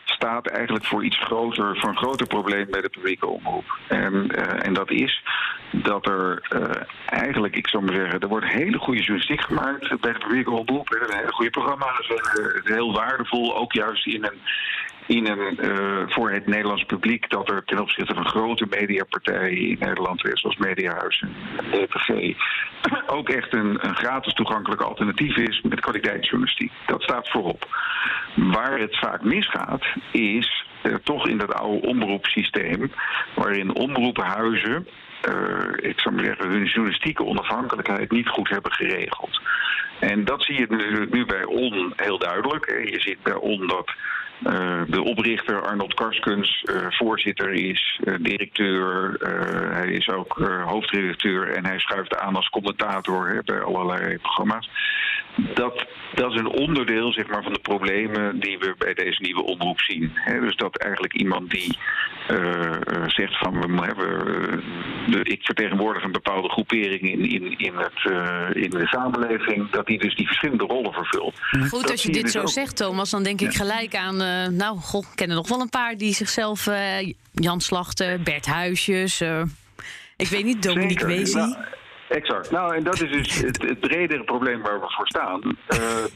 staat 0.06 0.48
eigenlijk 0.48 0.86
voor 0.86 1.04
iets 1.04 1.18
groter, 1.18 1.78
voor 1.80 1.90
een 1.90 1.98
groter 1.98 2.28
probleem 2.28 2.68
bij 2.70 2.82
de 2.82 2.90
publieke 2.90 3.28
omroep. 3.28 3.78
En, 3.88 4.14
uh, 4.14 4.66
en 4.66 4.74
dat 4.74 4.92
is 4.92 5.24
dat 5.72 6.08
er 6.08 6.48
uh, 6.56 6.70
eigenlijk, 7.06 7.56
ik 7.56 7.68
zou 7.68 7.84
maar 7.84 7.96
zeggen, 7.96 8.20
er 8.20 8.28
wordt 8.28 8.46
hele 8.46 8.78
goede 8.78 9.00
journalistiek 9.00 9.42
gemaakt 9.42 10.02
bij 10.02 10.14
de 10.14 10.20
publieke 10.20 10.52
omroep. 10.52 10.94
Er 10.94 11.06
zijn 11.08 11.20
hele 11.20 11.34
goede 11.34 11.52
programma's, 11.52 12.12
heel 12.64 12.94
waardevol, 12.94 13.58
ook 13.58 13.74
juist 13.74 14.08
in 14.08 14.24
een 14.24 14.40
in 15.10 15.28
uh, 15.28 16.04
voor 16.08 16.32
het 16.32 16.48
Nederlands 16.48 16.84
publiek 16.84 17.30
dat 17.30 17.50
er 17.50 17.64
ten 17.66 17.80
opzichte 17.80 18.14
van 18.14 18.26
grote 18.26 18.66
mediapartijen 18.70 19.58
in 19.58 19.78
Nederland, 19.80 20.22
zoals 20.34 20.58
Mediahuis 20.58 21.22
en 21.22 21.34
DPG, 21.72 22.38
ook 23.18 23.30
echt 23.30 23.54
een, 23.54 23.88
een 23.88 23.96
gratis 23.96 24.34
toegankelijk 24.34 24.82
alternatief 24.82 25.38
is 25.38 25.62
met 25.62 25.80
kwaliteitsjournalistiek. 25.80 26.72
Dat 26.86 27.02
staat 27.02 27.30
voorop. 27.30 27.68
Waar 28.36 28.80
het 28.80 28.98
vaak 28.98 29.24
misgaat, 29.24 29.86
is 30.12 30.66
uh, 30.84 30.96
toch 31.04 31.28
in 31.28 31.38
dat 31.38 31.54
oude 31.54 31.88
omroepsysteem, 31.88 32.92
waarin 33.36 33.76
omroephuizen 33.76 34.88
uh, 35.28 35.90
ik 35.90 36.00
zou 36.00 36.16
maar 36.16 36.26
zeggen, 36.26 36.50
hun 36.50 36.66
journalistieke 36.66 37.26
onafhankelijkheid 37.26 38.12
niet 38.12 38.28
goed 38.28 38.50
hebben 38.50 38.72
geregeld. 38.72 39.42
En 40.00 40.26
dat 40.26 40.44
zie 40.44 40.60
je 40.60 40.66
nu, 40.70 41.08
nu 41.12 41.26
bij 41.26 41.44
ON 41.44 41.94
heel 41.96 42.18
duidelijk. 42.18 42.66
Je 42.92 43.00
ziet 43.00 43.24
bij 43.24 43.34
ON 43.34 43.68
dat 43.68 43.92
uh, 44.44 44.82
de 44.88 45.04
oprichter 45.04 45.62
Arnold 45.62 45.94
Karskens 45.94 46.64
uh, 46.64 46.86
voorzitter 46.90 47.52
is, 47.52 48.00
uh, 48.04 48.16
directeur. 48.20 49.18
hij 49.72 49.92
is 49.92 50.10
ook 50.10 50.34
hoofdredacteur 50.66 51.50
en 51.50 51.66
hij 51.66 51.80
schuift 51.80 52.18
aan 52.18 52.36
als 52.36 52.50
commentator 52.50 53.30
hè, 53.30 53.40
bij 53.44 53.62
allerlei 53.62 54.18
programma's. 54.18 54.70
Dat, 55.54 55.86
dat 56.14 56.34
is 56.34 56.40
een 56.40 56.48
onderdeel 56.48 57.12
zeg 57.12 57.28
maar, 57.28 57.44
van 57.44 57.54
de 57.54 57.60
problemen 57.60 58.40
die 58.40 58.58
we 58.58 58.76
bij 58.78 58.94
deze 58.94 59.22
nieuwe 59.22 59.44
omroep 59.44 59.82
zien. 59.82 60.12
Hè. 60.14 60.40
Dus 60.40 60.56
dat 60.56 60.78
eigenlijk 60.78 61.14
iemand 61.14 61.50
die 61.50 61.78
zegt 63.08 63.38
van 63.38 63.78
we 63.78 63.86
hebben, 63.86 64.64
ik 65.24 65.44
vertegenwoordig 65.44 66.04
een 66.04 66.12
bepaalde 66.12 66.50
groepering 66.50 67.02
in, 67.02 67.20
in, 67.20 67.58
in, 67.58 67.74
het, 67.76 68.12
in 68.56 68.70
de 68.70 68.88
samenleving, 68.88 69.70
dat 69.70 69.88
die 69.88 70.00
dus 70.00 70.16
die 70.16 70.28
verschillende 70.28 70.64
rollen 70.64 70.94
vervult. 70.94 71.40
Goed, 71.70 71.82
dat 71.82 71.92
als 71.92 72.04
je 72.04 72.12
dit 72.12 72.24
dus 72.24 72.32
zo 72.32 72.42
ook... 72.42 72.50
zegt, 72.50 72.76
Thomas, 72.78 73.10
dan 73.10 73.24
denk 73.24 73.42
ik 73.42 73.54
gelijk 73.54 73.96
aan 73.96 74.22
nou, 74.52 74.78
goh, 74.78 75.02
ik 75.02 75.16
ken 75.16 75.30
er 75.30 75.36
nog 75.36 75.50
wel 75.50 75.62
een 75.62 75.70
paar 75.70 75.98
die 75.98 76.14
zichzelf 76.14 76.68
uh, 76.68 77.14
Jan 77.32 77.62
Slachter, 77.62 78.22
Bert 78.22 78.46
Huisjes, 78.46 79.22
uh, 79.22 79.42
ik 80.18 80.28
weet 80.28 80.44
niet, 80.44 80.64
Dominique 80.64 81.06
Wezi. 81.06 81.38
Nou, 81.38 81.56
exact. 82.10 82.52
Nou, 82.52 82.76
en 82.76 82.84
dat 82.84 83.02
is 83.02 83.12
dus 83.12 83.38
het, 83.38 83.62
het 83.62 83.80
bredere 83.80 84.24
probleem 84.24 84.62
waar 84.62 84.80
we 84.80 84.86
voor 84.90 85.08
staan. 85.08 85.58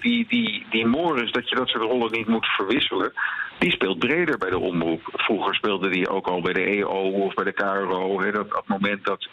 die, 0.02 0.26
die, 0.28 0.65
die 0.69 0.86
morris, 0.86 1.32
dat 1.32 1.49
je 1.49 1.56
dat 1.56 1.67
soort 1.67 1.84
rollen 1.84 2.12
niet 2.12 2.28
moet 2.28 2.45
verwisselen, 2.45 3.13
die 3.60 3.71
speelt 3.71 3.99
breder 3.99 4.38
bij 4.38 4.49
de 4.49 4.60
omroep. 4.60 5.02
Vroeger 5.13 5.56
speelde 5.56 5.89
die 5.89 6.10
ook 6.10 6.28
al 6.28 6.41
bij 6.41 6.54
de 6.54 6.63
EO 6.63 7.10
of 7.10 7.34
bij 7.34 7.43
de 7.43 7.52
KRO. 7.52 8.21
Hè, 8.21 8.32
dat 8.32 8.45
op 8.45 8.54
het 8.56 8.67
moment 8.67 9.06
dat 9.06 9.28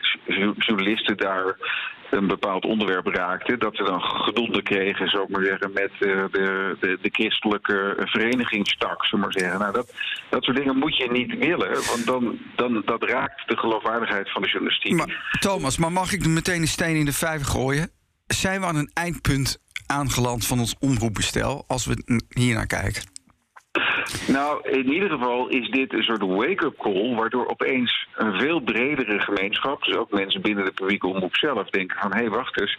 journalisten 0.56 1.16
daar 1.16 1.56
een 2.10 2.26
bepaald 2.26 2.64
onderwerp 2.64 3.06
raakten, 3.06 3.58
dat 3.58 3.76
ze 3.76 3.82
dan 3.82 4.00
gedonder 4.00 4.62
kregen, 4.62 5.08
zou 5.08 5.26
maar 5.30 5.44
zeggen, 5.44 5.72
met 5.72 5.90
uh, 5.92 6.24
de, 6.30 6.76
de, 6.80 6.98
de, 7.02 7.08
christelijke 7.12 7.96
verenigingstak, 8.04 9.06
zou 9.06 9.22
maar 9.22 9.32
zeggen. 9.32 9.58
Nou, 9.58 9.72
dat, 9.72 9.92
dat 10.28 10.44
soort 10.44 10.56
dingen 10.56 10.76
moet 10.76 10.96
je 10.96 11.10
niet 11.10 11.38
willen, 11.38 11.72
want 11.72 12.06
dan, 12.06 12.38
dan 12.56 12.82
dat 12.84 13.02
raakt 13.02 13.48
de 13.48 13.56
geloofwaardigheid 13.56 14.32
van 14.32 14.42
de 14.42 14.48
journalistiek. 14.48 14.92
Maar, 14.92 15.36
Thomas, 15.40 15.78
maar 15.78 15.92
mag 15.92 16.12
ik 16.12 16.26
meteen 16.26 16.60
een 16.60 16.68
steen 16.68 16.96
in 16.96 17.04
de 17.04 17.12
vijver 17.12 17.46
gooien? 17.46 17.90
Zijn 18.26 18.60
we 18.60 18.66
aan 18.66 18.76
een 18.76 18.90
eindpunt 18.94 19.58
aangeland 19.86 20.46
van 20.46 20.58
ons 20.58 20.74
omroepbestel, 20.78 21.64
als 21.66 21.86
we 21.86 22.22
hier 22.28 22.54
naar 22.54 22.66
kijken? 22.66 23.19
Nou, 24.26 24.70
in 24.70 24.92
ieder 24.92 25.10
geval 25.10 25.48
is 25.48 25.70
dit 25.70 25.92
een 25.92 26.02
soort 26.02 26.22
wake-up 26.22 26.78
call, 26.78 27.14
waardoor 27.14 27.48
opeens 27.48 28.08
een 28.14 28.38
veel 28.38 28.60
bredere 28.60 29.18
gemeenschap, 29.20 29.82
dus 29.84 29.96
ook 29.96 30.10
mensen 30.10 30.40
binnen 30.40 30.64
de 30.64 30.72
publieke 30.72 31.06
omroep 31.06 31.36
zelf, 31.36 31.70
denken 31.70 31.98
van 32.00 32.12
hé, 32.12 32.18
hey, 32.18 32.30
wacht 32.30 32.60
eens. 32.60 32.78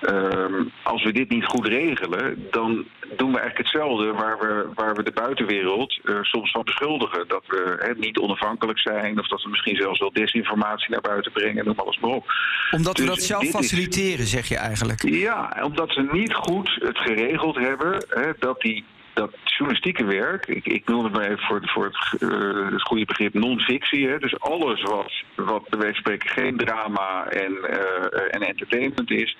Ehm, 0.00 0.64
als 0.82 1.04
we 1.04 1.12
dit 1.12 1.28
niet 1.28 1.44
goed 1.44 1.66
regelen, 1.66 2.46
dan 2.50 2.86
doen 3.16 3.32
we 3.32 3.38
eigenlijk 3.38 3.58
hetzelfde 3.58 4.12
waar 4.12 4.38
we, 4.38 4.68
waar 4.74 4.94
we 4.94 5.02
de 5.02 5.12
buitenwereld 5.12 6.00
uh, 6.02 6.18
soms 6.22 6.50
van 6.50 6.64
beschuldigen. 6.64 7.28
Dat 7.28 7.42
we 7.46 7.94
niet 7.98 8.18
onafhankelijk 8.18 8.78
zijn, 8.78 9.18
of 9.18 9.28
dat 9.28 9.42
we 9.42 9.48
misschien 9.48 9.76
zelfs 9.76 9.98
wel 9.98 10.12
desinformatie 10.12 10.90
naar 10.90 11.00
buiten 11.00 11.32
brengen, 11.32 11.64
noem 11.64 11.78
alles 11.78 11.98
maar 11.98 12.10
op. 12.10 12.32
Omdat 12.70 12.98
we 12.98 13.04
dus 13.04 13.14
dat 13.14 13.22
zelf 13.22 13.44
faciliteren, 13.44 14.26
zeg 14.26 14.48
je 14.48 14.56
eigenlijk? 14.56 15.02
Ja, 15.02 15.56
omdat 15.62 15.90
ze 15.90 16.08
niet 16.12 16.34
goed 16.34 16.76
het 16.78 16.98
geregeld 16.98 17.56
hebben 17.56 18.06
dat 18.38 18.60
die 18.60 18.84
dat 19.18 19.30
journalistieke 19.44 20.04
werk, 20.04 20.46
ik, 20.46 20.66
ik 20.66 20.88
noem 20.88 21.04
het 21.04 21.12
maar 21.12 21.24
even 21.24 21.38
voor, 21.38 21.60
voor 21.62 21.84
het, 21.84 22.22
uh, 22.22 22.70
het 22.70 22.82
goede 22.82 23.04
begrip 23.04 23.34
non-fictie. 23.34 24.18
Dus 24.18 24.40
alles 24.40 24.82
wat, 24.82 25.12
wat 25.34 25.68
bij 25.68 25.78
wijze 25.78 25.94
van 25.94 26.02
spreken 26.02 26.28
geen 26.28 26.56
drama 26.56 27.26
en, 27.26 27.52
uh, 27.52 28.34
en 28.34 28.40
entertainment 28.40 29.10
is, 29.10 29.36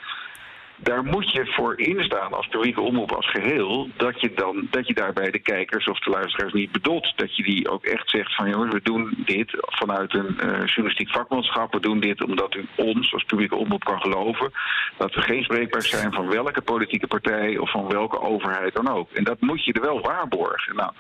daar 0.79 1.05
moet 1.05 1.33
je 1.33 1.47
voor 1.47 1.79
instaan 1.79 2.33
als 2.33 2.47
publieke 2.47 2.81
omroep 2.81 3.13
als 3.13 3.31
geheel. 3.31 3.89
Dat 3.97 4.21
je, 4.21 4.33
dan, 4.35 4.67
dat 4.71 4.87
je 4.87 4.95
daarbij 4.95 5.31
de 5.31 5.39
kijkers 5.39 5.87
of 5.87 5.99
de 5.99 6.11
luisteraars 6.11 6.53
niet 6.53 6.73
bedot. 6.73 7.13
Dat 7.17 7.37
je 7.37 7.43
die 7.43 7.71
ook 7.71 7.85
echt 7.85 8.11
zegt 8.11 8.35
van 8.35 8.51
jongens, 8.51 8.75
we 8.75 8.81
doen 8.83 9.15
dit 9.17 9.57
vanuit 9.61 10.15
een 10.15 10.37
uh, 10.43 10.65
journalistiek 10.65 11.11
vakmanschap. 11.11 11.73
We 11.73 11.81
doen 11.81 12.01
dit 12.01 12.25
omdat 12.25 12.55
u 12.55 12.67
ons 12.77 13.13
als 13.13 13.25
publieke 13.25 13.57
omroep 13.57 13.85
kan 13.85 14.01
geloven. 14.01 14.53
Dat 14.97 15.15
we 15.15 15.23
geen 15.23 15.43
spreekbaar 15.43 15.83
zijn 15.83 16.13
van 16.13 16.29
welke 16.29 16.63
politieke 16.63 17.07
partij 17.07 17.59
of 17.59 17.71
van 17.71 17.89
welke 17.89 18.21
overheid 18.21 18.75
dan 18.75 18.89
ook. 18.89 19.13
En 19.13 19.25
dat 19.25 19.41
moet 19.41 19.65
je 19.65 19.73
er 19.73 19.81
wel 19.81 20.01
waarborgen. 20.01 20.77
Nou, 20.77 20.93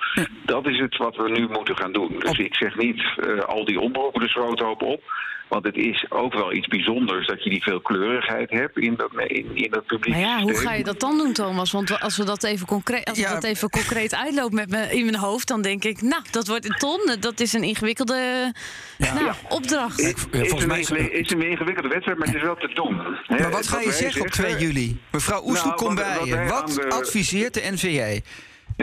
dat 0.44 0.66
is 0.66 0.78
het 0.78 0.96
wat 0.96 1.16
we 1.16 1.28
nu 1.28 1.48
moeten 1.48 1.76
gaan 1.76 1.92
doen. 1.92 2.16
Dus 2.18 2.38
ik 2.38 2.54
zeg 2.54 2.76
niet 2.76 3.02
uh, 3.16 3.40
al 3.40 3.64
die 3.64 3.80
omroepen 3.80 4.20
de 4.20 4.28
schroothoop 4.28 4.82
op. 4.82 5.02
Want 5.48 5.64
het 5.64 5.76
is 5.76 6.06
ook 6.08 6.32
wel 6.32 6.52
iets 6.52 6.66
bijzonders 6.66 7.26
dat 7.26 7.44
je 7.44 7.50
die 7.50 7.62
veelkleurigheid 7.62 8.50
hebt 8.50 8.78
in 8.78 8.94
dat, 8.96 9.10
in, 9.26 9.56
in 9.56 9.70
dat 9.70 9.86
publiek. 9.86 10.14
Maar 10.14 10.22
ja, 10.22 10.40
hoe 10.40 10.56
ga 10.56 10.72
je 10.72 10.84
dat 10.84 11.00
dan 11.00 11.18
doen, 11.18 11.32
Thomas? 11.32 11.72
Want 11.72 12.00
als 12.00 12.16
we 12.16 12.24
dat 12.24 12.44
even 12.44 12.66
concreet, 12.66 13.04
als 13.04 13.18
ja. 13.18 13.32
dat 13.34 13.44
even 13.44 13.70
concreet 13.70 14.14
uitloopt 14.14 14.52
met 14.52 14.70
me 14.70 14.96
in 14.96 15.04
mijn 15.04 15.16
hoofd, 15.16 15.48
dan 15.48 15.62
denk 15.62 15.84
ik, 15.84 16.02
nou, 16.02 16.22
dat 16.30 16.46
wordt 16.46 16.64
een 16.64 16.76
ton. 16.76 17.16
Dat 17.20 17.40
is 17.40 17.52
een 17.52 17.62
ingewikkelde 17.62 18.52
ja. 18.98 19.14
Nou, 19.14 19.32
opdracht. 19.48 20.14
Volgens 20.30 20.66
mij 20.66 20.80
is, 20.80 20.90
een, 20.90 21.12
is 21.12 21.30
een 21.30 21.42
ingewikkelde 21.42 21.88
wedstrijd, 21.88 22.18
maar 22.18 22.26
het 22.26 22.36
is 22.36 22.42
wel 22.42 22.56
te 22.56 22.70
doen. 22.74 22.96
Maar 23.28 23.50
wat 23.50 23.66
ga 23.66 23.80
je 23.80 23.92
zeggen 23.92 24.20
op 24.20 24.28
2 24.28 24.56
juli? 24.56 25.00
Mevrouw 25.10 25.42
Oesel, 25.44 25.64
nou, 25.64 25.76
kom 25.76 25.94
bij 25.94 26.24
je. 26.24 26.44
Wat 26.44 26.84
adviseert 26.88 27.54
de 27.54 27.62
NVJ? 27.72 28.20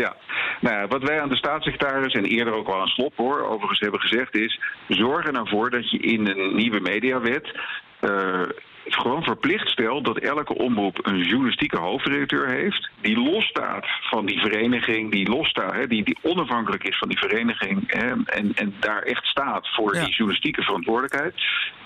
Ja, 0.04 0.16
nou 0.62 0.88
wat 0.88 1.04
wij 1.04 1.22
aan 1.22 1.30
de 1.30 1.36
staatssecretaris 1.36 2.14
en 2.14 2.26
eerder 2.26 2.54
ook 2.54 2.68
al 2.68 2.82
aan 2.82 2.88
Slop 2.88 3.16
hoor, 3.16 3.48
overigens 3.48 3.80
hebben 3.80 4.00
gezegd 4.00 4.36
is: 4.36 4.60
zorg 4.88 5.26
er 5.26 5.34
nou 5.34 5.50
voor 5.50 5.70
dat 5.70 5.92
je 5.92 5.98
in 5.98 6.28
een 6.28 6.56
nieuwe 6.56 6.80
mediawet 6.80 7.60
uh, 8.02 8.42
gewoon 8.86 9.24
verplicht 9.24 9.68
stelt 9.68 10.06
dat 10.06 10.18
elke 10.18 10.56
omroep 10.56 11.08
een 11.08 11.18
journalistieke 11.18 11.78
hoofdredacteur 11.78 12.48
heeft. 12.48 12.90
Die 13.02 13.20
losstaat 13.20 13.86
van 14.02 14.26
die 14.26 14.40
vereniging, 14.40 15.12
die 15.12 15.30
losstaat, 15.30 15.74
hè, 15.74 15.88
die, 15.88 16.04
die 16.04 16.18
onafhankelijk 16.22 16.84
is 16.84 16.98
van 16.98 17.08
die 17.08 17.18
vereniging. 17.18 17.84
Hè, 17.88 18.10
en, 18.26 18.52
en 18.56 18.76
daar 18.80 19.02
echt 19.02 19.26
staat 19.26 19.68
voor 19.70 19.92
die 19.92 20.10
journalistieke 20.10 20.62
verantwoordelijkheid. 20.62 21.34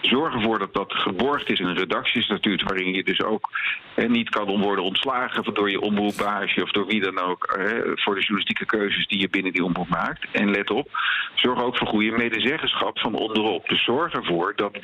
Zorg 0.01 0.33
ervoor 0.33 0.59
dat 0.59 0.73
dat 0.73 0.93
geborgd 0.93 1.49
is 1.49 1.59
in 1.59 1.65
een 1.65 1.77
redactiestatuut, 1.77 2.63
waarin 2.63 2.93
je 2.93 3.03
dus 3.03 3.21
ook 3.21 3.49
hè, 3.93 4.07
niet 4.07 4.29
kan 4.29 4.62
worden 4.62 4.83
ontslagen 4.83 5.53
door 5.53 5.71
je 5.71 5.81
omroepbaasje 5.81 6.63
of 6.63 6.71
door 6.71 6.85
wie 6.85 7.01
dan 7.01 7.19
ook. 7.19 7.53
Hè, 7.57 7.81
voor 7.95 8.15
de 8.15 8.21
journalistieke 8.21 8.65
keuzes 8.65 9.07
die 9.07 9.19
je 9.19 9.29
binnen 9.29 9.53
die 9.53 9.63
omroep 9.63 9.89
maakt. 9.89 10.25
En 10.31 10.51
let 10.51 10.69
op, 10.69 10.89
zorg 11.35 11.62
ook 11.62 11.77
voor 11.77 11.88
goede 11.88 12.12
medezeggenschap 12.12 12.99
van 12.99 13.13
onderop. 13.13 13.69
Dus 13.69 13.83
zorg 13.83 14.13
ervoor 14.13 14.53
dat 14.55 14.77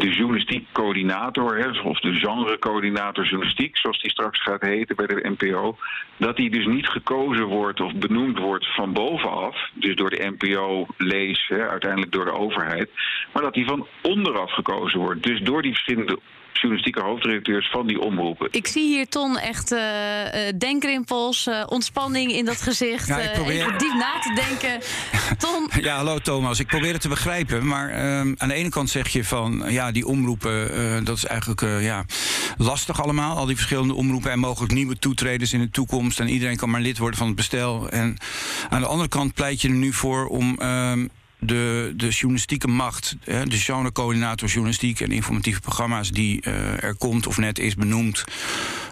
de 0.00 0.10
journalistiek 0.10 0.66
coördinator, 0.72 1.58
hè, 1.58 1.80
of 1.80 2.00
de 2.00 2.12
genrecoördinator 2.12 3.24
journalistiek, 3.24 3.76
zoals 3.76 4.00
die 4.00 4.10
straks 4.10 4.42
gaat 4.42 4.62
heten 4.62 4.96
bij 4.96 5.06
de 5.06 5.34
NPO, 5.36 5.76
dat 6.16 6.36
die 6.36 6.50
dus 6.50 6.66
niet 6.66 6.88
gekozen 6.88 7.44
wordt 7.44 7.80
of 7.80 7.94
benoemd 7.94 8.38
wordt 8.38 8.74
van 8.74 8.92
bovenaf, 8.92 9.56
dus 9.72 9.96
door 9.96 10.10
de 10.10 10.34
NPO 10.36 10.86
lees, 10.96 11.46
hè, 11.48 11.68
uiteindelijk 11.68 12.12
door 12.12 12.24
de 12.24 12.38
overheid, 12.38 12.90
maar 13.32 13.42
dat 13.42 13.54
die 13.54 13.66
van 13.66 13.86
onderaf 14.02 14.52
gekozen 14.52 15.00
wordt. 15.00 15.22
Dus 15.22 15.40
door 15.40 15.62
die 15.62 15.72
verschillende 15.72 16.18
journalistieke 16.52 17.00
hoofdredacteurs 17.00 17.70
van 17.70 17.86
die 17.86 18.00
omroepen. 18.00 18.48
Ik 18.50 18.66
zie 18.66 18.86
hier 18.86 19.08
Ton 19.08 19.38
echt 19.38 19.72
uh, 19.72 19.80
denkrimpels, 20.58 21.46
uh, 21.46 21.62
ontspanning 21.68 22.32
in 22.32 22.44
dat 22.44 22.62
gezicht. 22.62 23.06
Ja, 23.06 23.18
ik 23.18 23.32
probeer... 23.32 23.60
even 23.60 23.78
diep 23.78 23.92
na 23.92 24.18
te 24.20 24.34
denken. 24.34 24.80
Ton. 25.38 25.68
Ja, 25.80 25.96
hallo 25.96 26.18
Thomas. 26.18 26.60
Ik 26.60 26.66
probeer 26.66 26.92
het 26.92 27.00
te 27.00 27.08
begrijpen. 27.08 27.66
Maar 27.66 27.90
uh, 27.90 28.18
aan 28.18 28.48
de 28.48 28.54
ene 28.54 28.68
kant 28.68 28.90
zeg 28.90 29.08
je 29.08 29.24
van 29.24 29.64
ja, 29.68 29.92
die 29.92 30.06
omroepen, 30.06 31.04
dat 31.04 31.16
is 31.16 31.24
eigenlijk 31.24 31.60
ja, 31.60 32.04
lastig 32.56 33.02
allemaal. 33.02 33.36
Al 33.36 33.46
die 33.46 33.56
verschillende 33.56 33.94
omroepen 33.94 34.30
en 34.30 34.38
mogelijk 34.38 34.72
nieuwe 34.72 34.98
toetreders 34.98 35.52
in 35.52 35.60
de 35.60 35.70
toekomst. 35.70 36.20
En 36.20 36.28
iedereen 36.28 36.56
kan 36.56 36.70
maar 36.70 36.80
lid 36.80 36.98
worden 36.98 37.18
van 37.18 37.26
het 37.26 37.36
bestel. 37.36 37.88
En 37.88 38.16
aan 38.68 38.80
de 38.80 38.86
andere 38.86 39.08
kant 39.08 39.34
pleit 39.34 39.60
je 39.60 39.68
er 39.68 39.74
nu 39.74 39.92
voor 39.92 40.26
om 40.26 40.58
ehm, 40.58 41.06
de, 41.40 41.92
de 41.96 42.08
journalistieke 42.08 42.68
macht, 42.68 43.16
de 43.24 43.58
genrecoördinator 43.58 44.48
journalistiek 44.48 45.00
en 45.00 45.10
informatieve 45.10 45.60
programma's 45.60 46.10
die 46.10 46.42
uh, 46.46 46.82
er 46.82 46.94
komt 46.94 47.26
of 47.26 47.38
net 47.38 47.58
is 47.58 47.74
benoemd 47.74 48.24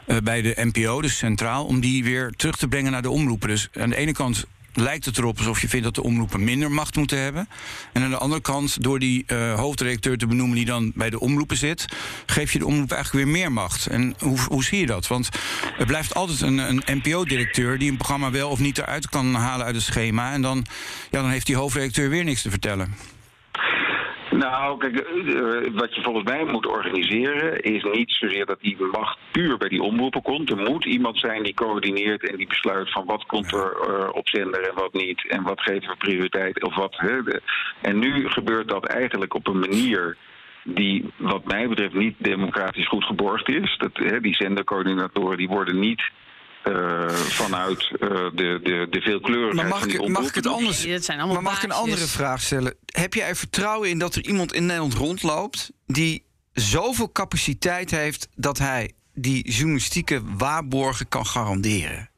uh, 0.06 0.16
bij 0.24 0.42
de 0.42 0.70
NPO, 0.72 1.00
dus 1.00 1.16
centraal, 1.16 1.64
om 1.64 1.80
die 1.80 2.04
weer 2.04 2.32
terug 2.36 2.56
te 2.56 2.68
brengen 2.68 2.92
naar 2.92 3.02
de 3.02 3.10
omroepen. 3.10 3.48
Dus 3.48 3.68
aan 3.72 3.90
de 3.90 3.96
ene 3.96 4.12
kant 4.12 4.46
lijkt 4.80 5.04
het 5.04 5.18
erop 5.18 5.38
alsof 5.38 5.60
je 5.60 5.68
vindt 5.68 5.84
dat 5.84 5.94
de 5.94 6.02
omroepen 6.02 6.44
minder 6.44 6.70
macht 6.70 6.96
moeten 6.96 7.18
hebben. 7.18 7.48
En 7.92 8.02
aan 8.02 8.10
de 8.10 8.18
andere 8.18 8.40
kant, 8.40 8.82
door 8.82 8.98
die 8.98 9.24
uh, 9.26 9.54
hoofdredacteur 9.54 10.18
te 10.18 10.26
benoemen 10.26 10.56
die 10.56 10.64
dan 10.64 10.92
bij 10.94 11.10
de 11.10 11.20
omroepen 11.20 11.56
zit, 11.56 11.86
geef 12.26 12.52
je 12.52 12.58
de 12.58 12.66
omroep 12.66 12.92
eigenlijk 12.92 13.24
weer 13.24 13.34
meer 13.34 13.52
macht. 13.52 13.86
En 13.86 14.14
hoe, 14.18 14.38
hoe 14.48 14.64
zie 14.64 14.80
je 14.80 14.86
dat? 14.86 15.06
Want 15.06 15.28
er 15.78 15.86
blijft 15.86 16.14
altijd 16.14 16.40
een, 16.40 16.58
een 16.58 16.82
NPO-directeur 16.86 17.78
die 17.78 17.90
een 17.90 17.96
programma 17.96 18.30
wel 18.30 18.50
of 18.50 18.58
niet 18.58 18.78
eruit 18.78 19.08
kan 19.08 19.34
halen 19.34 19.66
uit 19.66 19.74
het 19.74 19.84
schema. 19.84 20.32
En 20.32 20.42
dan, 20.42 20.66
ja, 21.10 21.20
dan 21.20 21.30
heeft 21.30 21.46
die 21.46 21.56
hoofdredacteur 21.56 22.10
weer 22.10 22.24
niks 22.24 22.42
te 22.42 22.50
vertellen. 22.50 22.94
Nou, 24.38 24.78
kijk, 24.78 24.96
eh, 24.96 25.72
wat 25.72 25.94
je 25.94 26.02
volgens 26.02 26.24
mij 26.24 26.44
moet 26.44 26.66
organiseren 26.66 27.60
is 27.60 27.82
niet 27.82 28.10
zozeer 28.10 28.46
dat 28.46 28.60
die 28.60 28.76
macht 28.92 29.18
puur 29.30 29.56
bij 29.56 29.68
die 29.68 29.82
omroepen 29.82 30.22
komt. 30.22 30.50
Er 30.50 30.56
moet 30.56 30.84
iemand 30.84 31.18
zijn 31.18 31.42
die 31.42 31.54
coördineert 31.54 32.30
en 32.30 32.36
die 32.36 32.46
besluit 32.46 32.92
van 32.92 33.04
wat 33.06 33.26
komt 33.26 33.52
er 33.52 33.76
uh, 33.88 34.08
op 34.12 34.28
zender 34.28 34.68
en 34.68 34.74
wat 34.74 34.92
niet. 34.92 35.26
En 35.28 35.42
wat 35.42 35.60
geven 35.60 35.88
we 35.88 35.96
prioriteit 35.96 36.62
of 36.64 36.74
wat. 36.74 37.02
En 37.80 37.98
nu 37.98 38.28
gebeurt 38.28 38.68
dat 38.68 38.86
eigenlijk 38.86 39.34
op 39.34 39.46
een 39.46 39.58
manier 39.58 40.16
die 40.64 41.04
wat 41.16 41.44
mij 41.44 41.68
betreft 41.68 41.94
niet 41.94 42.14
democratisch 42.18 42.88
goed 42.88 43.04
geborgd 43.04 43.48
is. 43.48 43.76
Dat, 43.78 43.90
hè, 43.92 44.20
die 44.20 44.34
zendercoördinatoren 44.34 45.36
die 45.36 45.48
worden 45.48 45.78
niet 45.78 46.10
uh, 46.64 47.08
vanuit 47.10 47.90
uh, 47.90 47.98
de, 48.08 48.60
de, 48.62 48.86
de 48.90 49.00
veelkleurigheid 49.00 49.54
maar 49.54 49.68
mag 49.68 49.78
van 49.78 49.88
die 49.88 50.02
ik, 50.02 50.08
mag 50.08 50.28
ik 50.28 50.34
het 50.34 50.46
anders? 50.46 50.84
Nee, 50.84 50.98
zijn 50.98 51.18
maar 51.18 51.42
mag 51.42 51.56
ik 51.56 51.62
een 51.62 51.72
andere 51.72 52.06
vraag 52.06 52.40
stellen? 52.40 52.74
Heb 52.86 53.14
jij 53.14 53.28
er 53.28 53.36
vertrouwen 53.36 53.88
in 53.88 53.98
dat 53.98 54.14
er 54.14 54.24
iemand 54.24 54.52
in 54.52 54.66
Nederland 54.66 54.94
rondloopt 54.94 55.70
die 55.86 56.24
zoveel 56.52 57.12
capaciteit 57.12 57.90
heeft 57.90 58.28
dat 58.34 58.58
hij 58.58 58.92
die 59.14 59.50
journalistieke 59.50 60.22
waarborgen 60.36 61.08
kan 61.08 61.26
garanderen? 61.26 62.10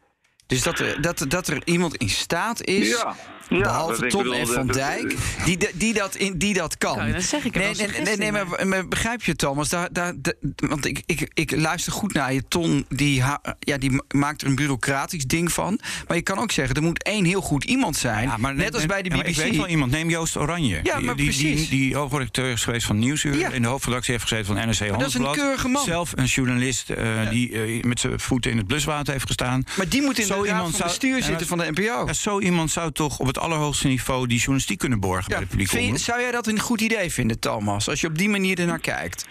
Dus 0.46 0.62
dat 0.62 0.78
er, 0.78 1.02
dat, 1.02 1.24
dat 1.28 1.48
er 1.48 1.62
iemand 1.64 1.96
in 1.96 2.08
staat 2.08 2.64
is 2.64 2.88
ja. 2.88 3.16
Ja, 3.50 3.58
Behalve 3.58 4.06
Tom 4.06 4.32
en 4.32 4.46
Van 4.46 4.66
Dijk, 4.66 5.16
die, 5.44 5.58
die, 5.74 5.94
dat, 5.94 6.14
in, 6.14 6.38
die 6.38 6.54
dat 6.54 6.78
kan. 6.78 7.12
Dat 7.12 7.22
zeg 7.22 7.44
ik 7.44 7.54
nee, 7.54 7.74
nee, 7.74 8.00
nee, 8.02 8.16
nee, 8.16 8.32
maar, 8.32 8.66
maar, 8.66 8.88
begrijp 8.88 9.22
je, 9.22 9.36
Thomas? 9.36 9.68
Daar, 9.68 9.88
daar, 9.92 10.14
want 10.56 10.84
ik, 10.84 11.02
ik, 11.06 11.30
ik 11.34 11.56
luister 11.56 11.92
goed 11.92 12.12
naar 12.12 12.32
je. 12.32 12.42
Ton 12.48 12.86
die, 12.88 13.22
ja, 13.58 13.78
die 13.78 14.02
maakt 14.14 14.42
er 14.42 14.48
een 14.48 14.54
bureaucratisch 14.54 15.24
ding 15.24 15.52
van. 15.52 15.80
Maar 16.08 16.16
je 16.16 16.22
kan 16.22 16.38
ook 16.38 16.52
zeggen, 16.52 16.76
er 16.76 16.82
moet 16.82 17.02
één 17.02 17.24
heel 17.24 17.40
goed 17.40 17.64
iemand 17.64 17.96
zijn. 17.96 18.28
Ja, 18.28 18.36
maar 18.36 18.54
net 18.54 18.74
als 18.74 18.86
bij 18.86 19.02
de 19.02 19.08
BBC. 19.08 19.22
Ja, 19.22 19.28
ik 19.28 19.36
weet 19.36 19.56
wel 19.56 19.68
iemand, 19.68 19.90
neem 19.90 20.10
Joost 20.10 20.36
Oranje. 20.36 20.80
Ja, 20.82 21.00
maar 21.00 21.16
die, 21.16 21.24
precies. 21.24 21.68
Die, 21.68 21.78
die 21.78 21.96
hoofdredacteur 21.96 22.52
is 22.52 22.64
geweest 22.64 22.86
van 22.86 22.98
Nieuwsuur. 22.98 23.36
Ja. 23.36 23.50
In 23.50 23.62
de 23.62 23.68
hoofdredactie 23.68 24.12
heeft 24.12 24.28
gezeten 24.28 24.46
van 24.46 24.56
NRC 24.56 24.88
Handelsblad. 24.88 25.00
Dat 25.00 25.08
is 25.08 25.14
een 25.14 25.32
keurige 25.32 25.68
man. 25.68 25.84
Zelf 25.84 26.12
een 26.14 26.24
journalist 26.24 26.90
uh, 26.90 27.30
die 27.30 27.50
uh, 27.50 27.82
met 27.82 28.00
zijn 28.00 28.20
voeten 28.20 28.50
in 28.50 28.56
het 28.56 28.66
bluswater 28.66 29.12
heeft 29.12 29.26
gestaan. 29.26 29.64
Maar 29.76 29.88
die 29.88 30.02
moet 30.02 30.18
in 30.18 30.26
zo 30.26 30.42
de 30.42 30.48
raad 30.48 30.70
van 30.70 30.86
bestuur 30.86 31.22
zitten 31.22 31.46
van 31.46 31.58
de 31.58 31.70
NPO. 31.74 32.12
zo 32.12 32.40
iemand 32.40 32.70
zou 32.70 32.92
toch 32.92 33.18
op 33.18 33.26
het 33.26 33.38
allerhoogste 33.40 33.86
niveau 33.86 34.26
die 34.26 34.38
journalistiek 34.38 34.78
kunnen 34.78 35.00
borgen 35.00 35.24
ja, 35.26 35.38
bij 35.38 35.44
de 35.44 35.56
publieke 35.56 35.98
Zou 35.98 36.20
jij 36.20 36.30
dat 36.30 36.46
een 36.46 36.60
goed 36.60 36.80
idee 36.80 37.10
vinden, 37.10 37.38
Thomas, 37.38 37.88
als 37.88 38.00
je 38.00 38.06
op 38.06 38.18
die 38.18 38.28
manier 38.28 38.58
ernaar 38.58 38.80
kijkt? 38.80 39.28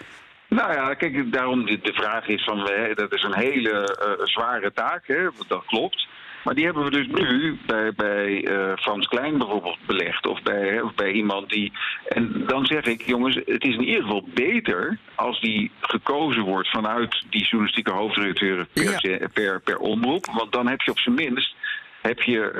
Nou 0.48 0.72
ja, 0.72 0.94
kijk, 0.94 1.32
daarom 1.32 1.66
de, 1.66 1.80
de 1.82 1.92
vraag 1.92 2.26
is 2.26 2.44
van, 2.44 2.70
dat 2.94 3.12
is 3.12 3.22
een 3.22 3.38
hele 3.38 3.98
uh, 4.18 4.26
zware 4.26 4.72
taak, 4.72 5.06
hè, 5.06 5.28
dat 5.48 5.64
klopt. 5.66 6.08
Maar 6.44 6.54
die 6.54 6.64
hebben 6.64 6.84
we 6.84 6.90
dus 6.90 7.06
nu 7.06 7.58
bij, 7.66 7.92
bij 7.92 8.48
uh, 8.48 8.72
Frans 8.76 9.06
Klein 9.06 9.38
bijvoorbeeld 9.38 9.78
belegd. 9.86 10.26
Of 10.26 10.42
bij, 10.42 10.80
of 10.80 10.94
bij 10.94 11.12
iemand 11.12 11.50
die. 11.50 11.72
En 12.08 12.44
dan 12.46 12.66
zeg 12.66 12.84
ik, 12.84 13.02
jongens, 13.02 13.34
het 13.34 13.64
is 13.64 13.74
in 13.74 13.84
ieder 13.84 14.02
geval 14.02 14.24
beter 14.34 14.98
als 15.14 15.40
die 15.40 15.70
gekozen 15.80 16.42
wordt 16.42 16.70
vanuit 16.70 17.24
die 17.30 17.42
journalistieke 17.42 17.92
hoofdredacteuren 17.92 18.68
per, 18.72 19.10
ja. 19.10 19.28
per, 19.32 19.60
per 19.60 19.78
omroep. 19.78 20.26
Want 20.26 20.52
dan 20.52 20.68
heb 20.68 20.80
je 20.80 20.90
op 20.90 20.98
zijn 20.98 21.14
minst 21.14 21.54
heb 22.02 22.20
je, 22.20 22.52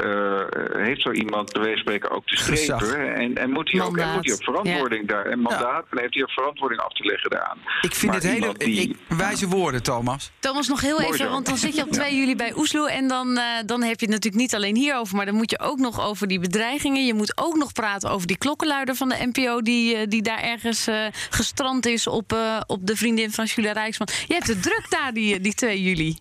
uh, 0.74 0.83
heeft 0.83 1.03
zo 1.03 1.11
iemand 1.11 1.53
bij 1.53 1.62
wijze 1.62 1.83
van 1.83 1.83
spreken 1.83 2.11
ook 2.11 2.26
te 2.26 2.37
strepen. 2.37 3.14
En, 3.14 3.37
en 3.37 3.50
moet 3.50 3.72
hij 3.72 3.81
ook 3.81 3.96
en 3.96 4.12
moet 4.12 4.24
hij 4.24 4.35
ook 4.35 4.42
verantwoording 4.42 5.09
daar. 5.09 5.26
En 5.26 5.40
mandaat. 5.40 5.85
En 5.90 5.98
heeft 5.98 6.14
hij 6.14 6.22
ook 6.22 6.31
verantwoording 6.31 6.81
af 6.81 6.92
te 6.92 7.05
leggen 7.05 7.31
daaraan. 7.31 7.59
Ik 7.81 7.94
vind 7.94 8.14
het 8.14 8.22
hele 8.22 8.55
die, 8.55 8.96
wijze 9.09 9.48
woorden, 9.48 9.83
Thomas. 9.83 10.31
Thomas, 10.38 10.68
nog 10.68 10.81
heel 10.81 11.00
even, 11.00 11.31
want 11.31 11.46
dan 11.46 11.57
zit 11.57 11.76
je 11.76 11.83
op 11.83 11.90
2 12.00 12.16
juli 12.16 12.37
bij 12.37 12.53
Oeslo. 12.57 12.87
En 12.87 13.09
dan, 13.09 13.29
uh, 13.29 13.44
dan 13.66 13.83
heb 13.83 14.00
je 14.00 14.07
het 14.07 14.14
natuurlijk 14.14 14.42
niet 14.42 14.55
alleen 14.55 14.76
hierover, 14.76 15.16
maar 15.16 15.26
dan 15.26 15.35
moet 15.35 15.50
je 15.50 15.60
ook 15.60 15.79
nog 15.79 16.00
over 16.00 16.29
die 16.29 16.40
bedreigingen. 16.40 17.06
Je 17.06 17.15
moet 17.15 17.38
ook 17.38 17.56
nog 17.56 17.73
praten 17.73 18.10
over 18.10 18.27
die 18.27 18.38
klokkenluider 18.38 18.94
van 18.94 19.08
de 19.08 19.31
NPO, 19.33 19.62
die, 19.62 19.96
uh, 19.96 20.02
die 20.08 20.23
daar 20.23 20.42
ergens 20.42 20.88
gestrand 21.31 21.87
is 21.87 22.06
op, 22.06 22.37
op 22.67 22.87
de 22.87 22.96
vriendin 22.96 23.31
van 23.31 23.44
Julia 23.44 23.73
Rijksman. 23.73 24.08
Je 24.27 24.35
hebt 24.35 24.46
het 24.46 24.62
druk 24.62 24.87
daar, 24.88 25.12
die, 25.12 25.40
die 25.40 25.54
2 25.54 25.83
juli. 25.83 26.19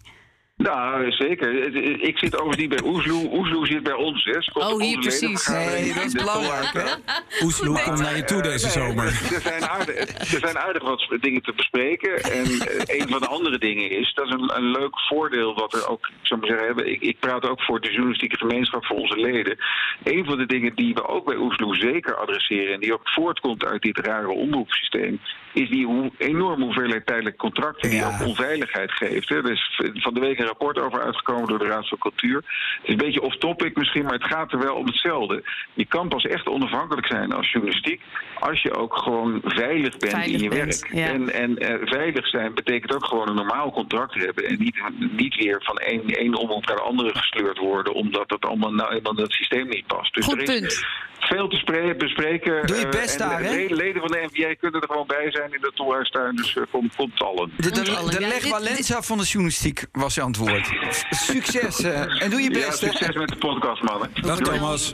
Nou, 0.64 1.12
zeker. 1.12 1.76
Ik 2.04 2.18
zit 2.18 2.34
overigens 2.34 2.58
niet 2.58 2.70
bij 2.70 2.84
Oesloe. 2.84 3.30
Oesloe 3.34 3.68
zit 3.68 3.84
bij 3.84 3.94
ons. 3.94 4.24
Hè. 4.24 4.38
Oh, 4.54 4.82
hier 4.82 5.00
precies. 5.00 5.48
Nee, 5.48 5.94
dat 5.94 6.04
is 6.04 6.14
belangrijk. 6.14 6.74
Hè? 6.74 6.86
Oesloe 7.46 7.82
komt 7.84 8.00
naar 8.00 8.16
je 8.16 8.24
toe 8.24 8.42
deze 8.42 8.70
zomer. 8.70 9.06
Er 9.06 9.42
zijn, 9.42 9.64
aardig, 9.64 9.96
er 10.34 10.40
zijn 10.40 10.58
aardig 10.58 10.84
wat 10.84 11.18
dingen 11.22 11.42
te 11.42 11.54
bespreken. 11.56 12.24
En 12.24 12.46
eh, 12.46 13.00
een 13.00 13.08
van 13.10 13.20
de 13.20 13.28
andere 13.28 13.58
dingen 13.58 13.90
is, 13.90 14.14
dat 14.14 14.26
is 14.26 14.32
een, 14.32 14.56
een 14.56 14.72
leuk 14.72 15.00
voordeel 15.00 15.54
wat 15.54 15.74
er 15.74 15.88
ook, 15.88 16.08
ik 16.08 16.28
zou 16.28 16.40
maar 16.40 16.50
zeggen, 16.50 16.92
ik, 16.92 17.02
ik 17.02 17.20
praat 17.20 17.50
ook 17.50 17.62
voor 17.62 17.82
de 17.82 17.92
journalistieke 17.92 18.38
gemeenschap, 18.38 18.86
voor 18.86 18.98
onze 18.98 19.20
leden. 19.20 19.58
Een 20.04 20.26
van 20.26 20.38
de 20.38 20.46
dingen 20.46 20.76
die 20.76 20.94
we 20.94 21.08
ook 21.08 21.26
bij 21.26 21.38
Oesloe 21.38 21.76
zeker 21.76 22.16
adresseren 22.16 22.74
en 22.74 22.80
die 22.80 22.94
ook 22.94 23.10
voortkomt 23.10 23.66
uit 23.66 23.82
dit 23.82 24.00
rare 24.00 24.30
omroepsysteem, 24.30 25.20
is 25.54 25.70
die 25.70 26.12
enorme 26.18 26.64
hoeveelheid 26.64 27.06
tijdelijke 27.06 27.40
contracten 27.40 27.90
die 27.90 28.06
ook 28.06 28.26
onveiligheid 28.26 28.92
geeft. 28.92 29.30
Hè. 29.30 29.42
Dus 29.42 29.80
van 29.94 30.14
de 30.14 30.20
week 30.20 30.40
een 30.40 30.46
rapport 30.46 30.80
over 30.80 31.02
uitgekomen 31.02 31.48
door 31.48 31.60
de 31.60 31.66
Raad 31.66 31.88
van 31.88 31.98
Cultuur. 31.98 32.36
Het 32.36 32.80
is 32.82 32.90
een 32.90 32.98
beetje 32.98 33.22
off-topic 33.22 33.76
misschien, 33.76 34.04
maar 34.04 34.14
het 34.14 34.24
gaat 34.24 34.52
er 34.52 34.60
wel 34.60 34.76
om 34.76 34.86
hetzelfde. 34.86 35.44
Je 35.74 35.86
kan 35.86 36.08
pas 36.08 36.26
echt 36.26 36.48
onafhankelijk 36.48 37.08
zijn 37.08 37.34
als 37.34 37.52
journalistiek 37.52 38.02
als 38.40 38.62
je 38.62 38.76
ook 38.76 38.98
gewoon 38.98 39.42
veilig 39.44 39.98
bent 39.98 40.28
in 40.28 40.40
je 40.40 40.50
werk. 40.50 40.90
En, 40.92 41.34
en 41.34 41.64
uh, 41.64 41.88
veilig 41.88 42.28
zijn 42.28 42.54
betekent 42.54 42.94
ook 42.94 43.06
gewoon 43.06 43.30
een 43.30 43.36
normaal 43.36 43.72
contract 43.72 44.14
hebben 44.14 44.46
en 44.46 44.58
niet, 44.60 44.82
niet 45.12 45.36
weer 45.36 45.64
van 45.64 45.78
één, 45.78 46.08
één 46.08 46.36
omroep 46.36 46.66
naar 46.66 46.76
de 46.76 46.82
andere 46.82 47.18
gesleurd 47.18 47.58
worden, 47.58 47.94
omdat 47.94 48.30
dat 48.30 48.46
allemaal 48.46 48.74
nou 48.74 48.94
eenmaal 48.94 49.16
dat 49.16 49.32
systeem 49.32 49.68
niet 49.68 49.88
past. 49.88 50.14
Dus 50.14 50.26
Goed 50.26 50.36
er 50.36 50.42
is 50.42 50.60
punt. 50.60 50.86
veel 51.20 51.48
te 51.48 51.96
bespreken. 51.98 52.68
Doe 52.68 52.78
je 52.78 52.86
eh, 52.86 52.90
best 52.90 53.20
daar, 53.20 53.42
hè? 53.42 53.66
Leden 53.70 54.02
van 54.02 54.12
de 54.12 54.28
NVA 54.32 54.54
kunnen 54.54 54.82
er 54.82 54.88
gewoon 54.88 55.08
bij 55.08 55.32
zijn 55.32 55.39
in 55.44 55.62
de 55.62 55.72
Tolhuistuin, 55.76 56.36
dus 56.36 56.56
uh, 56.56 56.64
komt, 56.72 56.96
komt 56.96 57.22
allen. 57.22 57.52
De, 57.58 57.72
de, 57.72 57.82
de, 57.82 58.06
de 58.10 58.20
leg 58.20 58.48
Valenza 58.48 59.02
van 59.02 59.18
de 59.18 59.24
journalistiek 59.24 59.86
was 59.92 60.16
je 60.16 60.22
antwoord. 60.22 60.72
Succes 61.10 61.80
uh, 61.80 62.24
en 62.24 62.30
doe 62.30 62.42
je 62.42 62.50
best. 62.50 62.82
Ja, 62.82 62.90
succes 62.90 63.16
met 63.16 63.30
de 63.30 63.38
podcast, 63.38 63.82
mannen. 63.82 64.10
Dag 64.14 64.40
Thomas. 64.40 64.94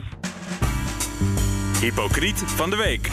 Hypocriet 1.80 2.42
van 2.46 2.70
de 2.70 2.76
week. 2.76 3.10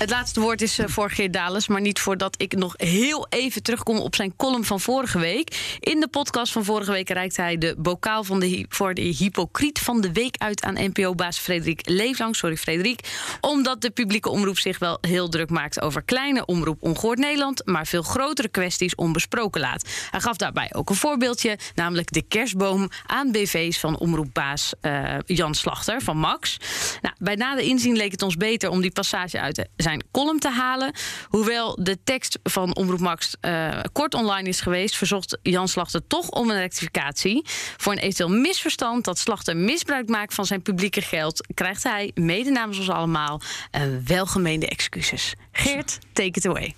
Het 0.00 0.10
laatste 0.10 0.40
woord 0.40 0.62
is 0.62 0.78
uh, 0.78 0.86
voor 0.88 1.10
Geert 1.10 1.32
Dales, 1.32 1.68
maar 1.68 1.80
niet 1.80 2.00
voordat 2.00 2.34
ik 2.38 2.56
nog 2.56 2.74
heel 2.76 3.26
even 3.28 3.62
terugkom 3.62 3.98
op 3.98 4.14
zijn 4.14 4.36
column 4.36 4.64
van 4.64 4.80
vorige 4.80 5.18
week. 5.18 5.76
In 5.80 6.00
de 6.00 6.08
podcast 6.08 6.52
van 6.52 6.64
vorige 6.64 6.92
week 6.92 7.08
reikt 7.08 7.36
hij 7.36 7.58
de 7.58 7.74
bokaal 7.78 8.24
van 8.24 8.40
de, 8.40 8.64
voor 8.68 8.94
de 8.94 9.02
hypocriet 9.02 9.78
van 9.78 10.00
de 10.00 10.12
week 10.12 10.36
uit 10.38 10.62
aan 10.62 10.74
NPO-baas 10.74 11.38
Frederik 11.38 11.88
Leeflang. 11.88 12.36
Sorry, 12.36 12.56
Frederik. 12.56 13.00
Omdat 13.40 13.80
de 13.80 13.90
publieke 13.90 14.28
omroep 14.28 14.58
zich 14.58 14.78
wel 14.78 14.98
heel 15.00 15.28
druk 15.28 15.50
maakt 15.50 15.80
over 15.80 16.02
kleine 16.02 16.44
omroep 16.44 16.82
Ongehoord 16.82 17.18
Nederland, 17.18 17.66
maar 17.66 17.86
veel 17.86 18.02
grotere 18.02 18.48
kwesties 18.48 18.94
onbesproken 18.94 19.60
laat. 19.60 19.88
Hij 20.10 20.20
gaf 20.20 20.36
daarbij 20.36 20.70
ook 20.74 20.90
een 20.90 20.96
voorbeeldje, 20.96 21.58
namelijk 21.74 22.12
de 22.12 22.22
kerstboom 22.22 22.88
aan 23.06 23.32
BV's 23.32 23.78
van 23.78 23.98
omroepbaas 23.98 24.72
uh, 24.82 25.14
Jan 25.26 25.54
Slachter 25.54 26.02
van 26.02 26.16
Max. 26.16 26.56
Nou, 27.02 27.14
bij 27.18 27.34
nader 27.34 27.64
inzien 27.64 27.96
leek 27.96 28.10
het 28.10 28.22
ons 28.22 28.36
beter 28.36 28.70
om 28.70 28.80
die 28.80 28.92
passage 28.92 29.40
uit 29.40 29.68
zijn 29.76 29.89
zijn 29.90 30.04
column 30.10 30.38
te 30.38 30.50
halen. 30.50 30.92
Hoewel 31.28 31.78
de 31.82 32.02
tekst 32.04 32.38
van 32.42 32.74
Omroep 32.74 33.00
Max 33.00 33.36
uh, 33.40 33.68
kort 33.92 34.14
online 34.14 34.48
is 34.48 34.60
geweest, 34.60 34.96
verzocht 34.96 35.38
Jan 35.42 35.68
Slachter 35.68 36.06
toch 36.06 36.28
om 36.28 36.50
een 36.50 36.56
rectificatie. 36.56 37.42
Voor 37.76 37.92
een 37.92 37.98
eventueel 37.98 38.30
misverstand 38.30 39.04
dat 39.04 39.18
Slachter 39.18 39.56
misbruik 39.56 40.08
maakt 40.08 40.34
van 40.34 40.46
zijn 40.46 40.62
publieke 40.62 41.00
geld, 41.00 41.46
krijgt 41.54 41.82
hij, 41.82 42.10
mede 42.14 42.50
namens 42.50 42.78
ons 42.78 42.90
allemaal, 42.90 43.40
een 43.70 44.02
welgemeende 44.06 44.68
excuses. 44.68 45.34
Geert, 45.52 45.98
take 46.12 46.38
it 46.38 46.46
away. 46.46 46.74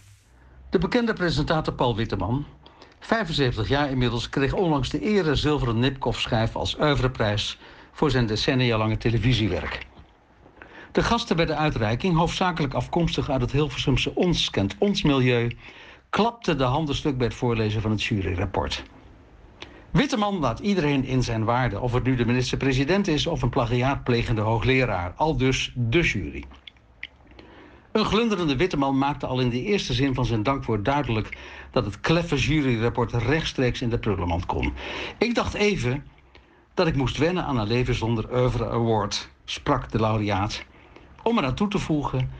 De 0.70 0.78
bekende 0.78 1.12
presentator 1.12 1.74
Paul 1.74 1.96
Witteman, 1.96 2.46
75 3.00 3.68
jaar 3.68 3.90
inmiddels, 3.90 4.28
kreeg 4.28 4.52
onlangs 4.52 4.88
de 4.88 5.00
ere 5.00 5.34
zilveren 5.34 5.78
Nipkoff-schijf 5.78 6.56
als 6.56 6.76
oeuvreprijs 6.80 7.58
voor 7.92 8.10
zijn 8.10 8.26
decennia 8.26 8.78
lange 8.78 8.96
televisiewerk. 8.96 9.90
De 10.92 11.02
gasten 11.02 11.36
bij 11.36 11.46
de 11.46 11.54
uitreiking, 11.54 12.16
hoofdzakelijk 12.16 12.74
afkomstig 12.74 13.30
uit 13.30 13.40
het 13.40 13.52
Hilversumse 13.52 14.14
Ons 14.14 14.50
kent 14.50 14.76
ons 14.78 15.02
milieu, 15.02 15.56
klapte 16.10 16.56
de 16.56 16.64
handen 16.64 16.94
stuk 16.94 17.18
bij 17.18 17.26
het 17.26 17.36
voorlezen 17.36 17.80
van 17.80 17.90
het 17.90 18.02
juryrapport. 18.02 18.82
Witteman 19.90 20.38
laat 20.38 20.58
iedereen 20.58 21.04
in 21.04 21.22
zijn 21.22 21.44
waarde, 21.44 21.80
of 21.80 21.92
het 21.92 22.04
nu 22.04 22.14
de 22.14 22.24
minister-president 22.24 23.08
is 23.08 23.26
of 23.26 23.42
een 23.42 23.48
plagiaatplegende 23.48 24.40
hoogleraar, 24.40 25.12
al 25.16 25.36
dus 25.36 25.72
de 25.74 26.00
jury. 26.00 26.44
Een 27.92 28.04
glunderende 28.04 28.56
Witteman 28.56 28.98
maakte 28.98 29.26
al 29.26 29.40
in 29.40 29.50
de 29.50 29.62
eerste 29.62 29.92
zin 29.92 30.14
van 30.14 30.26
zijn 30.26 30.42
dankwoord 30.42 30.84
duidelijk 30.84 31.36
dat 31.70 31.84
het 31.84 32.00
kleffe 32.00 32.36
juryrapport 32.36 33.12
rechtstreeks 33.12 33.82
in 33.82 33.90
de 33.90 33.98
prullenmand 33.98 34.46
kon. 34.46 34.72
Ik 35.18 35.34
dacht 35.34 35.54
even 35.54 36.06
dat 36.74 36.86
ik 36.86 36.96
moest 36.96 37.16
wennen 37.18 37.44
aan 37.44 37.58
een 37.58 37.66
leven 37.66 37.94
zonder 37.94 38.40
oeuvre 38.40 38.68
award, 38.68 39.28
sprak 39.44 39.90
de 39.90 40.00
laureaat 40.00 40.64
om 41.22 41.38
eraan 41.38 41.54
toe 41.54 41.68
te 41.68 41.78
voegen, 41.78 42.30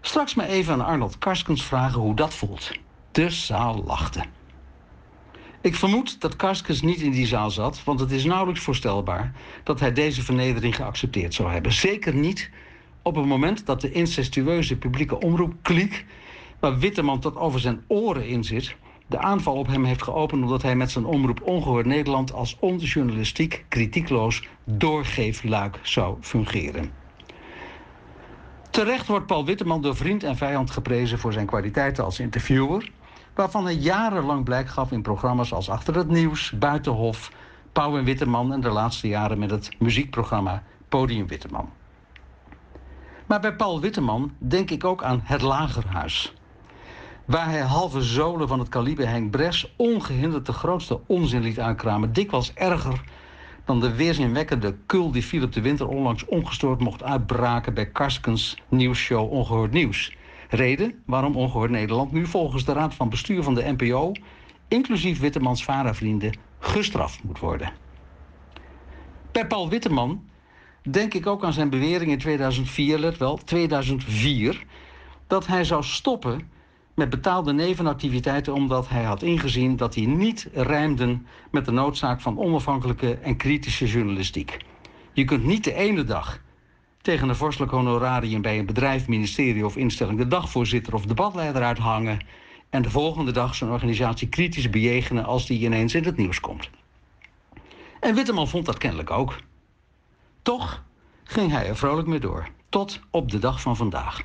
straks 0.00 0.34
maar 0.34 0.46
even 0.46 0.72
aan 0.72 0.84
Arnold 0.84 1.18
Karskens 1.18 1.64
vragen 1.64 2.00
hoe 2.00 2.14
dat 2.14 2.34
voelt. 2.34 2.70
De 3.12 3.30
zaal 3.30 3.82
lachte. 3.86 4.24
Ik 5.60 5.74
vermoed 5.74 6.20
dat 6.20 6.36
Karskens 6.36 6.82
niet 6.82 7.00
in 7.00 7.10
die 7.10 7.26
zaal 7.26 7.50
zat, 7.50 7.84
want 7.84 8.00
het 8.00 8.10
is 8.10 8.24
nauwelijks 8.24 8.60
voorstelbaar 8.60 9.32
dat 9.62 9.80
hij 9.80 9.92
deze 9.92 10.22
vernedering 10.22 10.76
geaccepteerd 10.76 11.34
zou 11.34 11.52
hebben. 11.52 11.72
Zeker 11.72 12.14
niet 12.14 12.50
op 13.02 13.14
het 13.14 13.26
moment 13.26 13.66
dat 13.66 13.80
de 13.80 13.92
incestueuze 13.92 14.76
publieke 14.76 15.20
omroep 15.20 15.54
Kliek, 15.62 16.04
waar 16.60 16.78
Witteman 16.78 17.20
tot 17.20 17.36
over 17.36 17.60
zijn 17.60 17.84
oren 17.86 18.28
in 18.28 18.44
zit, 18.44 18.76
de 19.06 19.18
aanval 19.18 19.54
op 19.54 19.66
hem 19.66 19.84
heeft 19.84 20.02
geopend 20.02 20.42
omdat 20.42 20.62
hij 20.62 20.76
met 20.76 20.90
zijn 20.90 21.04
omroep 21.04 21.42
Ongehoord 21.42 21.86
Nederland 21.86 22.32
als 22.32 22.56
onjournalistiek, 22.60 23.64
kritiekloos 23.68 24.48
doorgeefluik 24.64 25.78
zou 25.82 26.16
fungeren. 26.20 27.05
Terecht 28.76 29.06
wordt 29.06 29.26
Paul 29.26 29.44
Witteman 29.44 29.82
door 29.82 29.96
vriend 29.96 30.22
en 30.22 30.36
vijand 30.36 30.70
geprezen 30.70 31.18
voor 31.18 31.32
zijn 31.32 31.46
kwaliteiten 31.46 32.04
als 32.04 32.20
interviewer, 32.20 32.90
waarvan 33.34 33.64
hij 33.64 33.74
jarenlang 33.74 34.44
blijk 34.44 34.68
gaf 34.68 34.92
in 34.92 35.02
programma's 35.02 35.52
als 35.52 35.70
Achter 35.70 35.96
het 35.96 36.08
Nieuws, 36.08 36.52
Buitenhof, 36.58 37.32
Pauw 37.72 37.96
en 37.98 38.04
Witteman 38.04 38.52
en 38.52 38.60
de 38.60 38.68
laatste 38.68 39.08
jaren 39.08 39.38
met 39.38 39.50
het 39.50 39.70
muziekprogramma 39.78 40.62
Podium 40.88 41.26
Witteman. 41.26 41.70
Maar 43.26 43.40
bij 43.40 43.54
Paul 43.54 43.80
Witteman 43.80 44.32
denk 44.38 44.70
ik 44.70 44.84
ook 44.84 45.02
aan 45.02 45.20
Het 45.24 45.42
Lagerhuis. 45.42 46.34
Waar 47.24 47.50
hij 47.50 47.60
halve 47.60 48.02
zolen 48.02 48.48
van 48.48 48.58
het 48.58 48.68
kaliber 48.68 49.08
Henk 49.08 49.30
Bres 49.30 49.74
ongehinderd 49.76 50.46
de 50.46 50.52
grootste 50.52 51.00
onzin 51.06 51.42
liet 51.42 51.60
aankramen. 51.60 52.12
Dikwijls 52.12 52.54
erger 52.54 53.02
dan 53.66 53.80
de 53.80 53.94
weerzinwekkende 53.94 54.76
kul 54.86 55.10
die 55.10 55.22
Philip 55.22 55.52
de 55.52 55.60
Winter 55.60 55.88
onlangs 55.88 56.24
ongestoord 56.24 56.80
mocht 56.80 57.02
uitbraken 57.02 57.74
bij 57.74 57.86
Karskens 57.86 58.56
nieuwsshow 58.68 59.32
Ongehoord 59.32 59.72
Nieuws. 59.72 60.16
Reden 60.48 61.02
waarom 61.06 61.36
Ongehoord 61.36 61.70
Nederland 61.70 62.12
nu 62.12 62.26
volgens 62.26 62.64
de 62.64 62.72
raad 62.72 62.94
van 62.94 63.08
bestuur 63.08 63.42
van 63.42 63.54
de 63.54 63.74
NPO, 63.76 64.12
inclusief 64.68 65.20
Wittemans 65.20 65.64
vadervrienden, 65.64 66.38
gestraft 66.58 67.22
moet 67.22 67.38
worden. 67.38 67.72
Bij 69.32 69.46
Paul 69.46 69.68
Witteman 69.68 70.22
denk 70.90 71.14
ik 71.14 71.26
ook 71.26 71.44
aan 71.44 71.52
zijn 71.52 71.70
bewering 71.70 72.10
in 72.10 72.18
2004, 72.18 72.98
let 72.98 73.18
wel, 73.18 73.36
2004, 73.36 74.64
dat 75.26 75.46
hij 75.46 75.64
zou 75.64 75.82
stoppen 75.82 76.50
met 76.96 77.10
betaalde 77.10 77.52
nevenactiviteiten 77.52 78.52
omdat 78.54 78.88
hij 78.88 79.04
had 79.04 79.22
ingezien 79.22 79.76
dat 79.76 79.92
die 79.92 80.08
niet 80.08 80.48
rijmden 80.52 81.26
met 81.50 81.64
de 81.64 81.70
noodzaak 81.70 82.20
van 82.20 82.38
onafhankelijke 82.38 83.14
en 83.14 83.36
kritische 83.36 83.86
journalistiek. 83.86 84.58
Je 85.12 85.24
kunt 85.24 85.44
niet 85.44 85.64
de 85.64 85.74
ene 85.74 86.04
dag 86.04 86.40
tegen 87.02 87.28
een 87.28 87.36
vorstelijk 87.36 87.72
honorarium 87.72 88.42
bij 88.42 88.58
een 88.58 88.66
bedrijf, 88.66 89.08
ministerie 89.08 89.66
of 89.66 89.76
instelling 89.76 90.18
de 90.18 90.28
dagvoorzitter 90.28 90.94
of 90.94 91.06
debatleider 91.06 91.62
uithangen 91.62 92.26
en 92.70 92.82
de 92.82 92.90
volgende 92.90 93.32
dag 93.32 93.54
zijn 93.54 93.70
organisatie 93.70 94.28
kritisch 94.28 94.70
bejegenen 94.70 95.24
als 95.24 95.46
die 95.46 95.60
ineens 95.60 95.94
in 95.94 96.04
het 96.04 96.16
nieuws 96.16 96.40
komt. 96.40 96.70
En 98.00 98.14
Witteman 98.14 98.48
vond 98.48 98.66
dat 98.66 98.78
kennelijk 98.78 99.10
ook. 99.10 99.36
Toch 100.42 100.84
ging 101.24 101.50
hij 101.50 101.66
er 101.66 101.76
vrolijk 101.76 102.08
mee 102.08 102.20
door, 102.20 102.48
tot 102.68 103.00
op 103.10 103.30
de 103.30 103.38
dag 103.38 103.60
van 103.60 103.76
vandaag. 103.76 104.22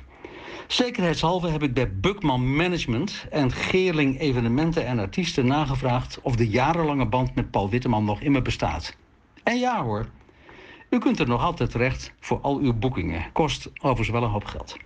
Zekerheidshalve 0.66 1.48
heb 1.48 1.62
ik 1.62 1.74
bij 1.74 1.92
Buckman 1.92 2.56
Management 2.56 3.26
en 3.30 3.52
Geerling 3.52 4.20
Evenementen 4.20 4.86
en 4.86 4.98
Artiesten 4.98 5.46
nagevraagd 5.46 6.20
of 6.22 6.36
de 6.36 6.48
jarenlange 6.48 7.06
band 7.06 7.34
met 7.34 7.50
Paul 7.50 7.70
Witteman 7.70 8.04
nog 8.04 8.20
immer 8.20 8.42
bestaat. 8.42 8.96
En 9.42 9.58
ja 9.58 9.82
hoor, 9.82 10.08
u 10.90 10.98
kunt 10.98 11.18
er 11.18 11.28
nog 11.28 11.42
altijd 11.42 11.70
terecht 11.70 12.12
voor 12.20 12.40
al 12.40 12.58
uw 12.58 12.72
boekingen. 12.72 13.24
Kost 13.32 13.70
overigens 13.74 14.08
wel 14.08 14.22
een 14.22 14.30
hoop 14.30 14.44
geld. 14.44 14.76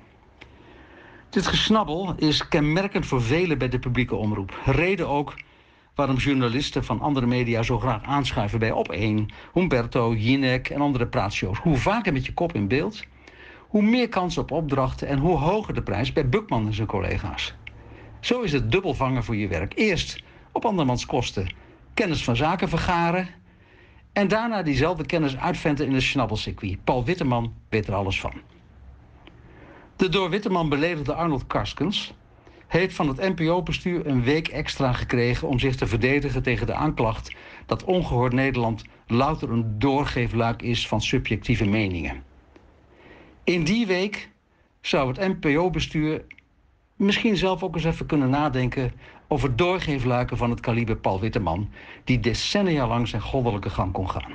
Dit 1.30 1.46
gesnabbel 1.46 2.14
is 2.16 2.48
kenmerkend 2.48 3.06
voor 3.06 3.22
velen 3.22 3.58
bij 3.58 3.68
de 3.68 3.78
publieke 3.78 4.14
omroep. 4.14 4.60
Reden 4.64 5.08
ook 5.08 5.34
waarom 5.94 6.16
journalisten 6.16 6.84
van 6.84 7.00
andere 7.00 7.26
media 7.26 7.62
zo 7.62 7.78
graag 7.78 8.02
aanschuiven 8.02 8.58
bij 8.58 8.72
Op1, 8.72 9.34
Humberto, 9.52 10.14
Jinek 10.14 10.68
en 10.68 10.80
andere 10.80 11.06
praatshows. 11.06 11.58
Hoe 11.58 11.76
vaker 11.76 12.12
met 12.12 12.26
je 12.26 12.32
kop 12.32 12.54
in 12.54 12.68
beeld, 12.68 13.02
hoe 13.68 13.82
meer 13.82 14.08
kans 14.08 14.38
op 14.38 14.50
opdrachten 14.50 15.08
en 15.08 15.18
hoe 15.18 15.36
hoger 15.36 15.74
de 15.74 15.82
prijs 15.82 16.12
bij 16.12 16.28
Bukman 16.28 16.66
en 16.66 16.74
zijn 16.74 16.86
collega's. 16.86 17.54
Zo 18.20 18.40
is 18.40 18.52
het 18.52 18.72
dubbel 18.72 18.94
vangen 18.94 19.24
voor 19.24 19.36
je 19.36 19.48
werk. 19.48 19.72
Eerst 19.76 20.22
op 20.52 20.64
andermans 20.64 21.06
kosten 21.06 21.48
kennis 21.94 22.24
van 22.24 22.36
zaken 22.36 22.68
vergaren 22.68 23.28
en 24.12 24.28
daarna 24.28 24.62
diezelfde 24.62 25.06
kennis 25.06 25.36
uitventen 25.36 25.86
in 25.86 25.94
een 25.94 26.02
schnabbelcircuit. 26.02 26.84
Paul 26.84 27.04
Witteman 27.04 27.54
weet 27.68 27.86
er 27.86 27.94
alles 27.94 28.20
van. 28.20 28.32
De 29.96 30.08
door 30.08 30.30
Witteman 30.30 30.68
beledigde 30.68 31.14
Arnold 31.14 31.46
Karskens 31.46 32.14
heeft 32.66 32.94
van 32.94 33.08
het 33.08 33.36
NPO-bestuur 33.36 34.06
een 34.06 34.22
week 34.22 34.48
extra 34.48 34.92
gekregen 34.92 35.48
om 35.48 35.58
zich 35.58 35.76
te 35.76 35.86
verdedigen 35.86 36.42
tegen 36.42 36.66
de 36.66 36.74
aanklacht 36.74 37.34
dat 37.66 37.84
ongehoord 37.84 38.32
Nederland 38.32 38.84
louter 39.06 39.50
een 39.50 39.78
doorgeefluik 39.78 40.62
is 40.62 40.88
van 40.88 41.00
subjectieve 41.00 41.64
meningen. 41.64 42.22
In 43.46 43.64
die 43.64 43.86
week 43.86 44.28
zou 44.80 45.08
het 45.08 45.40
NPO-bestuur 45.40 46.24
misschien 46.96 47.36
zelf 47.36 47.62
ook 47.62 47.74
eens 47.74 47.84
even 47.84 48.06
kunnen 48.06 48.30
nadenken 48.30 48.92
over 49.28 49.56
doorgeefluiken 49.56 50.36
van 50.36 50.50
het 50.50 50.60
kaliber 50.60 50.96
Paul 50.96 51.20
Witteman, 51.20 51.70
die 52.04 52.20
decennia 52.20 52.86
lang 52.86 53.08
zijn 53.08 53.22
goddelijke 53.22 53.70
gang 53.70 53.92
kon 53.92 54.10
gaan. 54.10 54.32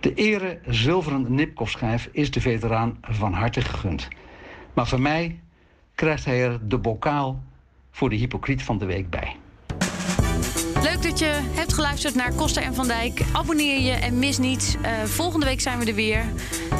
De 0.00 0.14
ere 0.14 0.60
zilveren 0.66 1.34
Nipkoff-schijf 1.34 2.08
is 2.12 2.30
de 2.30 2.40
veteraan 2.40 2.98
van 3.00 3.32
harte 3.32 3.60
gegund. 3.60 4.08
Maar 4.74 4.86
voor 4.86 5.00
mij 5.00 5.40
krijgt 5.94 6.24
hij 6.24 6.44
er 6.44 6.68
de 6.68 6.78
bokaal 6.78 7.42
voor 7.90 8.10
de 8.10 8.16
hypocriet 8.16 8.62
van 8.62 8.78
de 8.78 8.86
week 8.86 9.10
bij. 9.10 9.36
Leuk 10.84 11.02
dat 11.02 11.18
je 11.18 11.30
hebt 11.54 11.72
geluisterd 11.72 12.14
naar 12.14 12.32
Koster 12.32 12.62
en 12.62 12.74
Van 12.74 12.86
Dijk. 12.86 13.20
Abonneer 13.32 13.80
je 13.80 13.92
en 13.92 14.18
mis 14.18 14.38
niets. 14.38 14.74
Uh, 14.74 14.88
volgende 15.04 15.46
week 15.46 15.60
zijn 15.60 15.78
we 15.78 15.84
er 15.84 15.94
weer. 15.94 16.24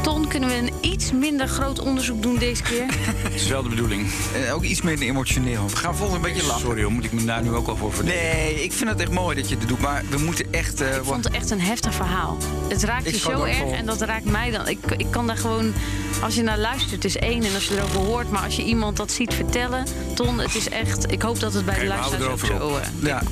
Ton, 0.03 0.29
kunnen 0.29 0.49
we 0.49 0.55
een 0.55 0.71
iets 0.81 1.13
minder 1.13 1.49
groot 1.49 1.79
onderzoek 1.79 2.23
doen 2.23 2.39
deze 2.39 2.63
keer? 2.63 2.87
Het 3.25 3.35
is 3.35 3.49
wel 3.49 3.63
de 3.63 3.69
bedoeling. 3.69 4.11
Uh, 4.37 4.55
ook 4.55 4.63
iets 4.63 4.83
minder 4.83 5.09
emotioneel. 5.09 5.69
We 5.69 5.77
gaan 5.77 5.97
volgende 5.97 6.29
een 6.29 6.33
beetje 6.33 6.47
lachen. 6.47 6.61
Sorry, 6.61 6.83
hoor, 6.83 6.93
moet 6.93 7.05
ik 7.05 7.13
me 7.13 7.25
daar 7.25 7.43
nu 7.43 7.51
ook 7.51 7.69
al 7.69 7.77
voor 7.77 7.93
verdedigen? 7.93 8.29
Nee, 8.29 8.65
ik 8.65 8.73
vind 8.73 8.91
het 8.91 9.01
echt 9.01 9.11
mooi 9.11 9.37
dat 9.37 9.49
je 9.49 9.57
het 9.57 9.69
doet. 9.69 9.81
Maar 9.81 10.05
we 10.11 10.19
moeten 10.19 10.47
echt... 10.53 10.81
Uh, 10.81 10.97
ik 10.97 11.05
vond 11.05 11.25
het 11.25 11.35
echt 11.35 11.51
een 11.51 11.61
heftig 11.61 11.95
verhaal. 11.95 12.37
Het 12.69 12.85
raakt 12.85 13.11
je 13.11 13.19
zo 13.19 13.43
erg 13.43 13.71
en 13.71 13.87
dat 13.87 14.01
raakt 14.01 14.25
mij 14.25 14.51
dan. 14.51 14.69
Ik, 14.69 14.79
ik 14.97 15.11
kan 15.11 15.27
daar 15.27 15.37
gewoon... 15.37 15.73
Als 16.23 16.35
je 16.35 16.43
naar 16.43 16.59
luistert, 16.59 17.05
is 17.05 17.17
één. 17.17 17.43
En 17.43 17.55
als 17.55 17.67
je 17.67 17.77
erover 17.77 18.01
hoort. 18.01 18.31
Maar 18.31 18.43
als 18.43 18.57
je 18.57 18.65
iemand 18.65 18.97
dat 18.97 19.13
ziet 19.13 19.35
vertellen... 19.35 19.87
Ton, 20.15 20.39
het 20.39 20.55
is 20.55 20.69
echt... 20.69 21.13
Ik 21.13 21.23
hoop 21.23 21.41
dat 21.41 21.55
het 21.55 21.65
bij 21.65 21.79
de 21.79 21.87
luisteraars 21.87 22.43
ook 22.43 22.61
zo... 22.61 22.79
ja. 23.03 23.23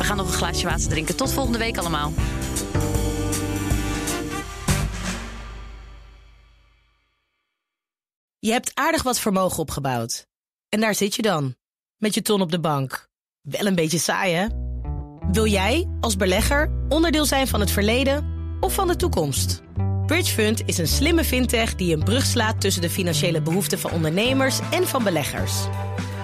We 0.00 0.06
gaan 0.06 0.16
nog 0.16 0.26
een 0.26 0.32
glaasje 0.32 0.66
water 0.66 0.88
drinken. 0.88 1.16
Tot 1.16 1.32
volgende 1.32 1.58
week 1.58 1.78
allemaal. 1.78 2.12
Je 8.38 8.52
hebt 8.52 8.70
aardig 8.74 9.02
wat 9.02 9.20
vermogen 9.20 9.58
opgebouwd. 9.58 10.26
En 10.68 10.80
daar 10.80 10.94
zit 10.94 11.14
je 11.14 11.22
dan, 11.22 11.54
met 11.96 12.14
je 12.14 12.22
ton 12.22 12.40
op 12.40 12.50
de 12.50 12.60
bank. 12.60 13.08
Wel 13.40 13.66
een 13.66 13.74
beetje 13.74 13.98
saai, 13.98 14.34
hè? 14.34 14.46
Wil 15.32 15.46
jij, 15.46 15.88
als 16.00 16.16
belegger, 16.16 16.72
onderdeel 16.88 17.24
zijn 17.24 17.48
van 17.48 17.60
het 17.60 17.70
verleden 17.70 18.24
of 18.60 18.74
van 18.74 18.86
de 18.86 18.96
toekomst? 18.96 19.62
Bridgefund 20.06 20.62
is 20.66 20.78
een 20.78 20.88
slimme 20.88 21.24
fintech 21.24 21.74
die 21.74 21.94
een 21.96 22.04
brug 22.04 22.24
slaat 22.24 22.60
tussen 22.60 22.82
de 22.82 22.90
financiële 22.90 23.42
behoeften 23.42 23.78
van 23.78 23.90
ondernemers 23.90 24.58
en 24.70 24.88
van 24.88 25.04
beleggers. 25.04 25.54